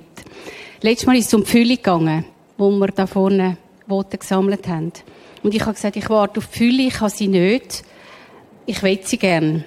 Letztes 0.80 1.06
Mal 1.06 1.16
ist 1.16 1.26
es 1.26 1.34
um 1.34 1.44
die 1.44 1.50
Fülle 1.50 1.76
gegangen, 1.76 2.24
wo 2.56 2.70
wir 2.70 2.88
da 2.88 3.06
vorne 3.06 3.58
Worte 3.86 4.18
gesammelt 4.18 4.66
haben. 4.66 4.92
Und 5.42 5.54
ich 5.54 5.60
habe 5.60 5.74
gesagt, 5.74 5.96
ich 5.96 6.08
warte 6.10 6.38
auf 6.38 6.46
die 6.48 6.58
Fülle, 6.58 6.82
ich 6.82 7.00
habe 7.00 7.10
sie 7.10 7.28
nicht 7.28 7.84
ich 8.66 8.82
will 8.82 8.98
sie 9.02 9.18
gern. 9.18 9.64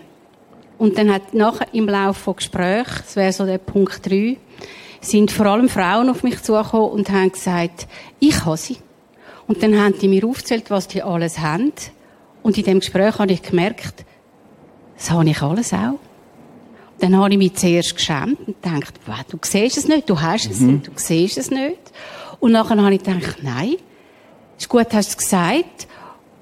Und 0.78 0.97
dann 0.97 1.12
hat 1.12 1.34
nachher 1.34 1.74
im 1.74 1.88
Laufe 1.88 2.20
von 2.20 2.36
Gesprächen, 2.36 3.02
das 3.04 3.16
wäre 3.16 3.34
so 3.34 3.45
der 3.45 3.58
Punkt 3.58 4.10
3, 4.10 4.38
sind 5.02 5.32
vor 5.32 5.47
allem 5.47 5.70
Frauen 5.70 6.10
auf 6.10 6.24
mich 6.24 6.41
zugekommen 6.41 6.91
und 6.91 7.10
haben 7.10 7.32
gesagt, 7.32 7.88
ich 8.20 8.45
habe 8.45 8.58
sie. 8.58 8.78
Und 9.47 9.64
dann 9.64 9.78
haben 9.80 9.97
die 10.00 10.08
mir 10.08 10.26
aufgezählt, 10.26 10.70
was 10.70 10.88
die 10.88 11.02
alles 11.02 11.39
haben. 11.39 11.74
Und 12.43 12.58
in 12.58 12.64
dem 12.64 12.80
Gespräch 12.80 13.18
habe 13.20 13.32
ich 13.32 13.41
gemerkt, 13.41 14.06
das 14.97 15.12
habe 15.12 15.30
ich 15.30 15.41
alles 15.41 15.74
auch. 15.74 16.00
Dann 17.00 17.16
habe 17.18 17.32
ich 17.32 17.38
mich 17.38 17.54
zuerst 17.56 17.95
geschämt 17.95 18.39
und 18.45 18.62
gedacht, 18.62 18.93
wow, 19.06 19.24
du 19.30 19.38
siehst 19.41 19.78
es 19.78 19.88
nicht, 19.88 20.10
du 20.10 20.20
hast 20.20 20.52
es 20.52 20.60
mhm. 20.60 20.74
nicht, 20.74 20.88
du 20.88 20.91
siehst 20.95 21.38
es 21.38 21.50
nicht. 21.50 21.80
Und 22.39 22.52
nachher 22.52 22.78
habe 22.78 22.93
ich 22.93 23.04
gedacht, 23.04 23.38
nein, 23.41 23.76
ist 24.58 24.70
gut, 24.70 24.88
hast 24.93 25.10
du 25.10 25.12
es 25.12 25.18
gesagt. 25.18 25.88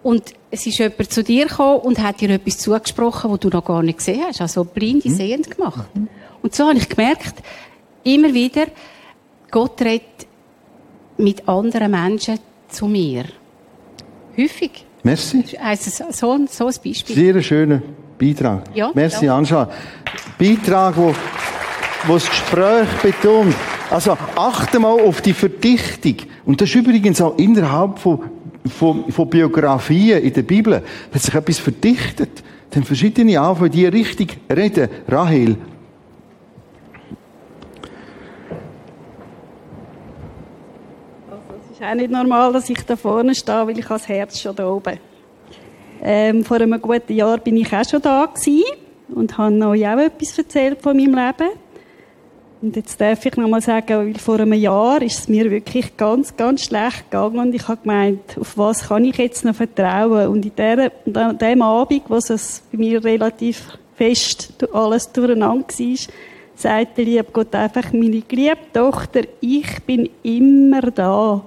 Und 0.01 0.33
es 0.49 0.65
ist 0.65 0.77
jemand 0.77 1.11
zu 1.11 1.23
dir 1.23 1.47
gekommen 1.47 1.79
und 1.81 1.99
hat 1.99 2.21
dir 2.21 2.29
etwas 2.29 2.57
zugesprochen, 2.57 3.31
was 3.31 3.39
du 3.39 3.49
noch 3.49 3.65
gar 3.65 3.83
nicht 3.83 3.97
gesehen 3.97 4.21
hast. 4.27 4.41
Also 4.41 4.63
blinde 4.63 5.09
mhm. 5.09 5.15
sehend 5.15 5.51
gemacht. 5.51 5.93
Mhm. 5.93 6.07
Und 6.41 6.55
so 6.55 6.67
habe 6.67 6.77
ich 6.77 6.87
gemerkt, 6.87 7.35
immer 8.03 8.33
wieder, 8.33 8.67
Gott 9.51 9.81
redet 9.81 10.27
mit 11.17 11.47
anderen 11.47 11.91
Menschen 11.91 12.39
zu 12.69 12.87
mir. 12.87 13.25
Häufig. 14.37 14.85
Merci. 15.03 15.43
Also 15.61 16.05
so, 16.11 16.45
so 16.49 16.67
ein 16.67 16.75
Beispiel. 16.83 17.15
Sehr 17.15 17.41
schöner 17.41 17.81
Beitrag. 18.17 18.63
Ja, 18.73 18.91
Merci, 18.93 19.25
ja. 19.25 19.37
Angela. 19.37 19.69
Beitrag, 20.37 20.95
wo, 20.97 21.13
wo 22.05 22.13
das 22.13 22.29
Gespräch 22.29 22.87
betont. 23.01 23.55
Also 23.89 24.17
achte 24.35 24.79
mal 24.79 24.99
auf 24.99 25.21
die 25.21 25.33
Verdichtung. 25.33 26.17
Und 26.45 26.61
das 26.61 26.69
ist 26.69 26.75
übrigens 26.75 27.21
auch 27.21 27.37
innerhalb 27.37 27.99
von 27.99 28.21
von, 28.69 29.11
von 29.11 29.29
Biografien 29.29 30.21
in 30.21 30.33
der 30.33 30.43
Bibel 30.43 30.81
hat 31.13 31.21
sich 31.21 31.33
etwas 31.33 31.59
verdichtet. 31.59 32.43
Dann 32.71 32.83
verschiedene 32.83 33.39
anfangen, 33.39 33.71
die 33.71 33.85
richtig 33.85 34.37
reden. 34.53 34.89
Rahel. 35.07 35.57
Es 41.71 41.79
ist 41.79 41.83
auch 41.83 41.95
nicht 41.95 42.11
normal, 42.11 42.53
dass 42.53 42.69
ich 42.69 42.83
da 42.85 42.95
vorne 42.95 43.35
stehe, 43.35 43.67
weil 43.67 43.77
ich 43.77 43.85
das 43.85 44.07
Herz 44.07 44.39
schon 44.39 44.55
da 44.55 44.67
oben. 44.67 44.99
Ähm, 46.01 46.43
vor 46.43 46.57
einem 46.57 46.79
guten 46.81 47.13
Jahr 47.13 47.37
bin 47.37 47.57
ich 47.57 47.73
auch 47.73 47.87
schon 47.87 48.01
da 48.01 48.25
gewesen 48.25 48.63
und 49.13 49.37
habe 49.37 49.67
euch 49.67 49.87
auch 49.87 49.97
etwas 49.97 50.37
erzählt 50.37 50.81
von 50.81 50.95
meinem 50.95 51.15
Leben. 51.15 51.49
Und 52.59 52.75
jetzt 52.75 52.99
darf 52.99 53.23
ich 53.23 53.37
noch 53.37 53.47
mal 53.47 53.61
sagen, 53.61 53.97
weil 53.97 54.15
vor 54.15 54.39
einem 54.39 54.53
Jahr 54.53 54.99
ist 55.03 55.19
es 55.19 55.27
mir 55.27 55.51
wirklich 55.51 55.95
ganz, 55.95 56.35
ganz 56.35 56.65
schlecht 56.65 57.11
gegangen 57.11 57.39
und 57.39 57.53
ich 57.53 57.67
habe 57.67 57.81
gemeint, 57.81 58.35
auf 58.39 58.57
was 58.57 58.87
kann 58.87 59.05
ich 59.05 59.17
jetzt 59.17 59.45
noch 59.45 59.53
vertrauen? 59.53 60.27
Und 60.27 60.43
in 60.43 60.55
der, 60.55 60.91
an 61.13 61.37
dem 61.37 61.61
Abend, 61.61 62.03
wo 62.07 62.15
es 62.15 62.63
bei 62.71 62.77
mir 62.79 63.03
relativ 63.03 63.77
fest 63.95 64.53
alles 64.73 65.11
durcheinander 65.11 65.67
war, 65.67 65.95
sagt 66.55 66.97
der 66.97 67.05
liebe 67.05 67.27
Gott 67.31 67.53
einfach, 67.53 67.93
meine 67.93 68.21
geliebte 68.21 68.73
Tochter, 68.73 69.21
ich 69.39 69.83
bin 69.83 70.09
immer 70.23 70.81
da. 70.81 71.43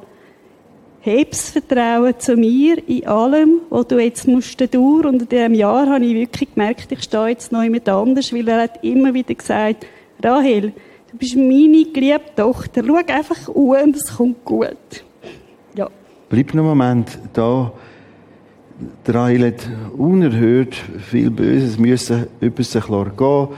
Heb's 1.01 1.51
Vertrauen 1.51 2.15
zu 2.19 2.37
mir 2.37 2.87
in 2.87 3.07
allem, 3.07 3.63
was 3.71 3.89
du 3.89 3.99
jetzt 3.99 4.29
musst 4.29 4.61
durch. 4.61 5.07
Und 5.07 5.23
in 5.23 5.29
diesem 5.29 5.55
Jahr 5.55 5.89
habe 5.89 6.05
ich 6.05 6.15
wirklich 6.15 6.55
gemerkt, 6.55 6.93
ich 6.93 7.03
stehe 7.03 7.29
jetzt 7.29 7.51
noch 7.51 7.63
jemand 7.65 7.89
anders, 7.89 8.33
weil 8.33 8.47
er 8.47 8.63
hat 8.63 8.85
immer 8.85 9.13
wieder 9.13 9.35
gesagt, 9.35 9.87
Rahel, 10.23 10.73
Du 11.13 11.19
bist 11.19 11.37
meine 11.37 11.85
geliebte 11.93 12.37
Tochter. 12.37 12.83
Schau 12.87 12.95
einfach 12.95 13.49
um 13.49 13.71
und 13.71 13.97
es 13.97 14.17
kommt 14.17 14.45
gut. 14.45 15.05
Ja. 15.75 15.89
Bleib 16.29 16.55
noch 16.55 16.63
einen 16.63 16.69
Moment 16.69 17.19
da. 17.33 17.73
Der 19.07 19.25
hat 19.25 19.69
unerhört 19.99 20.75
viel 20.75 21.31
Böses 21.31 21.79
müssen 21.79 22.29
über 22.41 22.63
sich 22.63 22.87
gehen. 22.87 23.49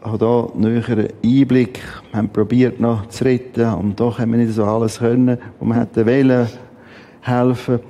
Ich 0.00 0.06
habe 0.06 0.18
da 0.18 0.48
näheren 0.54 1.08
Einblick. 1.24 1.80
Wir 2.10 2.18
haben 2.18 2.28
probiert 2.28 2.78
noch 2.78 3.08
zu 3.08 3.24
retten 3.24 3.72
und 3.74 3.98
doch 3.98 4.18
haben 4.18 4.32
wir 4.32 4.38
nicht 4.38 4.52
so 4.52 4.64
alles 4.64 4.98
können, 4.98 5.38
wo 5.58 5.64
wir 5.64 5.76
hätten 5.76 6.06
wollen 6.06 6.48
helfen. 7.22 7.80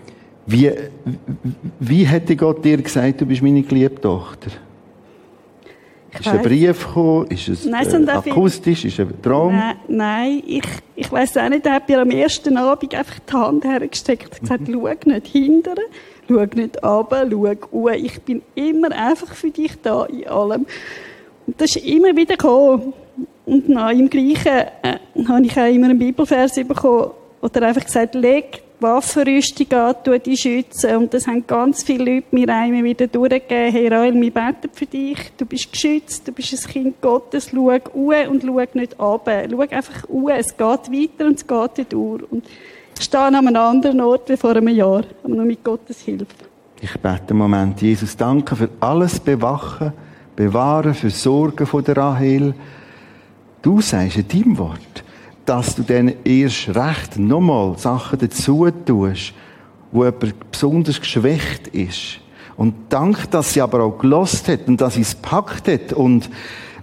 Wie, 0.46 0.70
wie 1.80 2.04
hätte 2.04 2.36
Gott 2.36 2.64
dir 2.64 2.80
gesagt, 2.80 3.20
du 3.20 3.26
bist 3.26 3.42
meine 3.42 3.62
geliebte 3.62 4.02
Tochter? 4.02 4.50
Ist 6.18 6.28
ein 6.28 6.42
Brief 6.42 6.86
gekommen? 6.86 7.26
Ist 7.28 7.48
es 7.48 7.64
nein, 7.64 8.08
äh, 8.08 8.10
akustisch? 8.10 8.84
Ist 8.84 8.98
es 8.98 9.06
ein 9.06 9.22
Traum? 9.22 9.56
Nein, 9.56 9.76
nein 9.88 10.42
ich, 10.46 10.64
ich 10.96 11.10
weiss 11.10 11.36
auch 11.36 11.48
nicht. 11.48 11.66
Er 11.66 11.74
hat 11.74 11.88
mir 11.88 12.00
am 12.00 12.10
ersten 12.10 12.56
Abend 12.56 12.94
einfach 12.94 13.18
die 13.18 13.32
Hand 13.32 13.64
hergesteckt 13.64 14.32
und 14.32 14.40
gesagt, 14.40 14.68
mhm. 14.68 14.74
schau 14.74 15.10
nicht 15.10 15.26
hinterher, 15.26 15.84
schau 16.28 16.34
nicht 16.34 16.84
runter, 16.84 17.26
schau 17.30 17.76
uhr. 17.76 17.92
Ich 17.94 18.20
bin 18.22 18.42
immer 18.54 18.92
einfach 18.92 19.34
für 19.34 19.50
dich 19.50 19.72
da 19.82 20.04
in 20.04 20.26
allem. 20.28 20.66
Und 21.46 21.60
das 21.60 21.76
ist 21.76 21.84
immer 21.84 22.16
wieder 22.16 22.36
gekommen. 22.36 22.92
Und 23.44 23.68
nach 23.68 23.90
im 23.90 24.08
Gleichen 24.08 24.66
äh, 24.82 24.98
habe 25.28 25.44
ich 25.44 25.58
auch 25.58 25.66
immer 25.66 25.88
einen 25.88 25.98
Bibelvers 25.98 26.54
bekommen, 26.54 27.10
wo 27.40 27.48
er 27.52 27.62
einfach 27.62 27.84
gesagt 27.84 28.14
leg 28.14 28.63
Waffenrüstung 28.80 29.72
an, 29.72 29.94
tu 30.04 30.18
die 30.18 30.36
schützen. 30.36 30.96
Und 30.96 31.14
das 31.14 31.26
haben 31.26 31.46
ganz 31.46 31.82
viele 31.82 32.16
Leute 32.16 32.26
mir 32.32 32.48
einmal 32.48 32.84
wieder 32.84 33.06
durchgegeben. 33.06 33.72
Hey 33.72 33.88
Rael, 33.88 34.14
wir 34.14 34.30
beten 34.30 34.70
für 34.72 34.86
dich. 34.86 35.18
Du 35.36 35.46
bist 35.46 35.72
geschützt. 35.72 36.26
Du 36.28 36.32
bist 36.32 36.52
ein 36.52 36.72
Kind 36.72 37.00
Gottes. 37.00 37.50
Schau 37.50 37.70
uhr 37.94 38.28
und 38.28 38.42
schau 38.42 38.62
nicht 38.74 39.00
ab. 39.00 39.30
Schau 39.50 39.60
einfach 39.60 40.08
uhr. 40.08 40.34
Es 40.34 40.56
geht 40.56 40.60
weiter 40.60 41.26
und 41.26 41.36
es 41.36 41.46
geht 41.46 41.92
durch. 41.92 42.22
Und 42.30 42.44
ich 42.98 43.04
stehe 43.04 43.22
an 43.22 43.34
einem 43.34 43.56
anderen 43.56 44.00
Ort 44.00 44.28
wie 44.28 44.36
vor 44.36 44.56
einem 44.56 44.68
Jahr. 44.68 45.04
Aber 45.22 45.34
nur 45.34 45.44
mit 45.44 45.64
Gottes 45.64 46.00
Hilfe. 46.00 46.26
Ich 46.80 46.92
bete 46.92 47.30
einen 47.30 47.38
Moment. 47.38 47.80
Jesus, 47.80 48.16
danke 48.16 48.56
für 48.56 48.68
alles 48.80 49.18
Bewachen, 49.18 49.92
Bewahren, 50.36 50.94
für 50.94 51.10
Sorgen 51.10 51.66
von 51.66 51.82
der 51.84 51.96
Rahel. 51.96 52.54
Du 53.62 53.80
sagst 53.80 54.18
in 54.18 54.28
deinem 54.28 54.58
Wort, 54.58 55.03
dass 55.44 55.74
du 55.74 55.82
dann 55.82 56.12
erst 56.24 56.68
recht 56.74 57.18
nochmal 57.18 57.76
Sachen 57.78 58.18
dazu 58.18 58.68
tust, 58.70 59.32
wo 59.92 60.04
jemand 60.04 60.50
besonders 60.50 61.00
geschwächt 61.00 61.68
ist. 61.68 62.20
Und 62.56 62.74
dank, 62.88 63.30
dass 63.30 63.52
sie 63.52 63.60
aber 63.60 63.82
auch 63.82 63.98
gelost 63.98 64.48
hat 64.48 64.68
und 64.68 64.80
dass 64.80 64.94
sie 64.94 65.02
es 65.02 65.14
packt 65.14 65.68
hat 65.68 65.92
und, 65.92 66.30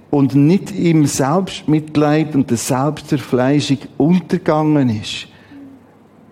und 0.10 0.36
nicht 0.36 0.72
im 0.72 1.06
Selbstmitleid 1.06 2.36
und 2.36 2.50
der 2.50 2.58
Selbsterfleischung 2.58 3.80
untergegangen 3.98 4.90
ist. 5.02 5.28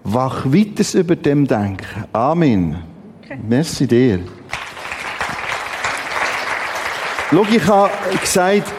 Wach 0.04 0.46
weiter 0.46 1.00
über 1.00 1.16
dem 1.16 1.48
Denken. 1.48 2.04
Amen. 2.12 2.78
Okay. 3.24 3.40
Merci 3.48 3.88
dir. 3.88 4.20
Schau, 7.32 7.46
ich 7.50 7.68
habe 7.68 7.92
gesagt, 8.20 8.74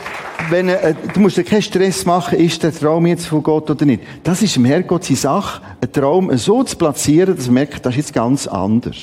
wenn, 0.48 0.68
äh, 0.68 0.94
du 1.14 1.20
musst 1.20 1.36
dir 1.36 1.44
keinen 1.44 1.62
Stress 1.62 2.04
machen, 2.06 2.38
ist 2.38 2.62
der 2.62 2.74
Traum 2.74 3.06
jetzt 3.06 3.26
von 3.26 3.42
Gott 3.42 3.70
oder 3.70 3.84
nicht. 3.84 4.02
Das 4.22 4.42
ist 4.42 4.56
im 4.56 4.64
Herrgott 4.64 5.04
seine 5.04 5.16
Sache, 5.16 5.62
einen 5.80 5.92
Traum 5.92 6.36
so 6.36 6.62
zu 6.62 6.76
platzieren, 6.76 7.36
dass 7.36 7.46
man 7.46 7.54
merkt, 7.54 7.84
das 7.84 7.92
ist 7.92 7.98
jetzt 7.98 8.14
ganz 8.14 8.46
anders. 8.46 8.96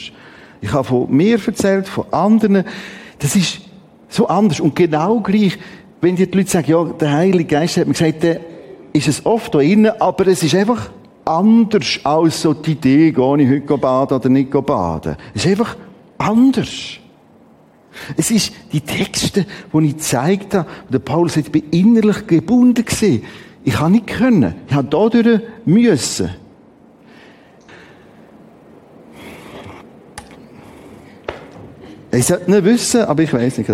Ich 0.61 0.71
habe 0.73 0.83
von 0.83 1.09
mir 1.09 1.39
erzählt, 1.45 1.87
von 1.87 2.05
anderen. 2.11 2.65
Das 3.19 3.35
ist 3.35 3.61
so 4.09 4.27
anders. 4.27 4.59
Und 4.59 4.75
genau 4.75 5.19
gleich, 5.19 5.57
wenn 6.01 6.15
die 6.15 6.25
Leute 6.25 6.49
sagen, 6.49 6.71
ja, 6.71 6.83
der 6.83 7.11
Heilige 7.11 7.55
Geist 7.55 7.77
hat 7.77 7.87
mir 7.87 7.93
gesagt, 7.93 8.23
der 8.23 8.39
ist 8.93 9.07
es 9.07 9.25
oft 9.25 9.53
da 9.53 9.59
innen, 9.59 9.91
aber 9.99 10.27
es 10.27 10.43
ist 10.43 10.55
einfach 10.55 10.89
anders 11.25 11.99
als 12.03 12.41
so 12.41 12.53
die 12.53 12.71
Idee, 12.71 13.11
gehe 13.11 13.41
ich 13.41 13.49
heute 13.49 13.77
baden 13.77 14.17
oder 14.17 14.29
nicht 14.29 14.49
baden. 14.49 15.17
Es 15.35 15.45
ist 15.45 15.51
einfach 15.51 15.75
anders. 16.17 16.99
Es 18.15 18.31
ist 18.31 18.53
die 18.71 18.81
Texte, 18.81 19.45
die 19.73 19.85
ich 19.85 19.93
gezeigt 19.97 20.53
habe, 20.53 20.69
der 20.89 20.99
Paulus 20.99 21.33
sagt, 21.33 21.47
ich 21.47 21.51
bin 21.51 21.69
innerlich 21.71 22.27
gebunden 22.27 22.85
gewesen. 22.85 23.23
Ich 23.63 23.73
kann 23.73 23.91
nicht 23.91 24.07
können. 24.07 24.55
Ich 24.67 24.73
habe 24.73 24.87
dadurch 24.89 25.41
müssen. 25.65 26.29
Ich 32.11 32.25
sollte 32.25 32.49
nicht 32.49 32.63
wissen, 32.63 33.01
aber 33.01 33.23
ich 33.23 33.33
weiß 33.33 33.57
nicht. 33.57 33.69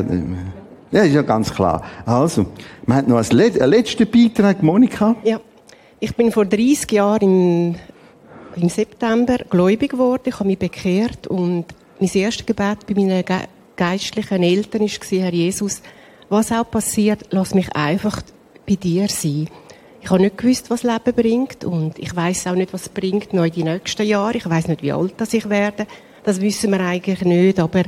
Ja, 0.91 1.03
ist 1.03 1.13
ja 1.13 1.21
ganz 1.21 1.53
klar. 1.53 1.83
Also, 2.05 2.45
wir 2.85 2.95
haben 2.95 3.09
noch 3.09 3.17
einen 3.17 3.69
letzten 3.69 4.09
Beitrag, 4.09 4.61
Monika. 4.61 5.15
Ja. 5.23 5.39
Ich 5.99 6.15
bin 6.15 6.31
vor 6.31 6.45
30 6.45 6.91
Jahren 6.91 7.21
im, 7.21 7.75
im 8.61 8.69
September 8.69 9.37
gläubig 9.49 9.91
geworden. 9.91 10.23
Ich 10.25 10.35
habe 10.35 10.47
mich 10.47 10.59
bekehrt 10.59 11.27
und 11.27 11.65
mein 11.99 12.09
erstes 12.13 12.45
Gebet 12.45 12.85
bei 12.85 12.93
meinen 12.93 13.23
ge 13.23 13.37
geistlichen 13.75 14.43
Eltern 14.43 14.81
war, 14.81 15.19
Herr 15.19 15.33
Jesus, 15.33 15.81
was 16.29 16.51
auch 16.51 16.69
passiert, 16.69 17.27
lass 17.31 17.53
mich 17.53 17.75
einfach 17.75 18.21
bei 18.67 18.75
dir 18.75 19.07
sein. 19.07 19.49
Ich 20.01 20.09
habe 20.09 20.21
nicht 20.21 20.37
gewusst, 20.37 20.69
was 20.69 20.83
Leben 20.83 21.13
bringt 21.15 21.63
und 21.63 21.97
ich 21.97 22.13
weiß 22.13 22.47
auch 22.47 22.55
nicht, 22.55 22.73
was 22.73 22.83
es 22.83 22.89
bringt 22.89 23.33
noch 23.33 23.45
in 23.45 23.51
die 23.51 23.63
nächsten 23.63 24.05
Jahre. 24.05 24.37
Ich 24.37 24.49
weiß 24.49 24.67
nicht, 24.67 24.81
wie 24.81 24.91
alt 24.91 25.13
das 25.17 25.33
ich 25.33 25.47
werde. 25.49 25.87
Das 26.23 26.41
wissen 26.41 26.71
wir 26.71 26.81
eigentlich 26.81 27.21
nicht, 27.21 27.59
aber 27.59 27.83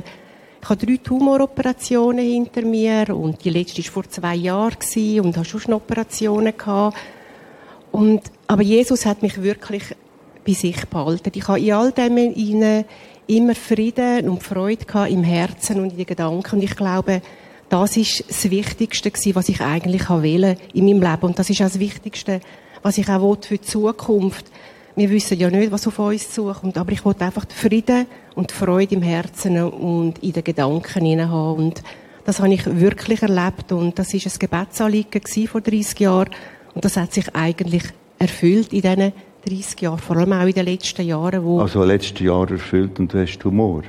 ich 0.62 0.68
habe 0.68 0.86
drei 0.86 0.96
Tumoroperationen 0.96 2.24
hinter 2.24 2.62
mir 2.62 3.14
und 3.14 3.44
die 3.44 3.50
letzte 3.50 3.84
war 3.84 3.92
vor 3.92 4.08
zwei 4.08 4.34
Jahren 4.34 4.76
und 5.22 5.36
habe 5.36 5.44
schon 5.44 5.74
Operationen 5.74 6.56
gehabt. 6.56 6.96
Und, 7.92 8.22
aber 8.46 8.62
Jesus 8.62 9.06
hat 9.06 9.22
mich 9.22 9.42
wirklich 9.42 9.84
bei 10.46 10.52
sich 10.52 10.86
behalten. 10.86 11.32
Ich 11.34 11.48
habe 11.48 11.60
in 11.60 11.72
all 11.72 11.92
dem 11.92 12.16
immer 13.26 13.54
Frieden 13.54 14.28
und 14.28 14.42
Freude 14.42 14.84
im 15.08 15.24
Herzen 15.24 15.80
und 15.80 15.90
in 15.90 15.96
den 15.96 16.06
Gedanken. 16.06 16.56
Und 16.56 16.62
ich 16.62 16.76
glaube, 16.76 17.22
das 17.68 17.96
ist 17.96 18.24
das 18.28 18.50
Wichtigste 18.50 19.10
gewesen, 19.10 19.34
was 19.34 19.48
ich 19.48 19.60
eigentlich 19.60 20.08
wählen 20.08 20.56
in 20.72 20.84
meinem 20.84 21.02
Leben. 21.02 21.26
Und 21.26 21.38
das 21.38 21.50
ist 21.50 21.60
auch 21.60 21.66
das 21.66 21.78
Wichtigste, 21.78 22.40
was 22.82 22.98
ich 22.98 23.08
auch 23.08 23.38
für 23.40 23.58
die 23.58 23.62
Zukunft. 23.62 24.46
Wir 24.94 25.10
wissen 25.10 25.38
ja 25.38 25.50
nicht, 25.50 25.72
was 25.72 25.86
auf 25.86 25.98
uns 25.98 26.30
zukommt, 26.30 26.78
aber 26.78 26.92
ich 26.92 27.04
wollte 27.04 27.24
einfach 27.24 27.44
Frieden 27.48 28.06
und 28.34 28.52
Freude 28.52 28.94
im 28.94 29.02
Herzen 29.02 29.62
und 29.62 30.22
in 30.22 30.32
den 30.32 30.44
Gedanken 30.44 31.28
haben. 31.28 31.56
Und 31.58 31.82
das 32.24 32.40
habe 32.40 32.54
ich 32.54 32.64
wirklich 32.64 33.22
erlebt. 33.22 33.72
Und 33.72 33.98
das 33.98 34.14
ist 34.14 34.26
ein 34.26 34.38
Gebetsanliegen 34.38 35.46
vor 35.48 35.60
30 35.60 36.00
Jahren. 36.00 36.30
Und 36.74 36.84
das 36.84 36.96
hat 36.96 37.12
sich 37.12 37.34
eigentlich 37.34 37.82
erfüllt 38.18 38.72
in 38.72 38.82
diesen 38.82 39.12
30 39.46 39.80
Jahren, 39.80 39.98
vor 39.98 40.16
allem 40.16 40.32
auch 40.32 40.46
in 40.46 40.52
den 40.52 40.64
letzten 40.64 41.06
Jahren. 41.06 41.44
Wo 41.44 41.60
also 41.60 41.84
letztes 41.84 42.20
Jahr 42.20 42.50
erfüllt 42.50 42.98
und 42.98 43.12
du 43.12 43.20
hast 43.20 43.42
Humor? 43.44 43.82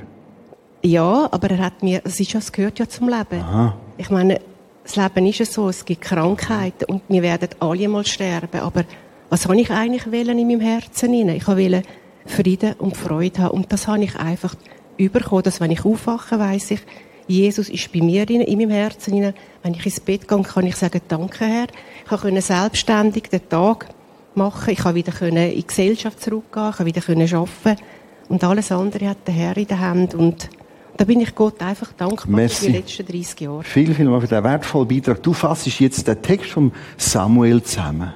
Ja, 0.82 1.28
aber 1.30 1.50
er 1.50 1.58
hat 1.58 1.82
mir, 1.82 2.00
es, 2.04 2.20
ist 2.20 2.32
ja, 2.32 2.38
es 2.38 2.52
gehört 2.52 2.78
ja 2.78 2.88
zum 2.88 3.08
Leben. 3.08 3.40
Aha. 3.40 3.74
Ich 3.96 4.10
meine, 4.10 4.40
das 4.84 4.96
Leben 4.96 5.26
ist 5.26 5.38
ja 5.40 5.44
so, 5.44 5.68
es 5.68 5.84
gibt 5.84 6.02
Krankheiten 6.02 6.84
und 6.84 7.02
wir 7.08 7.22
werden 7.22 7.48
alle 7.60 7.88
mal 7.88 8.06
sterben, 8.06 8.60
aber 8.60 8.84
was 9.28 9.44
habe 9.44 9.60
ich 9.60 9.70
eigentlich 9.70 10.06
wollen 10.06 10.38
in 10.38 10.46
meinem 10.46 10.60
Herzen? 10.60 11.12
Ich 11.28 11.46
wollte 11.46 11.82
Frieden 12.24 12.74
und 12.78 12.96
Freude 12.96 13.42
haben 13.42 13.56
und 13.56 13.72
das 13.72 13.88
habe 13.88 14.04
ich 14.04 14.16
einfach 14.16 14.54
überkommen, 14.96 15.42
dass 15.42 15.60
wenn 15.60 15.70
ich 15.70 15.84
aufwache, 15.84 16.38
weiß 16.38 16.70
ich, 16.72 16.80
Jesus 17.26 17.68
ist 17.68 17.92
bei 17.92 18.00
mir 18.00 18.28
in, 18.30 18.40
in 18.40 18.58
meinem 18.58 18.70
Herzen. 18.70 19.34
Wenn 19.62 19.74
ich 19.74 19.84
ins 19.84 20.00
Bett 20.00 20.26
gehe, 20.26 20.42
kann 20.42 20.66
ich 20.66 20.76
sagen, 20.76 21.02
danke 21.08 21.44
Herr. 21.44 21.66
Ich 22.04 22.20
konnte 22.20 22.40
selbstständig 22.40 23.24
den 23.24 23.46
Tag 23.48 23.88
machen. 24.34 24.70
Ich 24.70 24.78
konnte 24.78 24.96
wieder 24.96 25.22
in 25.22 25.34
die 25.34 25.66
Gesellschaft 25.66 26.20
zurückgehen. 26.20 26.70
Ich 26.70 26.76
konnte 26.76 27.18
wieder 27.18 27.38
arbeiten. 27.38 27.82
Und 28.28 28.44
alles 28.44 28.70
andere 28.72 29.08
hat 29.08 29.26
der 29.26 29.34
Herr 29.34 29.56
in 29.56 29.66
der 29.66 29.80
Hand. 29.80 30.14
Und 30.14 30.50
da 30.96 31.04
bin 31.04 31.20
ich 31.20 31.34
Gott 31.34 31.62
einfach 31.62 31.92
dankbar 31.92 32.26
Merci. 32.28 32.66
für 32.66 32.72
die 32.72 32.76
letzten 32.78 33.06
30 33.06 33.40
Jahre. 33.40 33.62
Vielen, 33.62 33.94
vielen 33.94 34.10
Dank 34.10 34.22
für 34.22 34.28
den 34.28 34.44
wertvollen 34.44 34.88
Beitrag. 34.88 35.22
Du 35.22 35.32
fassst 35.32 35.66
jetzt 35.80 36.06
den 36.06 36.20
Text 36.20 36.50
von 36.50 36.72
Samuel 36.96 37.62
zusammen. 37.62 38.12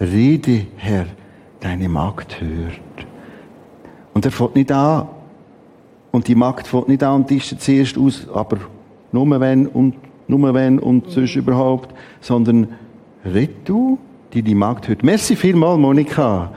Rede, 0.00 0.66
Herr, 0.76 1.06
deine 1.60 1.88
Magd 1.88 2.40
hört. 2.40 3.06
Und 4.12 4.24
er 4.24 4.32
fängt 4.32 4.56
nicht 4.56 4.70
an, 4.72 5.08
und 6.14 6.28
die 6.28 6.36
Magd 6.36 6.68
fängt 6.68 6.88
nicht 6.88 7.02
an 7.02 7.22
und 7.22 7.30
isst 7.32 7.60
zuerst 7.60 7.98
aus, 7.98 8.28
aber 8.32 8.58
nur 9.10 9.40
wenn 9.40 9.66
und 9.66 9.96
nur 10.28 10.54
wenn 10.54 10.78
und 10.78 11.10
sonst 11.10 11.34
überhaupt, 11.34 11.92
sondern 12.20 12.68
red 13.24 13.68
du, 13.68 13.98
die 14.34 14.42
die 14.42 14.54
Magd 14.54 14.88
hört. 14.88 15.02
Merci 15.02 15.36
vielmal, 15.36 15.78
Monika. 15.78 16.50